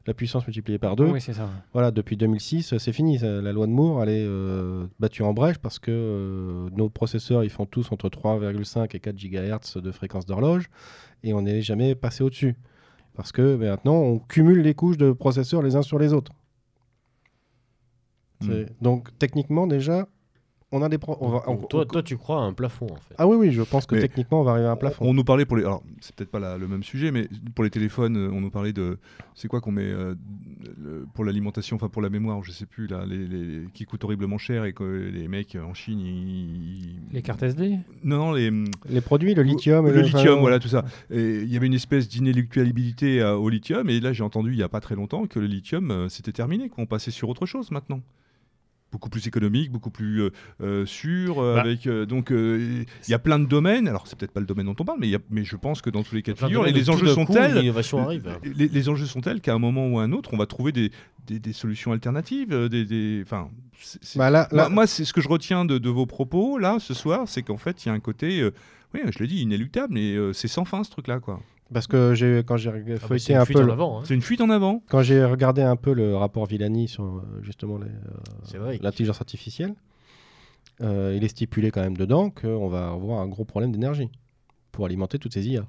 [0.07, 1.07] La puissance multipliée par deux.
[1.07, 1.49] Oui, c'est ça.
[1.73, 3.17] Voilà, depuis 2006, euh, c'est fini.
[3.17, 3.41] ça.
[3.41, 7.43] La loi de Moore, elle est euh, battue en brèche parce que euh, nos processeurs,
[7.43, 10.69] ils font tous entre 3,5 et 4 GHz de fréquence d'horloge
[11.23, 12.55] et on n'est jamais passé au-dessus.
[13.15, 16.33] Parce que maintenant, on cumule les couches de processeurs les uns sur les autres.
[18.41, 18.65] Hmm.
[18.81, 20.07] Donc, techniquement, déjà,
[20.77, 22.51] On a des pro- on va- on- Donc, toi, on- toi, tu crois à un
[22.51, 23.15] plafond en fait.
[23.17, 25.05] Ah oui, oui, je pense que Mais- techniquement, on va arriver à un plafond.
[25.07, 25.63] On nous parlait pour les.
[25.63, 28.49] Alors, c'est peut-être pas la- le même sujet, mais pour les téléphones, euh, on nous
[28.49, 28.97] parlait de.
[29.35, 30.15] C'est quoi qu'on met euh,
[30.83, 34.03] le- pour l'alimentation, enfin pour la mémoire, je sais plus, là, les, les- qui coûtent
[34.03, 36.99] horriblement cher et que les mecs en Chine, ils.
[37.13, 38.51] Les cartes SD Non, non, les.
[38.89, 39.87] Les produits, le lithium.
[39.87, 40.83] et le enfin, lithium, voilà, tout ça.
[41.09, 44.63] Il y avait une espèce d'inéluctabilité euh, au lithium, et là j'ai entendu il n'y
[44.63, 47.71] a pas très longtemps que le lithium euh, c'était terminé, qu'on passait sur autre chose
[47.71, 48.01] maintenant.
[48.91, 50.29] Beaucoup plus économique, beaucoup plus euh,
[50.61, 51.61] euh, sûr, euh, Bah.
[51.61, 53.87] avec euh, donc euh, il y a plein de domaines.
[53.89, 55.57] Alors c'est peut-être pas le domaine dont on parle, mais, il y a- mais je
[55.57, 57.55] pense que dans tous les cas de figure, les enjeux sont tels,
[58.55, 60.71] les, les enjeux sont tels qu'à un moment ou à un autre, on va trouver
[60.71, 60.91] des,
[61.27, 62.85] des, des solutions alternatives, des,
[64.15, 66.77] Bah là, moi, là- moi, c'est ce que je retiens de, de vos propos là
[66.79, 68.51] ce soir, c'est qu'en fait, il y a un côté, euh,
[68.93, 71.41] oui, je l'ai dit, inéluctable, mais euh, c'est sans fin ce truc-là, quoi.
[71.73, 73.59] Parce que j'ai, quand j'ai Ah bah, feuilleté un peu,
[73.99, 74.03] hein.
[74.05, 74.83] C'est une fuite en avant.
[74.87, 77.87] quand j'ai regardé un peu le rapport Villani sur euh, justement euh,
[78.81, 79.73] l'intelligence artificielle,
[80.81, 84.09] euh, il est stipulé quand même dedans qu'on va avoir un gros problème d'énergie
[84.71, 85.65] pour alimenter toutes ces IA.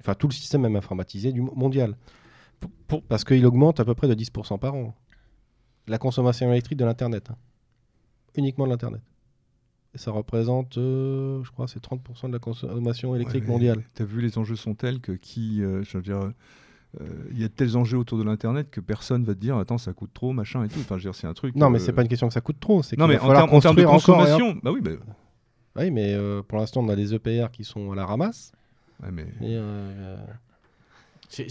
[0.00, 1.96] Enfin, tout le système même informatisé du mo- mondial.
[2.58, 4.94] Pour- pour- Parce qu'il augmente à peu près de 10% par an.
[5.86, 7.28] La consommation électrique de l'Internet.
[7.30, 7.36] hein.
[8.36, 9.02] Uniquement de l'Internet.
[9.94, 13.82] Ça représente, euh, je crois, c'est 30% de la consommation électrique Ouais, mondiale.
[13.94, 16.32] T'as vu, les enjeux sont tels que qui, euh, je veux dire,
[17.00, 19.56] euh, il y a de tels enjeux autour de l'internet que personne va te dire
[19.56, 20.80] attends ça coûte trop machin et tout.
[20.80, 21.54] Enfin, je veux dire, c'est un truc.
[21.56, 22.82] Non, mais c'est pas une question que ça coûte trop.
[22.82, 24.92] C'est Non, mais va en termes en termes de construire encore consommation, bah oui, bah,
[25.76, 28.52] Oui, mais euh, pour l'instant, on a des EPR qui sont à la ramasse.
[29.02, 30.16] ouais, mais Et, euh,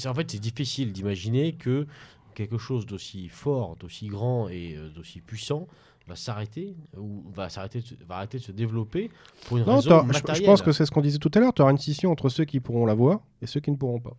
[0.05, 1.87] en fait, c'est difficile d'imaginer que
[2.35, 5.67] quelque chose d'aussi fort, d'aussi grand et euh, d'aussi puissant
[6.11, 9.09] va s'arrêter ou va s'arrêter, de se- va arrêter de se développer
[9.45, 11.53] pour une Non, raison je pense que c'est ce qu'on disait tout à l'heure.
[11.53, 14.01] Tu auras une scission entre ceux qui pourront la voir et ceux qui ne pourront
[14.01, 14.15] pas.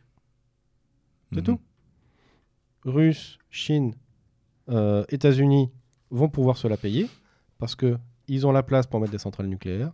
[1.33, 1.57] C'est mhm.
[1.57, 1.61] tout.
[2.85, 3.95] Russes, Chine,
[4.71, 5.71] euh, États-Unis
[6.11, 7.09] vont pouvoir se la payer
[7.59, 9.93] parce que ils ont la place pour mettre des centrales nucléaires.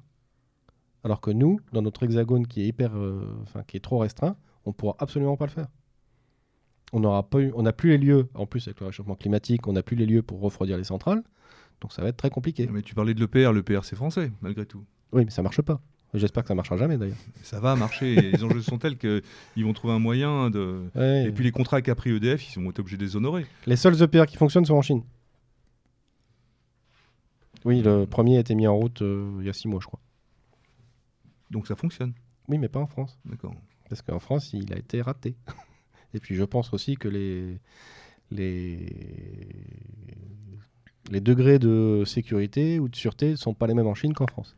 [1.02, 4.36] Alors que nous, dans notre hexagone qui est hyper, euh, enfin qui est trop restreint,
[4.64, 5.68] on pourra absolument pas le faire.
[6.92, 8.28] On n'aura pas eu, on n'a plus les lieux.
[8.34, 11.22] En plus avec le réchauffement climatique, on n'a plus les lieux pour refroidir les centrales.
[11.80, 12.68] Donc ça va être très compliqué.
[12.70, 14.84] Mais tu parlais de l'EPR, l'EPR c'est français malgré tout.
[15.12, 15.80] Oui, mais ça marche pas.
[16.14, 17.16] J'espère que ça marchera jamais d'ailleurs.
[17.42, 18.14] Ça va marcher.
[18.32, 20.84] les enjeux sont tels qu'ils vont trouver un moyen de.
[20.94, 21.26] Ouais.
[21.26, 23.46] Et puis les contrats qu'a pris EDF, ils vont être obligés de les honorer.
[23.66, 25.02] Les seuls EPR qui fonctionnent sont en Chine.
[27.64, 29.86] Oui, le premier a été mis en route euh, il y a six mois, je
[29.86, 30.00] crois.
[31.50, 32.14] Donc ça fonctionne.
[32.48, 33.18] Oui, mais pas en France.
[33.24, 33.54] D'accord.
[33.88, 35.36] Parce qu'en France, il a été raté.
[36.14, 37.58] Et puis, je pense aussi que les,
[38.30, 38.86] les,
[41.10, 44.26] les degrés de sécurité ou de sûreté ne sont pas les mêmes en Chine qu'en
[44.26, 44.54] France.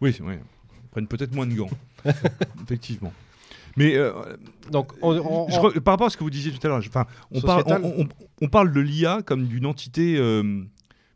[0.00, 0.40] Oui, vrai.
[0.84, 1.70] Ils prennent peut-être moins de gants.
[2.62, 3.12] Effectivement.
[3.76, 4.12] Mais euh,
[4.70, 6.80] Donc, on, on- Je re- par rapport à ce que vous disiez tout à l'heure,
[6.82, 7.06] je- parle,
[8.42, 10.62] on parle de l'IA comme d'une entité, euh,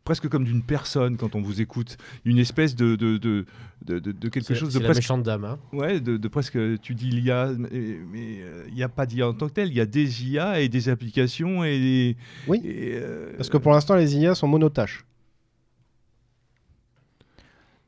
[0.07, 3.45] presque comme d'une personne quand on vous écoute, une espèce de, de, de,
[3.85, 5.43] de, de- de quelque C'est- chose c'est de la presque, méchante dame.
[5.43, 5.59] hein.
[5.73, 7.67] ouais, de, de presque, tu dis l'IA, mais
[8.09, 10.23] mais, euh, il n'y a pas d'IA en tant que tel, il y a des
[10.25, 12.17] IA et des applications et, des-
[12.47, 12.61] Oui.
[12.63, 15.03] et, euh, Parce que pour l'instant, les IA sont monotâches.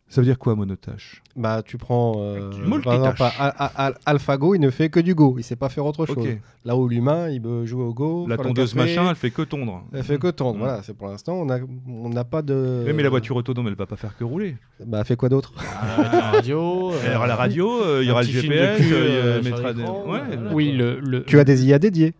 [0.10, 2.14] Ça veut dire quoi monotache Bah, tu prends.
[2.18, 2.50] euh,
[2.84, 5.36] par exemple, Al- Al- Al- AlphaGo, il ne fait que du Go.
[5.38, 6.28] Il sait pas faire autre chose.
[6.66, 8.26] Là où l'humain, il peut jouer au Go.
[8.28, 9.84] La tondeuse café, machin, elle fait que tondre.
[9.94, 10.56] Elle fait que tondre.
[10.58, 10.60] Mm.
[10.60, 12.84] Voilà, c'est pour l'instant, on a- on n'a pas de.
[12.88, 14.58] Oui, mais la voiture autonome, elle va pas faire que rouler.
[14.86, 15.54] Bah, elle fait quoi d'autre?
[15.60, 16.92] Ah, la radio.
[17.06, 18.94] Il y aura la radio, euh, il y aura le petit film de GPS, cul,
[18.94, 20.54] euh, il euh, elle mettra des- l'écran, ouais, voilà.
[20.54, 22.14] Oui, le, le- Tu as des IA dédiées.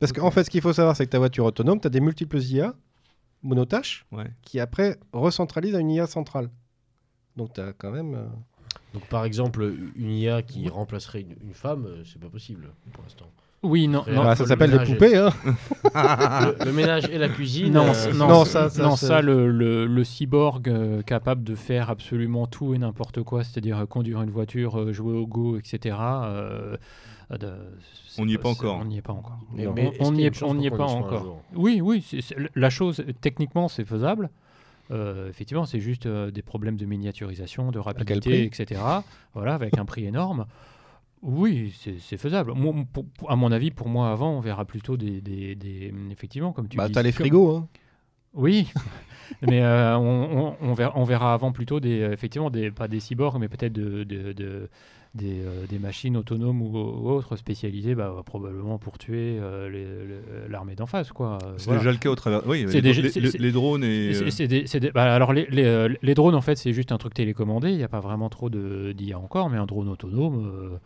[0.00, 2.00] Parce qu'en fait, ce qu'il faut savoir, c'est que ta voiture autonome, tu as des
[2.00, 2.74] multiples IA
[3.42, 4.26] monotâches ouais.
[4.42, 6.48] qui après recentralisent à une IA centrale.
[7.36, 8.14] Donc, tu as quand même.
[8.14, 8.24] euh,
[8.94, 13.02] Donc, par exemple, une IA qui remplacerait une, une femme, euh, c'est pas possible pour
[13.02, 13.26] l'instant.
[13.64, 15.16] Oui, non, bah, ça le s'appelle et- poupées.
[15.16, 15.30] Hein.
[15.94, 17.72] le, le ménage et la cuisine.
[17.72, 22.46] Non, euh, ça- ça, non, ça, le, le- le cyborg euh, capable de faire absolument
[22.48, 25.96] tout et n'importe quoi, c'est-à-dire euh, conduire une voiture, euh, jouer au go, etc.
[26.00, 26.76] euh,
[27.30, 27.52] euh, de-
[28.18, 28.78] On n'y est pas encore.
[28.80, 29.38] On n'y est pas encore.
[29.54, 31.40] Mais- On- mais n'y est, on pas encore.
[31.54, 32.04] Oui, oui,
[32.56, 34.28] la chose, techniquement, c'est faisable.
[34.90, 38.80] Euh, effectivement, c'est juste euh, des problèmes de miniaturisation, de rapidité, etc.
[39.34, 40.46] Voilà, avec un prix énorme.
[41.22, 42.52] Oui, c'est faisable.
[42.52, 45.94] Moi, pour- pour- à mon avis, pour moi, avant, on verra plutôt des, des- des-
[46.10, 46.92] effectivement, comme tu Bah, dis.
[46.94, 47.54] t'as les frigos.
[47.56, 47.68] Hein.
[48.34, 48.66] oui,
[49.42, 52.98] mais euh, on, on- on verra, on verra avant plutôt des, effectivement, des, pas des
[52.98, 54.68] cyborgs, mais peut-être de, de- de-
[55.14, 60.74] des, euh, des machines autonomes ou, ou autres spécialisées, bah, probablement pour tuer euh, l'armée
[60.74, 61.38] d'en face, quoi.
[61.44, 61.80] Euh, C'est voilà.
[61.80, 62.46] déjà le cas au travers.
[62.46, 64.14] Oui, les, les- drones et.
[64.14, 66.92] C'est- c'est des- c'est des- bah, alors les, les, les drones en fait c'est juste
[66.92, 69.88] un truc télécommandé, il n'y a pas vraiment trop de- d'IA encore, mais un drone
[69.88, 70.78] autonome,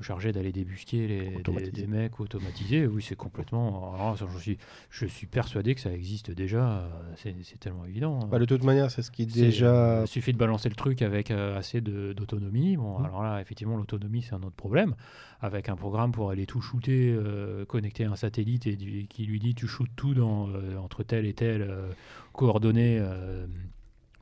[0.00, 1.42] chargé d'aller débusquer les,
[1.72, 2.86] des, mecs automatisés.
[2.86, 3.94] Oui, c'est complètement.
[3.94, 4.58] alors, ça, je, suis,
[4.90, 6.80] je suis persuadé que ça existe déjà.
[6.82, 8.18] euh, C'est tellement évident.
[8.26, 9.66] Bah, de toute manière, c'est ce qui C'est, déjà.
[9.66, 12.76] euh, Il suffit de balancer le truc avec euh, assez d'autonomie.
[12.76, 13.04] Bon, Mhm.
[13.04, 14.94] alors là, effectivement, l'autonomie, c'est un autre problème.
[15.40, 19.38] Avec un programme pour aller tout shooter, euh, connecter un satellite et du- qui lui
[19.38, 21.90] dit tu shootes tout dans, euh, entre telle et telle euh,
[22.32, 23.46] coordonnées, euh,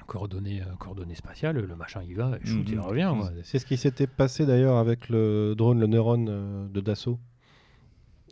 [0.06, 2.72] coordonnées, euh, coordonnées spatiales, le machin il va, il shoot, Mhm.
[2.74, 3.12] il revient.
[3.18, 3.30] quoi.
[3.42, 7.18] C'est ce qui s'était passé d'ailleurs avec le drone, le Neuron euh, de Dassault.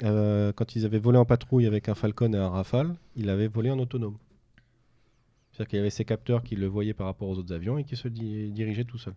[0.02, 3.46] Euh, quand ils avaient volé en patrouille avec un Falcon et un Rafale, il avait
[3.48, 4.16] volé en autonome.
[5.52, 7.84] C'est-à-dire qu'il y avait ses capteurs qui le voyaient par rapport aux autres avions et
[7.84, 9.14] qui se di- dirigeaient tout seul.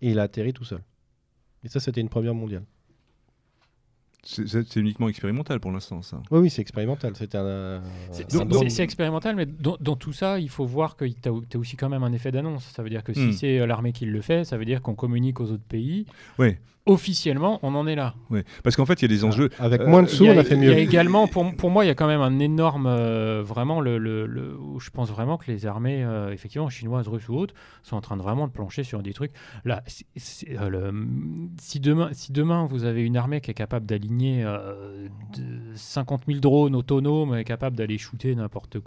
[0.00, 0.80] Et il a atterri tout seul.
[1.64, 2.64] Et ça, c'était une première mondiale.
[4.22, 6.20] C'est c'est- c'est uniquement expérimental pour l'instant, ça.
[6.32, 7.12] Oui, oui, c'est expérimental.
[7.14, 7.80] C'est- un
[8.10, 11.28] C'est drone- c'est- c'est expérimental, mais dans, dans tout ça, il faut voir que tu
[11.28, 12.64] as, aussi quand même un effet d'annonce.
[12.64, 13.32] Ça veut dire que si Hmm.
[13.32, 16.06] c'est euh, l'armée qui le fait, ça veut dire qu'on communique aux autres pays.
[16.38, 16.58] Ouais.
[16.86, 18.14] Officiellement, on en est là.
[18.30, 18.44] Ouais.
[18.62, 19.50] Parce qu'en fait, il y a des enjeux.
[19.58, 20.78] Avec Euh, moins de sous, on a fait Il y a mieux.
[20.78, 24.26] également, pour, pour moi, il y a quand même un énorme, euh, vraiment, le, le-
[24.26, 28.00] le- je pense vraiment que les armées, euh, effectivement, chinoises, russes ou autres, sont en
[28.00, 29.32] train de vraiment de plancher sur des trucs.
[29.64, 29.82] Là,
[30.60, 31.06] euh, le-
[31.60, 35.42] si, demain, si demain vous avez une armée qui est capable d'aligner euh, de
[35.74, 38.78] 50 000 drones autonomes, et capable d'aller shooter n'importe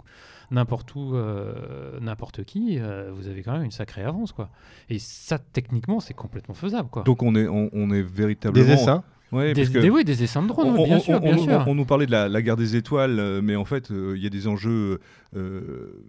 [0.50, 4.50] n'importe où, euh, n'importe qui, euh, vous avez quand même une sacrée avance, quoi.
[4.88, 7.02] Et ça, techniquement, c'est complètement faisable, quoi.
[7.04, 8.66] Donc on est, on, on est véritablement.
[8.66, 9.02] Des essaims.
[9.32, 11.20] Ouais, des, parce que- des- oui, des essaims de drones, On, bien on- sûr, on-
[11.20, 11.64] bien on- sûr.
[11.68, 14.22] on nous parlait de la, la guerre des étoiles, euh, mais en fait, euh, il
[14.24, 14.98] y a des enjeux,
[15.36, 16.02] euh,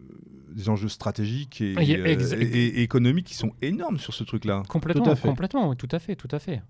[0.56, 4.64] des enjeux stratégiques et, euh, économiques qui sont énormes sur ce truc-là.
[4.68, 5.28] Complètement, Tout à fait.
[5.28, 6.62] complètement, oui, tout à fait, tout à fait.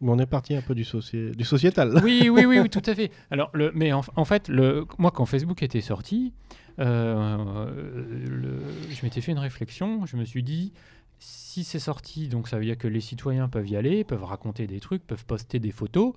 [0.00, 2.00] Mais on est parti un peu du, soci- du sociétal.
[2.02, 3.10] Oui, oui, oui, oui, tout à fait.
[3.30, 9.04] Alors, le, mais en, en fait, le, moi, quand Facebook était sorti, euh, le- je
[9.04, 10.06] m'étais fait une réflexion.
[10.06, 10.72] Je me suis dit,
[11.18, 14.66] si c'est sorti, donc ça veut dire que les citoyens peuvent y aller, peuvent raconter
[14.66, 16.14] des trucs, peuvent poster des photos.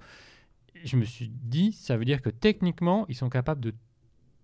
[0.84, 3.74] Je me suis dit, ça veut dire que techniquement, ils sont capables de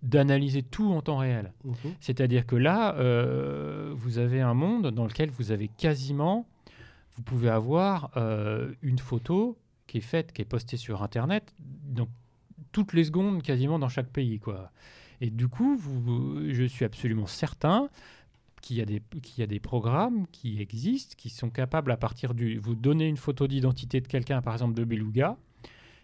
[0.01, 1.51] d'analyser tout en temps réel.
[1.65, 1.73] Mhm.
[1.99, 6.47] C'est-à-dire que là, euh, vous avez un monde dans lequel vous avez quasiment,
[7.17, 12.07] vous pouvez avoir euh, une photo qui est faite, qui est postée sur Internet, donc
[12.71, 14.71] toutes les secondes quasiment dans chaque pays, quoi.
[15.21, 15.79] Et du coup,
[16.49, 17.89] je suis absolument certain
[18.61, 19.01] qu'il y, a des-
[19.37, 22.57] y a des programmes qui existent, qui sont capables à partir du...
[22.57, 25.37] Vous donnez une photo d'identité de quelqu'un, par exemple de Beluga,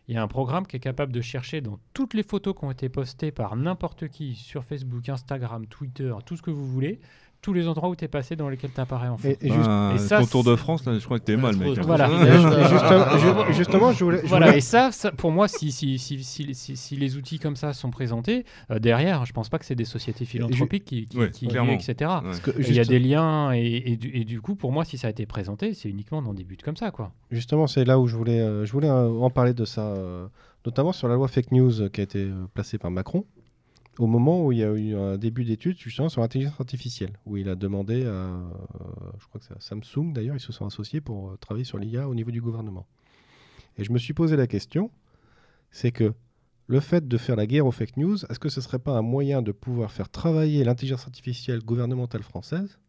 [0.07, 2.63] il y a un programme qui est capable de chercher dans toutes les photos qui
[2.63, 6.99] ont été postées par n'importe qui sur Facebook, Instagram, Twitter, tout ce que vous voulez,
[7.45, 9.35] tous les endroits où tu es passé dans lesquels tu apparais en photo.
[9.39, 11.55] Et, et juste- et ça, ton tour de France, là, je crois que t'es mal,
[11.55, 11.77] mec.
[11.81, 12.07] Voilà.
[12.09, 13.17] et ju- et justement,
[13.47, 16.23] ju- justement, je voulais, je Voilà, voulais- et ça, ça, pour moi, si, si, si,
[16.23, 19.65] si, si- si les outils comme ça sont présentés, euh, derrière, je pense pas que
[19.65, 21.73] c'est des sociétés philanthropiques qui, qui, Ouais, qui- clairement.
[21.73, 22.09] etc.
[22.23, 22.53] Ouais.
[22.67, 25.05] Il y a des liens, et, et du, et du coup, pour moi, si ça
[25.05, 27.11] a été présenté, c'est uniquement dans des buts comme ça, quoi.
[27.29, 30.25] Justement, c'est là où je voulais, euh, je voulais euh, en parler de ça, euh,
[30.65, 33.23] notamment sur la loi fake news euh, qui a été euh, placée par Macron,
[33.97, 37.37] au moment où il y a eu un début d'étude justement sur l'intelligence artificielle, où
[37.37, 38.47] il a demandé à, euh,
[39.19, 42.07] je crois que c'est Samsung d'ailleurs, ils se sont associés pour euh, travailler sur l'IA
[42.07, 42.85] au niveau du gouvernement.
[43.77, 44.91] Et je me suis posé la question,
[45.71, 46.13] c'est que
[46.67, 49.01] le fait de faire la guerre aux fake news, est-ce que ce serait pas un
[49.01, 52.79] moyen de pouvoir faire travailler l'intelligence artificielle gouvernementale française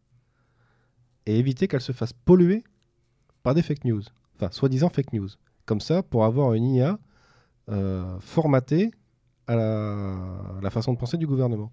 [1.25, 2.63] et éviter qu'elle se fasse polluer
[3.43, 4.03] par des fake news
[4.35, 5.29] Enfin, soi-disant fake news.
[5.65, 6.99] Comme ça, pour avoir une IA
[7.69, 8.91] euh, formatée
[9.47, 11.71] à la, façon de penser du gouvernement.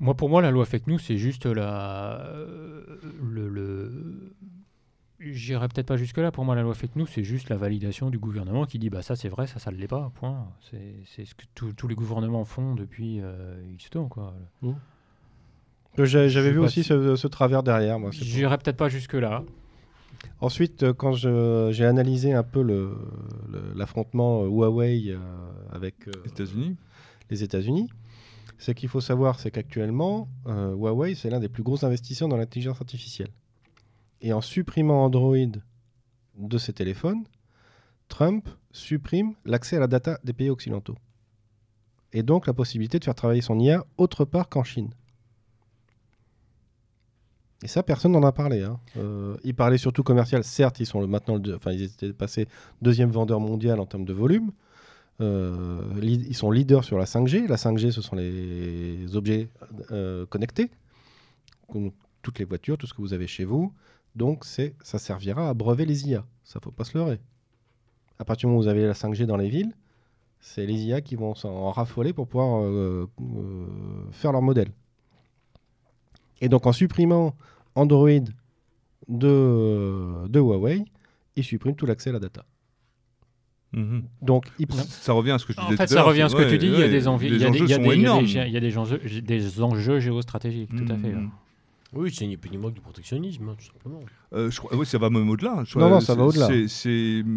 [0.00, 2.20] Moi, pour moi, la loi fake news, c'est juste la.
[2.26, 3.48] euh, le.
[3.48, 4.34] le...
[5.20, 6.32] J'irai peut-être pas jusque-là.
[6.32, 9.00] Pour moi, la loi fake news, c'est juste la validation du gouvernement qui dit bah
[9.00, 10.10] ça c'est vrai, ça ça ne l'est pas.
[10.16, 10.48] Point.
[10.70, 14.34] C'est c'est ce que tous- tous les gouvernements font depuis euh, X temps, quoi.
[14.64, 14.72] Euh,
[15.98, 17.98] j'ai- Je J'avais vu aussi si- ce, ce travers derrière.
[17.98, 19.44] Moi, c'est pour- J'irai peut-être pas jusque-là.
[20.40, 22.96] Ensuite, euh, quand j'ai analysé un peu le-
[23.50, 25.18] le- l'affrontement euh, Huawei euh,
[25.70, 26.76] avec euh, Les États-Unis
[27.30, 27.88] les États-Unis,
[28.58, 32.36] ce qu'il faut savoir, c'est qu'actuellement, euh, Huawei, c'est l'un des plus gros investisseurs dans
[32.36, 33.30] l'intelligence artificielle.
[34.20, 35.36] Et en supprimant Android
[36.38, 37.24] de ses téléphones,
[38.08, 40.96] Trump supprime l'accès à la data des pays occidentaux.
[42.12, 44.90] Et donc la possibilité de faire travailler son IA autre part qu'en Chine.
[47.64, 48.62] Et ça, personne n'en a parlé.
[48.62, 48.78] Hein.
[48.98, 50.44] Euh, ils parlaient surtout commercial.
[50.44, 51.40] Certes, ils sont maintenant,
[51.72, 52.46] ils étaient passés
[52.82, 54.52] deuxième vendeur mondial en termes de volume.
[55.22, 57.48] Euh, ils sont leaders sur la 5G.
[57.48, 59.48] La 5G, ce sont les objets
[59.92, 60.70] euh, connectés,
[62.20, 63.72] toutes les voitures, tout ce que vous avez chez vous.
[64.14, 66.26] Donc, ça servira à brever les IA.
[66.44, 67.18] Ça, faut pas se leurrer.
[68.18, 69.72] À partir du moment où vous avez la 5G dans les villes,
[70.38, 72.62] c'est les IA qui vont s'en raffoler pour pouvoir
[74.12, 74.68] faire leur modèle.
[76.42, 77.34] Et donc, en supprimant
[77.74, 78.08] Android
[79.08, 80.84] de, de Huawei,
[81.36, 82.44] il supprime tout l'accès à la data.
[83.72, 84.04] Mhm.
[84.22, 86.22] Donc, il Ça- revient à ce que je En disais fait, tout à ça revient
[86.22, 86.66] à ce que ouais, tu dis.
[86.66, 87.78] Il y a ouais, des envies, il les y a des, enjeux il y a
[87.80, 87.90] des-
[89.22, 89.46] des
[90.00, 91.12] géostratégiques, tout à fait.
[91.12, 91.30] Mhm.
[91.94, 92.24] Oui, c'est
[92.58, 94.00] moins que du protectionnisme, hein, tout simplement.
[94.34, 95.62] Euh, je crois- oui, ça va même au-delà.
[95.76, 96.46] Non, non, ça va au-delà.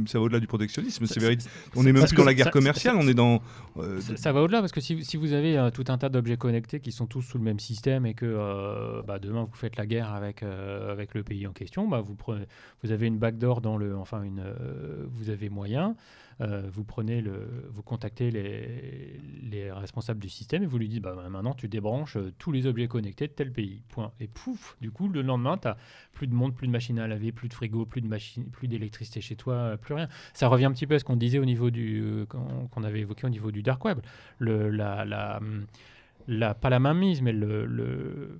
[0.08, 1.06] Ça va au-delà du protectionnisme.
[1.06, 1.28] C'est ça-
[1.76, 3.42] On est même plus dans la guerre ça- commerciale, ça- on est dans.
[3.78, 6.10] euh, Ça, ça va au-delà parce que si, si vous avez euh, tout un tas
[6.10, 9.56] d'objets connectés qui sont tous sous le même système et que euh, bah, demain vous
[9.56, 12.46] faites la guerre avec, euh, avec le pays en question, bah, vous, prenez,
[12.84, 13.96] vous avez une backdoor dans le.
[13.98, 15.96] Enfin, une, euh, vous avez moyen.
[16.40, 19.20] euh, vous prenez le, vous contactez les,
[19.50, 22.68] les responsables du système et vous lui dites bah, maintenant tu débranches euh, tous les
[22.68, 23.82] objets connectés de tel pays.
[23.90, 24.12] Point.
[24.20, 25.78] Et pouf, du coup le lendemain tu as
[26.14, 28.68] plus de monde, plus de machines à laver, plus de frigo, plus de machines, plus
[28.68, 30.08] d'électricité chez toi, euh, plus rien.
[30.34, 33.02] Ça revient un petit peu à ce qu'on disait au niveau du euh, qu'on avait
[33.02, 34.00] évoqué au niveau du dark web.
[34.40, 38.40] La, pas la mainmise, mais le,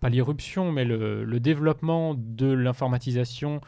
[0.00, 3.60] pas l'irruption, mais le, développement de l'informatisation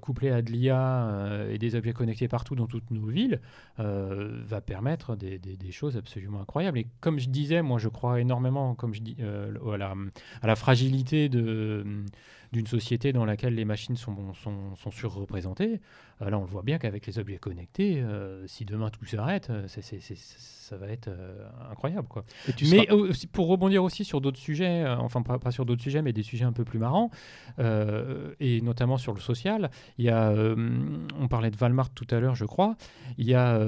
[0.00, 3.40] couplé à de l'IA euh, et des objets connectés partout dans toutes nos villes
[3.80, 5.40] euh, va permettre des,
[5.70, 6.78] choses absolument incroyables.
[6.78, 9.52] Et comme je disais, moi je crois énormément, comme je dis, euh,
[10.42, 11.84] à la fragilité de
[12.52, 15.80] d'une société dans laquelle les machines sont, sont, sont surreprésentées.
[16.22, 19.48] Euh, là, on le voit bien qu'avec les objets connectés, euh, si demain tout s'arrête,
[19.50, 22.08] euh, c'est- c'est- c'est- ça va être euh, incroyable.
[22.08, 22.24] Quoi.
[22.70, 26.12] Mais seras- pour rebondir aussi sur d'autres sujets, enfin pas, pas sur d'autres sujets, mais
[26.12, 27.10] des sujets un peu plus marrants,
[28.40, 30.32] et notamment sur le social, il y a,
[31.18, 32.76] on parlait de Walmart tout à l'heure, je crois,
[33.18, 33.60] il y a...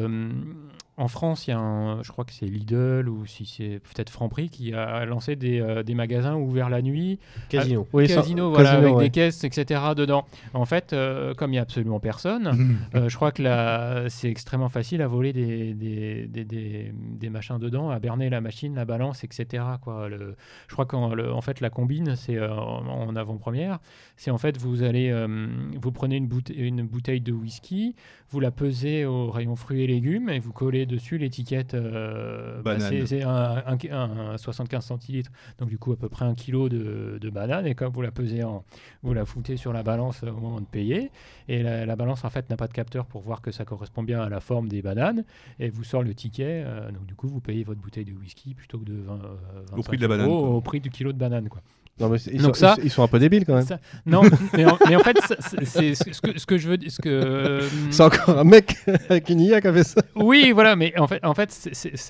[0.99, 4.11] en France, il y a un, je crois que c'est Lidl ou si c'est peut-être
[4.11, 7.19] Franprix qui a lancé des, euh, des magasins ouverts la nuit
[7.49, 7.87] Casino.
[7.93, 9.05] Oui, ça- casino, voilà, casino, avec ouais.
[9.05, 9.81] des caisses, etc.
[9.97, 10.27] dedans.
[10.55, 14.29] En fait, euh, comme il n'y a absolument personne, euh, je crois que là, c'est
[14.29, 18.75] extrêmement facile à voler des, des, des, des- des machins dedans, à berner la machine,
[18.75, 19.63] la balance, etc.
[19.81, 20.09] Quoi.
[20.09, 20.35] Le,
[20.67, 23.79] je crois qu'en en fait, la combine, c'est euh, en, en avant-première.
[24.17, 25.47] C'est en fait, vous allez, euh,
[25.81, 27.95] vous prenez une, boute- une bouteille de whisky,
[28.31, 31.75] vous la pesez au rayon fruits et légumes et vous collez dessus l'étiquette.
[31.75, 33.07] euh, bah, Banane.
[33.07, 37.19] c'est un, un- un 75 centilitres, donc du coup à peu près un kilo de,
[37.21, 37.67] de banane.
[37.67, 38.65] Et comme vous la pesez, en,
[39.05, 41.11] vous la foutez sur la balance au moment de payer.
[41.49, 44.03] Et la, la balance en fait n'a pas de capteur pour voir que ça correspond
[44.03, 45.25] bien à la forme des bananes.
[45.61, 46.65] Et vous sort le ticket.
[46.67, 49.77] euh, donc du coup vous payez votre bouteille de whisky plutôt que de 20, euh,
[49.77, 50.57] Au prix de 25 la banane, euros.
[50.57, 51.49] Au prix du kilo de banane.
[51.49, 51.61] Quoi.
[52.01, 53.67] Non, mais ils, Donc sont, ça- ils- sont un peu débiles quand même.
[53.67, 54.23] Ça- non,
[54.55, 55.17] mais en, mais en fait,
[55.65, 56.91] c'est ce que, ce que je veux dire.
[56.93, 58.77] Ce euh, C'est encore un mec
[59.09, 60.01] avec une IA qui a fait ça.
[60.15, 61.51] oui, voilà, mais en fait, en fait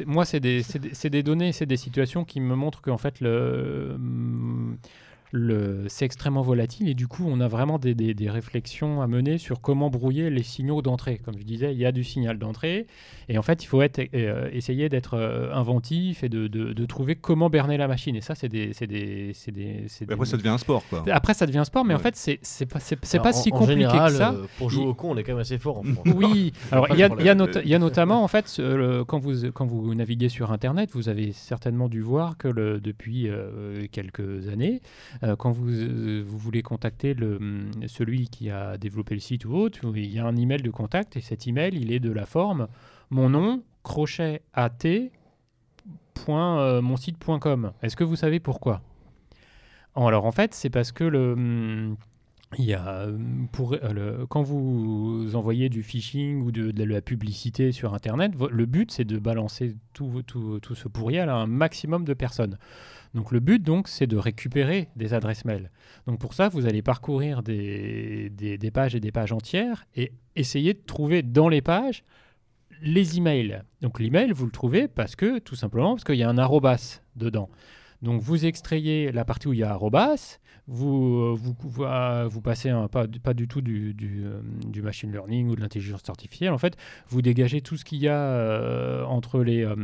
[0.07, 0.63] moi, c'est des,
[1.11, 3.97] des, données, c'est des situations qui me montrent qu'en fait, le, le,
[5.33, 9.39] c'est extrêmement volatile et du coup, on a vraiment des, des- des réflexions à mener
[9.39, 11.21] sur comment brouiller les signaux d'entrée.
[11.25, 12.87] Comme je disais, il y a du signal d'entrée
[13.29, 16.87] et en fait, il faut être, euh, essayer d'être euh, inventif et de, de- de
[16.87, 18.17] trouver comment berner la machine.
[18.17, 20.59] Et ça, c'est des, c'est des, c'est des, c'est Mais Après, des- ça devient un
[20.59, 21.05] sport, quoi.
[21.11, 23.37] Après, ça devient un sport, mais en fait, c'est c'est pas, c'est, c'est Alors, pas
[23.37, 24.33] en- si en compliqué général, que ça.
[24.33, 26.07] euh, pour jouer Il- au con, on est quand même assez fort en France.
[26.15, 27.35] Oui, alors il y, a- y a
[27.65, 28.61] y a notamment, en fait,
[29.07, 33.29] quand, vous, quand vous naviguez sur Internet, vous avez certainement dû voir que le, depuis
[33.29, 34.81] euh, quelques années,
[35.23, 39.55] euh, quand vous, euh, vous voulez contacter hum, celui qui a développé le site ou
[39.55, 42.27] autre, il y a un email de contact et cet email, il est de la
[42.27, 42.69] forme
[43.11, 44.71] mon nom, crochet at,
[46.15, 47.73] point, euh, mon site.com.
[47.83, 48.83] Est-ce que vous savez pourquoi?
[49.97, 51.33] Alors en fait, c'est parce que le...
[51.33, 51.97] hum,
[52.57, 57.93] il y a, le- quand vous envoyez du phishing ou de, de la publicité sur
[57.93, 62.15] Internet, le but c'est de balancer tout, tout, tout ce pourriel à un maximum de
[62.15, 62.57] personnes.
[63.15, 65.71] Donc le but donc c'est de récupérer des adresses mail.
[66.07, 70.75] Donc pour ça vous allez parcourir des, des, pages et des pages entières et essayer
[70.75, 72.05] de trouver dans les pages
[72.83, 73.63] les emails.
[73.81, 77.01] Donc l'email vous le trouvez parce que tout simplement parce qu'il y a un arrobas
[77.17, 77.49] dedans.
[78.03, 80.39] Donc vous extrayez la partie où il y a arrobas,
[80.69, 84.41] vous, euh, vous, vous, euh, vous passez un, pas, pas du tout du, du, euh,
[84.67, 86.53] du machine learning ou de l'intelligence artificielle.
[86.53, 86.77] En fait,
[87.09, 89.75] vous dégagez tout ce qu'il y a euh, entre les, euh,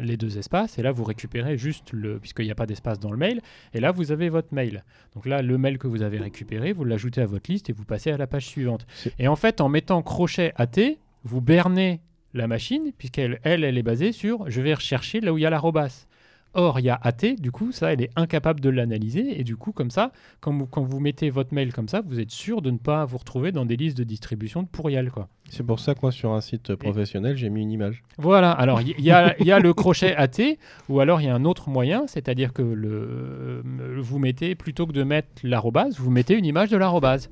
[0.00, 3.10] les deux espaces et là, vous récupérez juste le, puisqu'il n'y a pas d'espace dans
[3.10, 3.40] le mail,
[3.74, 4.84] et là, vous avez votre mail.
[5.14, 7.84] Donc là, le mail que vous avez récupéré, vous l'ajoutez à votre liste et vous
[7.84, 8.86] passez à la page suivante.
[9.18, 12.00] Et en fait, en mettant crochet AT, vous bernez
[12.32, 15.46] la machine, puisqu'elle, elle, elle est basée sur je vais rechercher là où il y
[15.46, 16.06] a l'arrobas.
[16.54, 19.38] Or, il y a AT, du coup, ça, elle est incapable de l'analyser.
[19.40, 20.10] Et du coup, comme ça,
[20.40, 23.04] quand vous, quand vous mettez votre mail comme ça, vous êtes sûr de ne pas
[23.04, 25.12] vous retrouver dans des listes de distribution de pourriel.
[25.12, 25.28] Quoi.
[25.48, 28.02] C'est pour ça que moi, sur un site professionnel, j'ai mis une image.
[28.18, 30.56] Voilà, alors il y, a- il y a le crochet AT,
[30.88, 33.62] ou alors il y a un autre moyen, c'est-à-dire que le, euh,
[33.98, 37.30] vous mettez, plutôt que de mettre l'arrobase, vous mettez une image de l'arrobase.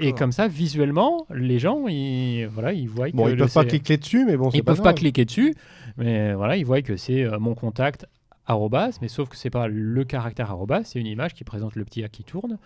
[0.00, 3.64] Et comme ça, visuellement, les gens, ils, voilà, ils voient Bon, que ils peuvent pas
[3.66, 5.54] cliquer dessus, mais bon, c'est ils pas peuvent pas cliquer dessus,
[5.96, 8.06] mais voilà, ils voient que c'est euh, mon contact
[8.46, 11.84] arrobas, mais sauf que c'est pas le caractère arrobas, c'est une image qui présente le
[11.84, 12.58] petit A qui tourne.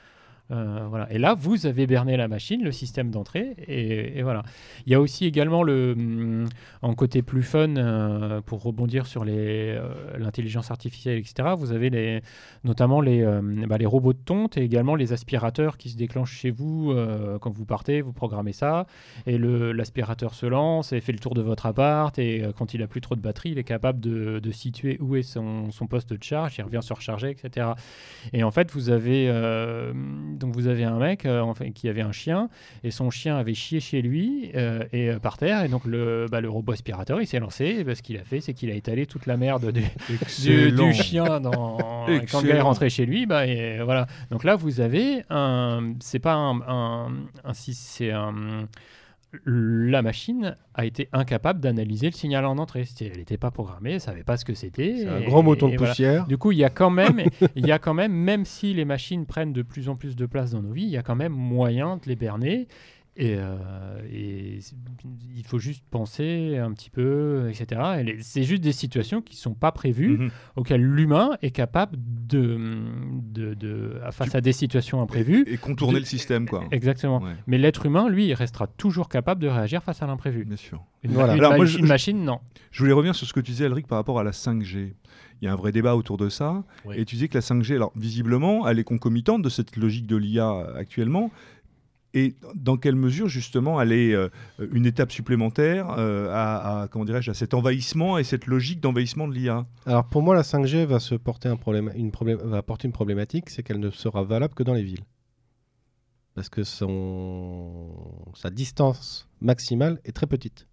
[0.51, 1.11] Euh, voilà.
[1.13, 4.43] Et là, vous avez berné la machine, le système d'entrée, et, voilà.
[4.87, 6.49] Il y a aussi également le, hum,
[6.83, 11.51] en côté plus fun, euh, pour rebondir sur euh, l'intelligence artificielle, etc.
[11.57, 12.23] Vous avez les,
[12.65, 13.25] notamment les,
[13.69, 16.95] bah, les robots de tonte et également les aspirateurs qui se déclenchent chez vous
[17.41, 18.87] quand vous partez, vous programmez ça,
[19.27, 22.87] et l'aspirateur se lance et fait le tour de votre appart, et quand il a
[22.87, 26.13] plus trop de batterie, il est capable de, de situer où est son, son poste
[26.13, 27.69] de charge, il revient se recharger, etc.
[28.33, 29.29] Et en fait, vous avez
[30.41, 32.49] donc vous avez un mec euh, enfin, qui avait un chien
[32.83, 36.27] et son chien avait chié chez lui euh, et euh, par terre et donc le,
[36.31, 38.71] bah, le robot aspirateur il s'est lancé et bah, ce qu'il a fait c'est qu'il
[38.71, 39.83] a étalé toute la merde du,
[40.73, 41.77] du, chien dans
[42.31, 44.07] quand le gars est rentré chez lui bah et voilà.
[44.31, 47.13] Donc là vous avez un c'est pas un, un,
[47.45, 48.67] un- si c'est un
[49.45, 52.85] la machine a été incapable d'analyser le signal en entrée.
[53.01, 54.97] Elle n'était pas programmée, elle savait pas ce que c'était.
[54.99, 55.93] C'est un grand mouton de voilà.
[55.93, 56.27] poussière.
[56.27, 57.23] Du coup, il y a quand même,
[57.57, 60.27] il y a quand même, même si les machines prennent de plus en plus de
[60.27, 62.67] place dans nos vies, il y a quand même moyen de les berner.
[63.17, 63.57] Et, euh,
[64.11, 64.61] et
[65.37, 67.81] il faut juste penser un petit peu, etc.
[68.07, 70.31] Et C'est juste des situations qui sont pas prévues, Mhm.
[70.57, 72.57] auxquelles l'humain est capable de,
[73.23, 75.45] de, de- face à des situations imprévues.
[75.49, 76.65] Et contourner de- le système, quoi.
[76.71, 77.21] Exactement.
[77.21, 80.45] Ouais, Mais l'être humain, lui, il restera toujours capable de réagir face à l'imprévu.
[80.45, 80.83] bien sûr.
[81.03, 81.35] Une, Voilà.
[81.35, 82.39] une Alors, moi, ma- je- une machine, non.
[82.71, 84.95] Je voulais revenir sur ce que tu disais, Elric, par rapport à la 5G.
[85.43, 86.63] Il y a un vrai débat autour de ça.
[86.85, 86.95] Oui.
[86.99, 90.17] Et tu disais que la 5G, alors visiblement, elle est concomitante de cette logique de
[90.17, 91.31] l'IA actuellement.
[92.13, 94.29] Et dans quelle mesure, justement, elle est euh,
[94.73, 99.35] une étape supplémentaire euh, à, comment dirais-je, à cet envahissement et cette logique d'envahissement de
[99.35, 104.25] l'IA Alors pour moi, la 5G va se porter une problématique, c'est qu'elle ne sera
[104.25, 105.05] valable que dans les villes,
[106.35, 110.67] parce que sa distance maximale est très petite.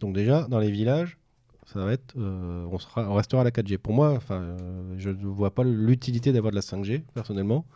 [0.00, 1.18] Donc déjà dans les villages,
[1.66, 3.76] ça va être, euh, on on restera à la 4G.
[3.76, 4.56] Pour moi, enfin,
[4.96, 7.66] je ne vois pas l'utilité d'avoir de la 5G personnellement.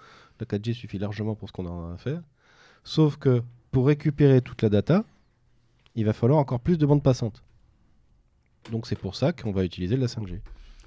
[0.41, 2.23] La 4G suffit largement pour ce qu'on en a à faire.
[2.85, 5.05] Sauf que pour récupérer toute la data,
[5.95, 7.43] il va falloir encore plus de bandes passantes.
[8.71, 10.41] Donc c'est pour ça qu'on va utiliser de la 5G.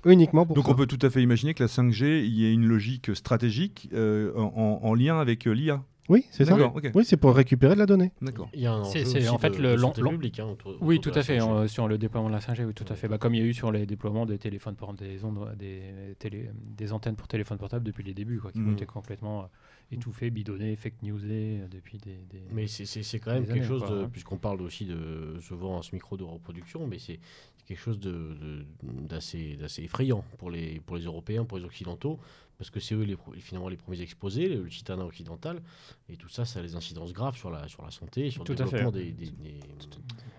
[0.05, 0.71] Uniquement pour Donc ça.
[0.71, 3.89] on peut tout à fait imaginer que la 5G, il y ait une logique stratégique
[3.93, 5.81] euh, en, en lien avec euh, l'IA.
[6.09, 6.57] Oui, c'est ça.
[6.95, 8.11] Oui, c'est pour récupérer de la donnée.
[8.21, 8.49] D'accord.
[8.85, 11.39] C'est- en fait de- le long- publique, hein, autour- Oui, autour tout à fait.
[11.39, 11.49] 5G.
[11.63, 13.07] euh, sur le déploiement de la 5G, oui, tout à fait.
[13.07, 16.15] Bah, comme il y a eu sur les déploiements des téléphones pour des ondes, des,
[16.19, 18.73] télé, des antennes pour téléphone portable depuis les débuts, quoi, qui ont Mhm.
[18.73, 19.45] été complètement euh,
[19.91, 22.17] étouffées, bidonnées, fake newsées euh, depuis des.
[22.29, 24.09] des- Mais c'est- quand même quelque années, chose, hein.
[24.11, 27.19] puisqu'on parle aussi de souvent à ce micro de reproduction, mais c'est
[27.65, 28.65] quelque chose de- de-
[29.07, 32.19] d'assez d'assez effrayant pour les, pour les Européens, pour les Occidentaux,
[32.57, 35.61] parce que c'est eux les, finalement les premiers exposés, le citadin occidental,
[36.09, 38.53] et tout ça, ça a des incidences graves sur la, sur la santé, sur Tout
[38.53, 39.59] le développement des, des- des-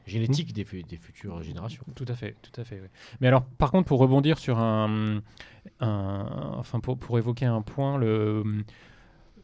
[0.07, 1.85] génétiques des, des futures générations.
[1.95, 2.81] Tout à fait, tout à fait.
[2.81, 2.89] oui.
[3.21, 5.21] Mais alors, par contre, pour rebondir sur un,
[5.81, 8.43] un- enfin, pour, pour évoquer un point, le,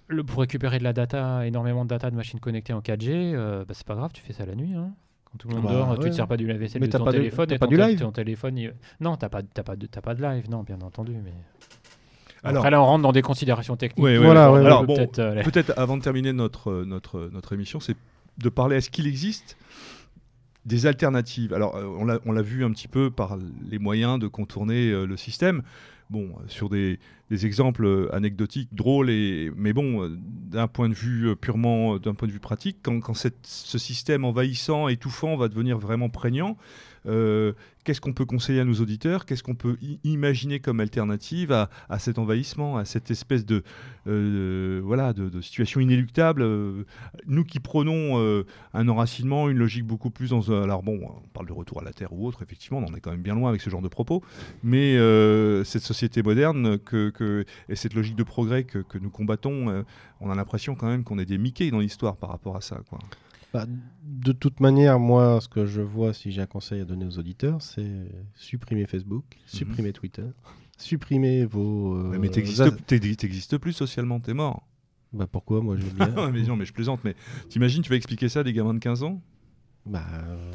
[0.09, 3.65] le- pour récupérer de la data, énormément de data de machines connectées en 4G, euh,
[3.65, 4.75] bah, c'est pas grave, tu fais ça la nuit.
[4.75, 4.93] hein.
[5.25, 6.11] Quand tout le monde Bah, dort, tu ouais.
[6.11, 7.53] te sers pas du lave-vaisselle de ton pas téléphone.
[7.53, 10.15] et pas ton du live ton téléphone, il- Non, t'as pas, t'as pas, de, pas
[10.15, 11.13] de live, non, bien entendu.
[11.23, 11.33] Mais...
[12.43, 14.03] Alors- Après, là, on rentre dans des considérations techniques.
[14.05, 14.65] Ouais, ouais, Voilà, ouais.
[14.65, 17.97] Alors bon, peut-être, euh, peut-être avant de terminer notre, euh, notre, notre émission, c'est
[18.39, 19.57] de parler est-ce qu'il existe
[20.67, 21.53] des alternatives?
[21.55, 23.37] Alors, euh, on l'a- on l'a vu un petit peu par
[23.71, 25.63] les moyens de contourner euh, le système.
[26.11, 26.99] Bon, euh, sur des,
[27.31, 31.95] des exemples euh, anecdotiques, drôles, et, mais bon, euh, d'un point de vue euh, purement,
[31.95, 35.79] euh, d'un point de vue pratique, quand, quand cette- ce système envahissant, étouffant va devenir
[35.79, 36.57] vraiment prégnant,
[37.07, 37.53] euh,
[37.85, 39.25] qu'est-ce qu'on peut conseiller à nos auditeurs?
[39.25, 43.63] Qu'est-ce qu'on peut imaginer comme alternative à, cet envahissement, à cette espèce de,
[44.07, 46.85] euh, voilà, de, situation inéluctable euh,
[47.27, 48.45] Nous qui prenons
[48.75, 50.51] un enracinement, une logique beaucoup plus dans...
[50.63, 53.01] Alors bon, on parle de retour à la Terre ou autre, effectivement, on en est
[53.01, 54.23] quand même bien loin avec ce genre de propos,
[54.63, 54.97] mais
[55.65, 56.79] cette société moderne
[57.69, 59.85] et cette logique de progrès que, nous combattons,
[60.21, 62.81] on a l'impression quand même qu'on est des Mickey dans l'histoire par rapport à ça.
[62.89, 62.99] Quoi.
[63.53, 63.67] Bah,
[64.03, 67.19] de toute manière, moi, ce que je vois, si j'ai un conseil à donner aux
[67.19, 70.27] auditeurs, c'est supprimer Facebook, supprimer Twitter,
[70.79, 71.95] supprimer vos.
[71.97, 74.67] euh, mais t'existes t'ex- t'existes plus socialement, t'es mort.
[75.13, 75.61] Bah pourquoi?
[75.63, 76.31] Moi, bien.
[76.31, 77.17] Mais non, mais je plaisante, mais
[77.49, 79.21] t'imagines, tu vas expliquer ça à des gamins de 15 ans?
[79.87, 80.53] Bah, euh,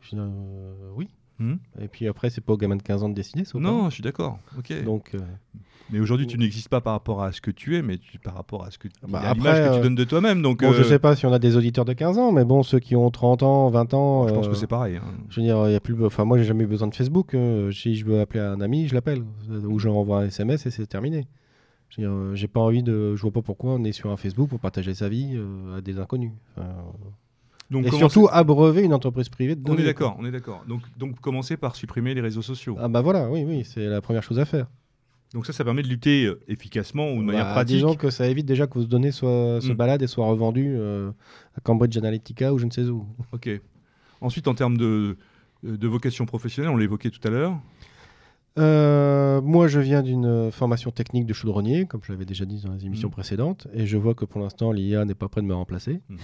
[0.00, 1.08] je- euh, oui.
[1.42, 3.60] Hmm Et puis après, c'est pas aux gamins de 15 ans de décider, ça ou
[3.60, 4.38] Non, je suis d'accord.
[4.58, 4.84] Ok.
[4.84, 5.18] Donc, euh,
[5.90, 8.34] Mais aujourd'hui, tu n'existes pas par rapport à ce que tu es, mais tu, par
[8.34, 10.40] rapport à ce que Bah, à après, que tu euh, donnes de toi-même.
[10.40, 12.44] Donc, bon, je euh, sais pas si on a des auditeurs de 15 ans, mais
[12.44, 14.28] bon, ceux qui ont 30 ans, 20 ans.
[14.28, 14.96] je pense que c'est pareil.
[14.96, 15.02] hein.
[15.30, 15.96] Je veux dire, il y a plus.
[16.04, 17.36] Enfin, moi, j'ai jamais eu besoin de Facebook.
[17.72, 19.22] si je veux appeler un ami, je l'appelle.
[19.50, 21.26] Ou je lui envoie un SMS et c'est terminé.
[21.88, 23.16] Je veux dire, j'ai pas envie de.
[23.16, 25.38] Je vois pas pourquoi on est sur un Facebook pour partager sa vie
[25.76, 26.32] à des inconnus.
[26.56, 26.68] Enfin,
[27.72, 30.62] Donc, Et commencer- surtout abreuver une entreprise privée de on est d'accord, on est d'accord.
[30.68, 32.76] Donc, donc commencer par supprimer les réseaux sociaux.
[32.78, 34.66] Ah bah voilà, oui, oui, c'est la première chose à faire.
[35.32, 37.76] Donc ça, ça permet de lutter euh, efficacement ou de manière Bah, pratique.
[37.76, 39.74] Disons que ça évite déjà que vos données soient, se Mm.
[39.74, 41.10] baladent et soient revendues euh,
[41.56, 43.06] à Cambridge Analytica ou je ne sais où.
[43.32, 43.48] Ok.
[44.20, 45.16] Ensuite, en termes de,
[45.64, 47.56] de vocation professionnelle, on l'évoquait tout à l'heure.
[48.58, 52.60] Euh, moi, je viens d'une euh, formation technique de chaudronnier, comme je l'avais déjà dit
[52.62, 53.12] dans les émissions Mm.
[53.12, 56.18] précédentes, et je vois que pour l'instant, l'IA n'est pas près de me remplacer, Mhm.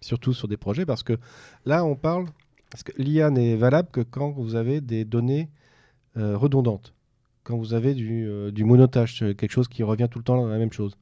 [0.00, 1.16] Surtout sur des projets, parce que
[1.64, 2.26] là, on parle,
[2.70, 5.48] parce que l'IA n'est valable que quand vous avez des données
[6.16, 6.94] euh, redondantes,
[7.44, 10.58] quand vous avez du, euh, monotage, quelque chose qui revient tout le temps dans la
[10.58, 10.96] même chose.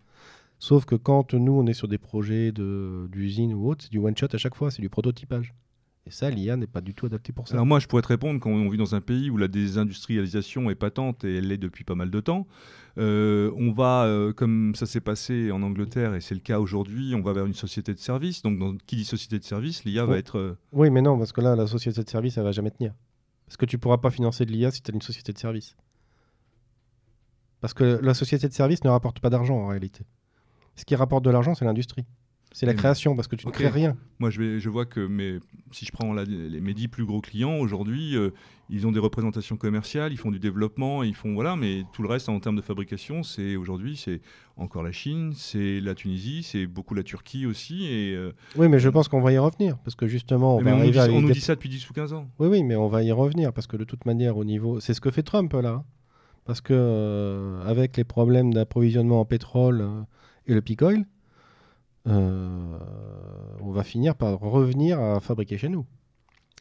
[0.58, 3.98] Sauf que quand nous, on est sur des projets de- d'usine ou autre, c'est du
[3.98, 5.52] one-shot à chaque fois, c'est du prototypage.
[6.08, 7.54] Et ça, l'IA n'est pas du tout adapté pour ça.
[7.54, 10.70] Alors moi, je pourrais te répondre quand on vit dans un pays où la désindustrialisation
[10.70, 12.46] est patente et elle l'est depuis pas mal de temps.
[12.98, 17.14] Euh, on va, euh, comme ça s'est passé en Angleterre et c'est le cas aujourd'hui,
[17.16, 18.42] on va vers une société de service.
[18.42, 20.38] Donc, dans, qui dit société de service, l'IA va être.
[20.38, 22.94] euh, Oui, mais non, parce que là, la société de service, elle va jamais tenir.
[23.46, 25.76] Parce que tu pourras pas financer de l'IA si tu as une société de service.
[27.60, 30.04] Parce que la société de service ne rapporte pas d'argent en réalité.
[30.76, 32.04] Ce qui rapporte de l'argent, c'est l'industrie.
[32.58, 32.76] C'est la Mm.
[32.76, 33.98] création, parce que tu ne crées rien.
[34.18, 35.40] moi, je, vais, je vois que mes,
[35.72, 38.30] si je prends la- les, mes dix plus gros clients aujourd'hui, euh,
[38.70, 42.08] ils ont des représentations commerciales, ils font du développement, ils font voilà, mais tout le
[42.08, 44.22] reste en termes de fabrication, c'est aujourd'hui, c'est
[44.56, 47.84] encore la Chine, c'est la Tunisie, c'est beaucoup la Turquie aussi.
[47.88, 49.76] Et, euh, Oui, mais je pense qu'on va y revenir.
[49.84, 51.90] Parce que justement, on va on, nous dit, on nous des- dit ça depuis 10
[51.90, 52.26] ou 15 ans.
[52.38, 53.52] Oui, oui, mais on va y revenir.
[53.52, 54.80] Parce que de toute manière, au niveau.
[54.80, 55.68] C'est ce que fait Trump là.
[55.68, 55.84] hein.
[56.46, 59.84] Parce que euh, avec les problèmes d'approvisionnement en pétrole
[60.46, 61.04] et le peak oil,
[62.06, 65.86] on va finir par revenir à fabriquer chez nous.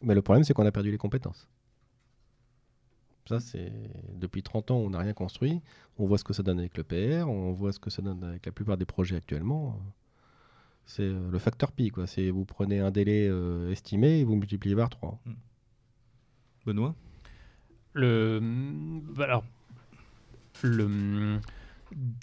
[0.02, 1.48] Mais le problème, c'est qu'on a perdu les compétences.
[3.26, 3.72] Ça, c'est
[4.14, 5.60] depuis 30 ans, on n'a rien construit.
[5.98, 8.22] On voit ce que ça donne avec le PR, on voit ce que ça donne
[8.22, 9.80] avec la plupart des projets actuellement.
[10.84, 12.06] C'est euh, le facteur pi, quoi.
[12.06, 15.18] C'est vous prenez un délai euh, estimé et vous multipliez par 3.
[16.64, 16.94] Benoît?
[17.94, 18.40] Le,
[19.16, 19.44] bah alors,
[20.62, 21.40] le,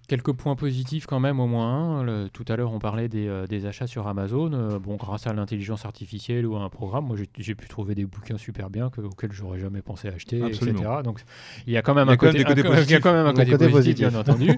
[0.08, 2.04] quelques points positifs quand même au moins.
[2.04, 4.52] Le- tout à l'heure, on parlait des, euh, des achats sur Amazon.
[4.54, 8.06] Euh, bon, grâce à l'intelligence artificielle ou à un programme, moi j'ai- pu trouver des
[8.06, 10.80] bouquins super bien que, auxquels j'aurais jamais pensé acheter, Absolument.
[10.82, 10.94] etc.
[11.04, 11.22] Donc
[11.68, 13.00] il y a quand même un côté, des côtés un- il y a positifs.
[13.02, 14.10] quand même un Un côté, côté positif, positif.
[14.10, 14.52] bien entendu.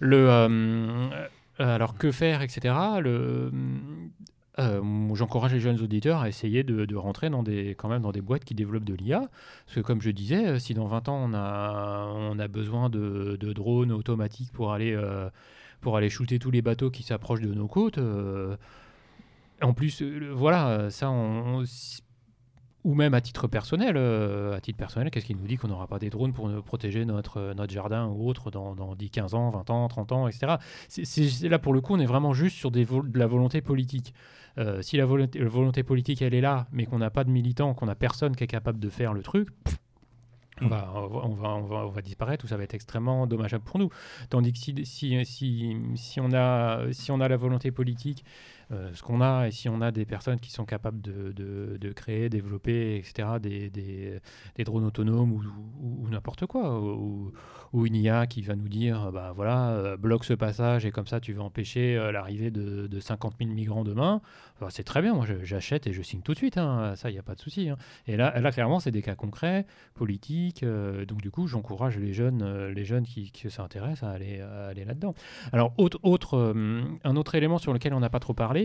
[0.00, 1.08] le, euh,
[1.58, 2.74] alors que faire, etc.
[3.00, 3.50] Le,
[4.58, 8.20] euh, J'encourage les jeunes auditeurs à essayer de, rentrer dans des, quand même dans des
[8.20, 9.28] boîtes qui développent de l'IA.
[9.66, 13.92] Parce que comme je disais, euh, si dans 20 ans on a, besoin de, drones
[13.92, 15.30] automatiques pour aller, euh,
[15.80, 17.98] pour aller shooter tous les bateaux qui s'approchent de nos côtes,
[19.60, 21.64] en plus, voilà, ça, on,
[22.84, 25.86] ou même à titre personnel, euh, à titre personnel, qu'est-ce qui nous dit qu'on n'aura
[25.86, 29.34] pas des drones pour protéger notre, euh, notre jardin ou autre dans, dans 10, 15
[29.34, 30.56] ans, 20 ans, 30 ans, etc.
[30.88, 34.14] C'est là, pour le coup, on est vraiment juste sur des de la volonté politique.
[34.58, 37.86] Euh, si la volonté, politique, elle est là, mais qu'on n'a pas de militants, qu'on
[37.86, 39.48] n'a personne qui est capable de faire le truc,
[40.60, 43.90] on va, disparaître ou ça va être extrêmement dommageable pour nous.
[44.28, 48.24] Tandis que si, on, a, si on a la volonté politique,
[48.70, 51.92] ce qu'on a, et si on a des personnes qui sont capables de, de, de
[51.92, 54.20] créer, développer, etc., des, des,
[54.56, 55.42] des drones autonomes ou,
[55.80, 57.32] ou, n'importe quoi, ou,
[57.86, 61.20] une IA qui va nous dire, bah voilà, euh, bloque ce passage et comme ça
[61.20, 64.20] tu vas empêcher euh, l'arrivée de, de 50 000 migrants demain,
[64.70, 67.18] c'est très bien, moi j'achète et je signe tout de suite, hein, ça il n'y
[67.18, 67.68] a pas de souci.
[67.68, 67.76] hein.
[68.06, 72.12] Et là, là clairement, c'est des cas concrets, politiques, euh, donc du coup j'encourage les
[72.12, 75.14] jeunes, euh, les jeunes qui, qui s'intéressent à aller, aller là-dedans.
[75.52, 78.61] Alors, autre, autre, euh, un autre élément sur lequel on n'a pas trop parlé,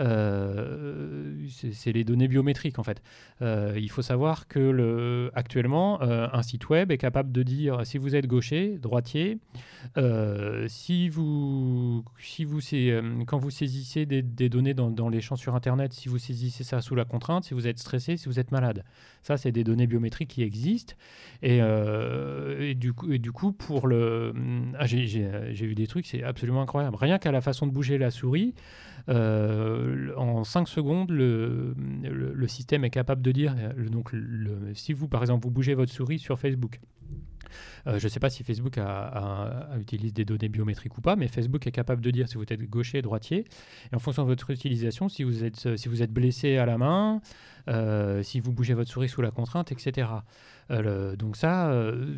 [0.00, 3.02] euh, c'est les données biométriques en fait.
[3.42, 7.80] Euh, il faut savoir que le, actuellement, euh, un site web est capable de dire
[7.84, 9.38] si vous êtes gaucher, droitier,
[10.68, 12.60] si vous, si vous
[13.26, 16.94] quand vous saisissez des, données dans, les champs sur Internet, si vous saisissez ça sous
[16.94, 18.84] la contrainte, si vous êtes stressé, si vous êtes malade.
[19.22, 20.94] Ça, c'est des données biométriques qui existent.
[21.42, 21.60] Et,
[22.74, 24.34] du, coup, du coup, pour le,
[24.78, 25.06] ah, j'ai-
[25.64, 26.96] vu des trucs, c'est absolument incroyable.
[26.96, 28.54] Rien qu'à la façon de bouger la souris,
[30.16, 31.74] en 5 secondes, le,
[32.46, 34.12] système est capable de dire, euh, donc
[34.74, 36.80] si vous, par exemple, vous bougez votre souris sur Facebook,
[37.86, 41.16] euh, je ne sais pas si Facebook a, a- utilise des données biométriques ou pas,
[41.16, 43.44] mais Facebook est capable de dire si vous êtes gaucher, droitier,
[43.92, 46.66] et en fonction de votre utilisation, si vous êtes, euh, si vous êtes blessé à
[46.66, 47.20] la main,
[47.68, 50.08] euh, si vous bougez votre souris sous la contrainte, etc.
[50.70, 52.16] Euh, donc ça, euh,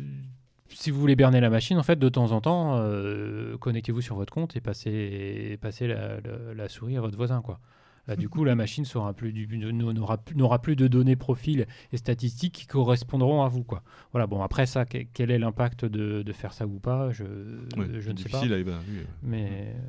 [0.69, 4.15] si vous voulez berner la machine, en fait, de temps en temps, euh, connectez-vous sur
[4.15, 7.59] votre compte et passez, passez la, la- la souris à votre voisin, quoi.
[8.07, 12.65] Là, du coup, la machine n'aura plus, n'aura plus de données profils et statistiques qui
[12.65, 13.83] correspondront à vous, quoi.
[14.13, 14.27] Voilà.
[14.27, 17.87] Bon, après ça, que- quel est l'impact de, de faire ça ou pas Je, Ouais,
[17.99, 18.37] je c'est ne sais pas.
[18.39, 19.07] difficile à évaluer.
[19.23, 19.79] Mais euh,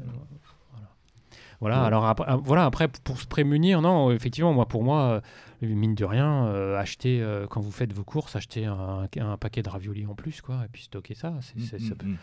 [1.61, 1.81] voilà.
[1.81, 1.87] Ouais.
[1.87, 5.21] alors après, ah, voilà, après, pour se prémunir, non, effectivement, moi, pour moi,
[5.63, 9.37] euh, mine de rien, euh, acheter, euh, quand vous faites vos courses, acheter un, un
[9.37, 11.35] paquet de raviolis en plus, quoi, et puis stocker ça.
[11.41, 12.17] c'est- c'est- ça, Mm, mm,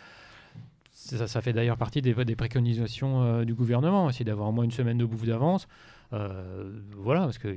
[0.92, 4.64] ça, ça fait d'ailleurs partie des, des préconisations euh, du gouvernement, essayer d'avoir au moins
[4.64, 5.68] une semaine de bouffe d'avance.
[6.12, 7.56] Voilà, parce que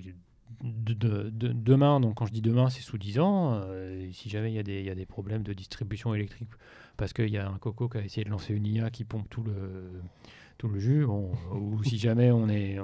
[0.64, 3.54] de- de- de- demain, donc quand je dis demain, c'est sous 10 ans.
[3.64, 6.50] euh, si jamais il y, a des- il y a des problèmes de distribution électrique,
[6.98, 9.30] parce qu'il y a un coco qui a essayé de lancer une IA qui pompe
[9.30, 9.54] tout le,
[10.60, 12.84] tout le jus, bon, ou si jamais on est on-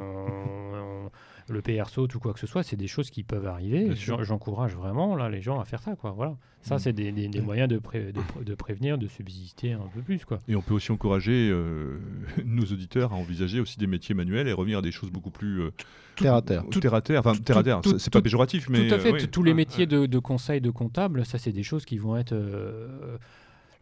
[1.05, 1.11] on-
[1.47, 3.91] le PR saute ou quoi que ce soit, c'est des choses qui peuvent arriver.
[3.95, 6.09] J'encourage vraiment là les gens à faire ça, quoi.
[6.11, 6.79] Voilà, ça Mm.
[6.79, 10.01] c'est des, des- des moyens de, pré- de, pr- de prévenir, de subsister un peu
[10.01, 10.39] plus, quoi.
[10.47, 11.99] Et on peut aussi encourager euh,
[12.45, 15.61] nos auditeurs à envisager aussi des métiers manuels et revenir à des choses beaucoup plus
[15.61, 15.69] euh,
[16.15, 16.63] Terre à terre.
[16.71, 17.19] tout, terre à terre.
[17.19, 19.09] Enfin, tout- terre à terre, tout- c'est- pas péjoratif, mais Tout à fait.
[19.09, 19.27] euh, oui.
[19.27, 22.33] Tous les métiers de, de conseil, de comptable, ça, c'est des choses qui vont être.
[22.33, 23.17] euh,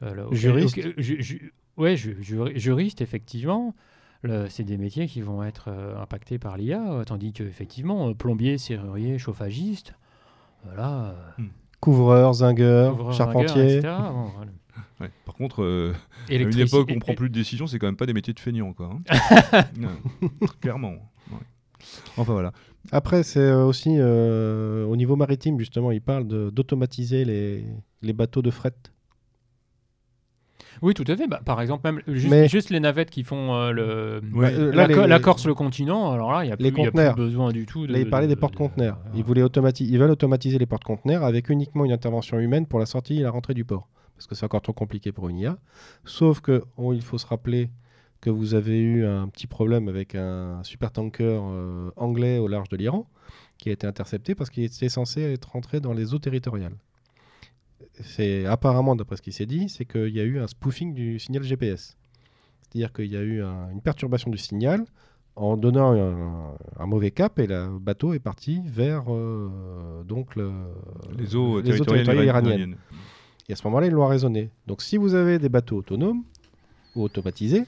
[0.02, 0.78] euh, là, auquel- Juriste.
[0.80, 3.74] auquel- ju- ju- ju- ju- juriste, effectivement.
[4.50, 8.14] C'est des métiers qui vont être euh, impactés par l'IA, euh, tandis que effectivement, euh,
[8.14, 9.96] plombier, serrurier, chauffagiste,
[10.64, 11.44] voilà, euh,
[11.82, 13.78] Couvreur, zingueur, charpentier.
[13.80, 14.52] etc., bon, voilà.
[15.02, 15.10] Ouais.
[15.26, 15.92] Par contre, euh,
[16.30, 18.34] à une époque où on prend plus de décisions, c'est quand même pas des métiers
[18.34, 18.92] de feignants, quoi.
[19.12, 19.64] hein.
[19.82, 20.92] Ouais, Clairement.
[21.32, 21.38] ouais.
[22.16, 22.54] Enfin voilà.
[22.94, 27.66] Après, c'est aussi euh, au niveau maritime, justement, il parle d'automatiser les,
[28.02, 28.74] les bateaux de fret.
[30.84, 31.28] Oui, tout à fait.
[31.28, 34.54] Bah, par exemple, même juste, Mais- juste les navettes qui font euh, le, Ouais.
[34.54, 36.72] Euh, la, là, co- les- la Corse, le continent, alors là, il n'y a, les
[36.72, 37.16] plus- il y a plus conteneurs.
[37.16, 37.88] besoin du tout.
[37.88, 38.98] De, Là, il parlait des de- porte-conteneurs.
[39.14, 42.80] de- Ils, voulaient automati- ils veulent automatiser les porte-conteneurs avec uniquement une intervention humaine pour
[42.80, 43.88] la sortie et la rentrée du port.
[44.18, 45.58] Parce que c'est encore trop compliqué pour une IA.
[46.06, 47.70] Sauf que oh, il faut se rappeler
[48.22, 52.78] que vous avez eu un petit problème avec un supertanker euh, anglais au large de
[52.78, 53.08] l'Iran
[53.58, 56.76] qui a été intercepté parce qu'il était censé être rentré dans les eaux territoriales.
[58.02, 61.20] C'est apparemment, d'après ce qui s'est dit, c'est qu'il y a eu un spoofing du
[61.20, 61.96] signal GPS.
[62.62, 64.84] C'est-à-dire qu'il y a eu un- une perturbation du signal
[65.36, 70.52] en donnant un, un mauvais cap et le bateau est parti vers euh, donc le-
[71.18, 72.60] Les eaux les eaux territoriales territoriales iraniennes.
[72.60, 72.78] iraniennes.
[73.50, 74.50] Et à ce moment-là, ils l'ont raisonné.
[74.68, 76.24] Donc si vous avez des bateaux autonomes
[76.96, 77.64] ou automatisés,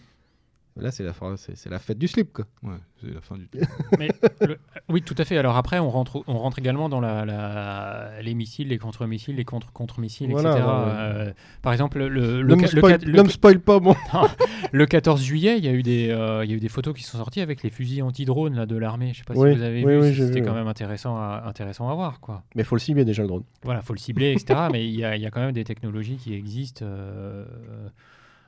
[0.77, 2.33] là c'est la, c'est la fête du slip.
[2.33, 2.45] Quoi.
[2.63, 3.47] Ouais, c'est la fin du.
[3.99, 4.09] Mais
[4.41, 4.57] le-
[4.89, 5.37] oui, tout à fait.
[5.37, 9.45] Alors après, on rentre, on rentre également dans la, la- les missiles, les contre-missiles, les
[9.45, 10.65] contre-contre-missiles, Voilà, etc.
[10.65, 10.91] ouais, ouais.
[11.29, 13.59] Euh, par exemple, le, le, Ne me ca- le spoil, ca- ne le- me spoil
[13.59, 13.95] pas, bon.
[14.71, 16.93] le 14 juillet, il y, a eu des, euh, il y a eu des photos
[16.93, 19.13] qui sont sorties avec les fusils anti-drones là, de l'armée.
[19.13, 20.01] Je sais pas Oui, si vous avez oui, vu.
[20.01, 20.57] oui, C'était quand ouais.
[20.59, 22.19] même intéressant à, intéressant à voir.
[22.19, 22.43] Quoi.
[22.55, 23.43] Mais il faut le cibler déjà le drone.
[23.63, 24.67] Voilà, faut le cibler, etc.
[24.71, 26.83] mais il y, a, il y a quand même des technologies qui existent.
[26.85, 27.45] euh,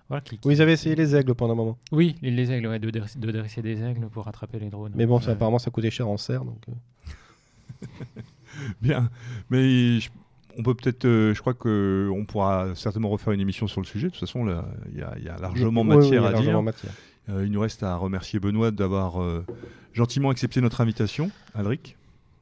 [0.09, 1.77] voilà, qui- qui- Oui, ils avaient essayé les aigles pendant un moment.
[1.91, 4.91] Oui, les, les aigles, ouais, de, dresser, de dresser des aigles pour attraper les drones.
[4.95, 6.45] Mais bon, ça, apparemment, ça coûtait cher en serre.
[6.45, 7.85] Donc, euh.
[8.81, 9.09] Bien.
[9.49, 10.09] Mais je-
[10.57, 11.05] on peut peut-être.
[11.05, 14.07] euh, je crois qu'on pourra certainement refaire une émission sur le sujet.
[14.07, 14.47] De toute façon,
[14.91, 16.61] il y, a- il y a largement Oui, matière à largement dire.
[16.63, 16.91] matière.
[17.29, 19.45] Euh, il nous reste à remercier Benoît d'avoir euh,
[19.93, 21.97] gentiment accepté notre invitation, Alric.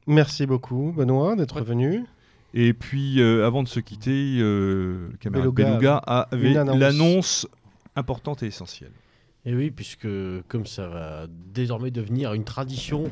[0.06, 1.62] Merci beaucoup, Benoît, d'être Ouais.
[1.66, 2.04] venu.
[2.54, 7.46] Et puis, euh, avant de se quitter, euh, le camarade Beluga Beluga avait l'annonce
[7.96, 8.92] importante et essentielle.
[9.46, 10.08] Et oui, puisque
[10.48, 13.04] comme ça va désormais devenir une tradition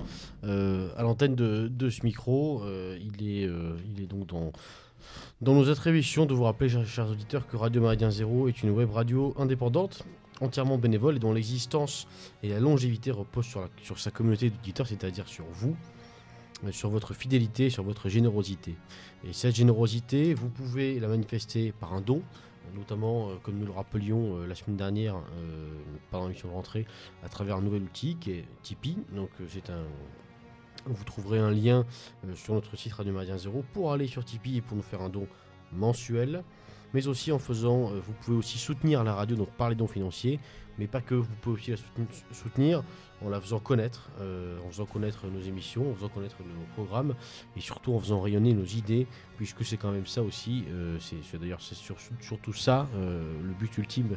[0.42, 4.52] euh, à l'antenne de, ce micro, euh, il, est, euh, il est donc dans,
[5.40, 8.90] dans nos attributions de vous rappeler, chers, auditeurs, que Radio Maridien Zéro est une web
[8.90, 10.04] radio indépendante,
[10.40, 12.08] entièrement bénévole et dont l'existence
[12.42, 15.76] et la longévité reposent sur, sur sa communauté d'auditeurs, c'est-à-dire sur vous,
[16.72, 18.74] sur votre fidélité, sur votre générosité.
[19.22, 22.22] Et cette générosité, vous pouvez la manifester par un don,
[22.74, 25.70] notamment, euh, comme nous le rappelions euh, la semaine dernière, euh,
[26.10, 26.86] pendant l'émission de rentrée,
[27.24, 28.98] à travers un nouvel outil qui est Tipeee.
[29.14, 29.84] Donc, c'est un.
[30.86, 31.86] Vous trouverez un lien
[32.34, 35.08] sur notre site Radio Maridien Zéro pour aller sur Tipeee et pour nous faire un
[35.08, 35.26] don
[35.72, 36.44] mensuel.
[36.92, 40.38] Mais aussi en faisant, vous pouvez aussi soutenir la radio donc par les dons financiers,
[40.78, 42.82] mais pas que, vous pouvez aussi la souten- soutenir
[43.24, 47.14] en la faisant connaître, euh, en faisant connaître nos émissions, en faisant connaître nos programmes
[47.56, 49.06] et surtout en faisant rayonner nos idées,
[49.36, 53.52] puisque c'est quand même ça aussi, euh, c'est d'ailleurs c'est sur- surtout ça euh, le
[53.54, 54.16] but ultime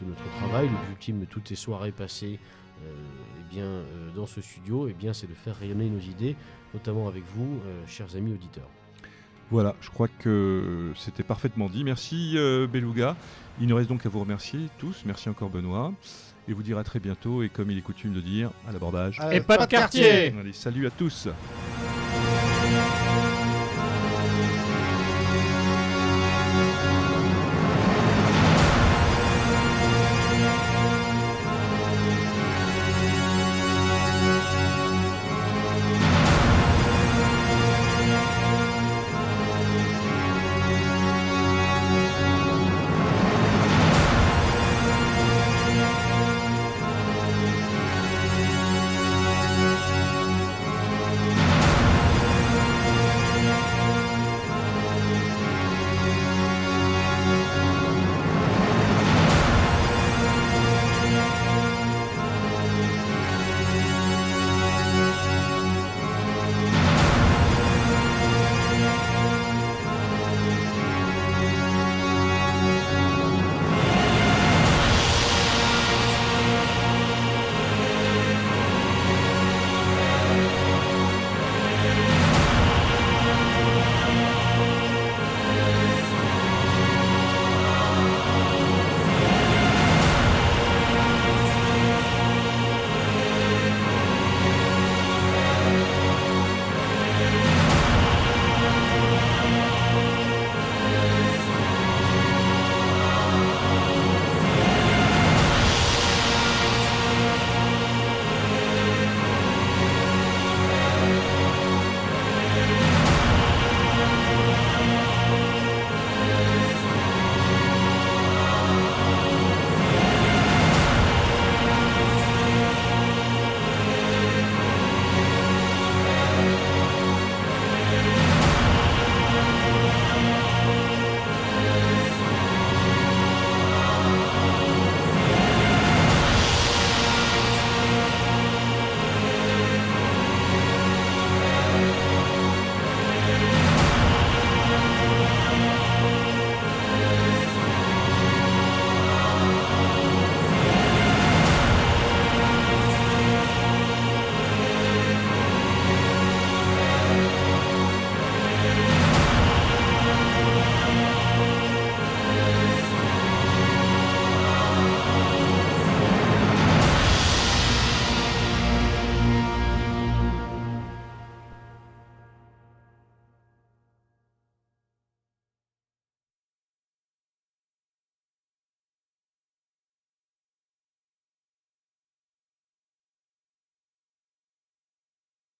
[0.00, 2.38] de notre travail, le but ultime de toutes ces soirées passées
[2.82, 3.82] eh bien,
[4.14, 6.36] dans ce studio, eh c'est de faire rayonner nos idées,
[6.74, 8.68] notamment avec vous, chers amis auditeurs.
[9.50, 11.84] Voilà, je crois que c'était parfaitement dit.
[11.84, 13.16] Merci euh, Beluga.
[13.60, 15.02] Il ne reste donc à vous remercier tous.
[15.04, 15.92] Merci encore Benoît.
[16.48, 17.42] Et vous dire à très bientôt.
[17.42, 19.20] Et comme il est coutume de dire, à l'abordage.
[19.32, 21.28] Et pas de quartier Allez, salut à tous.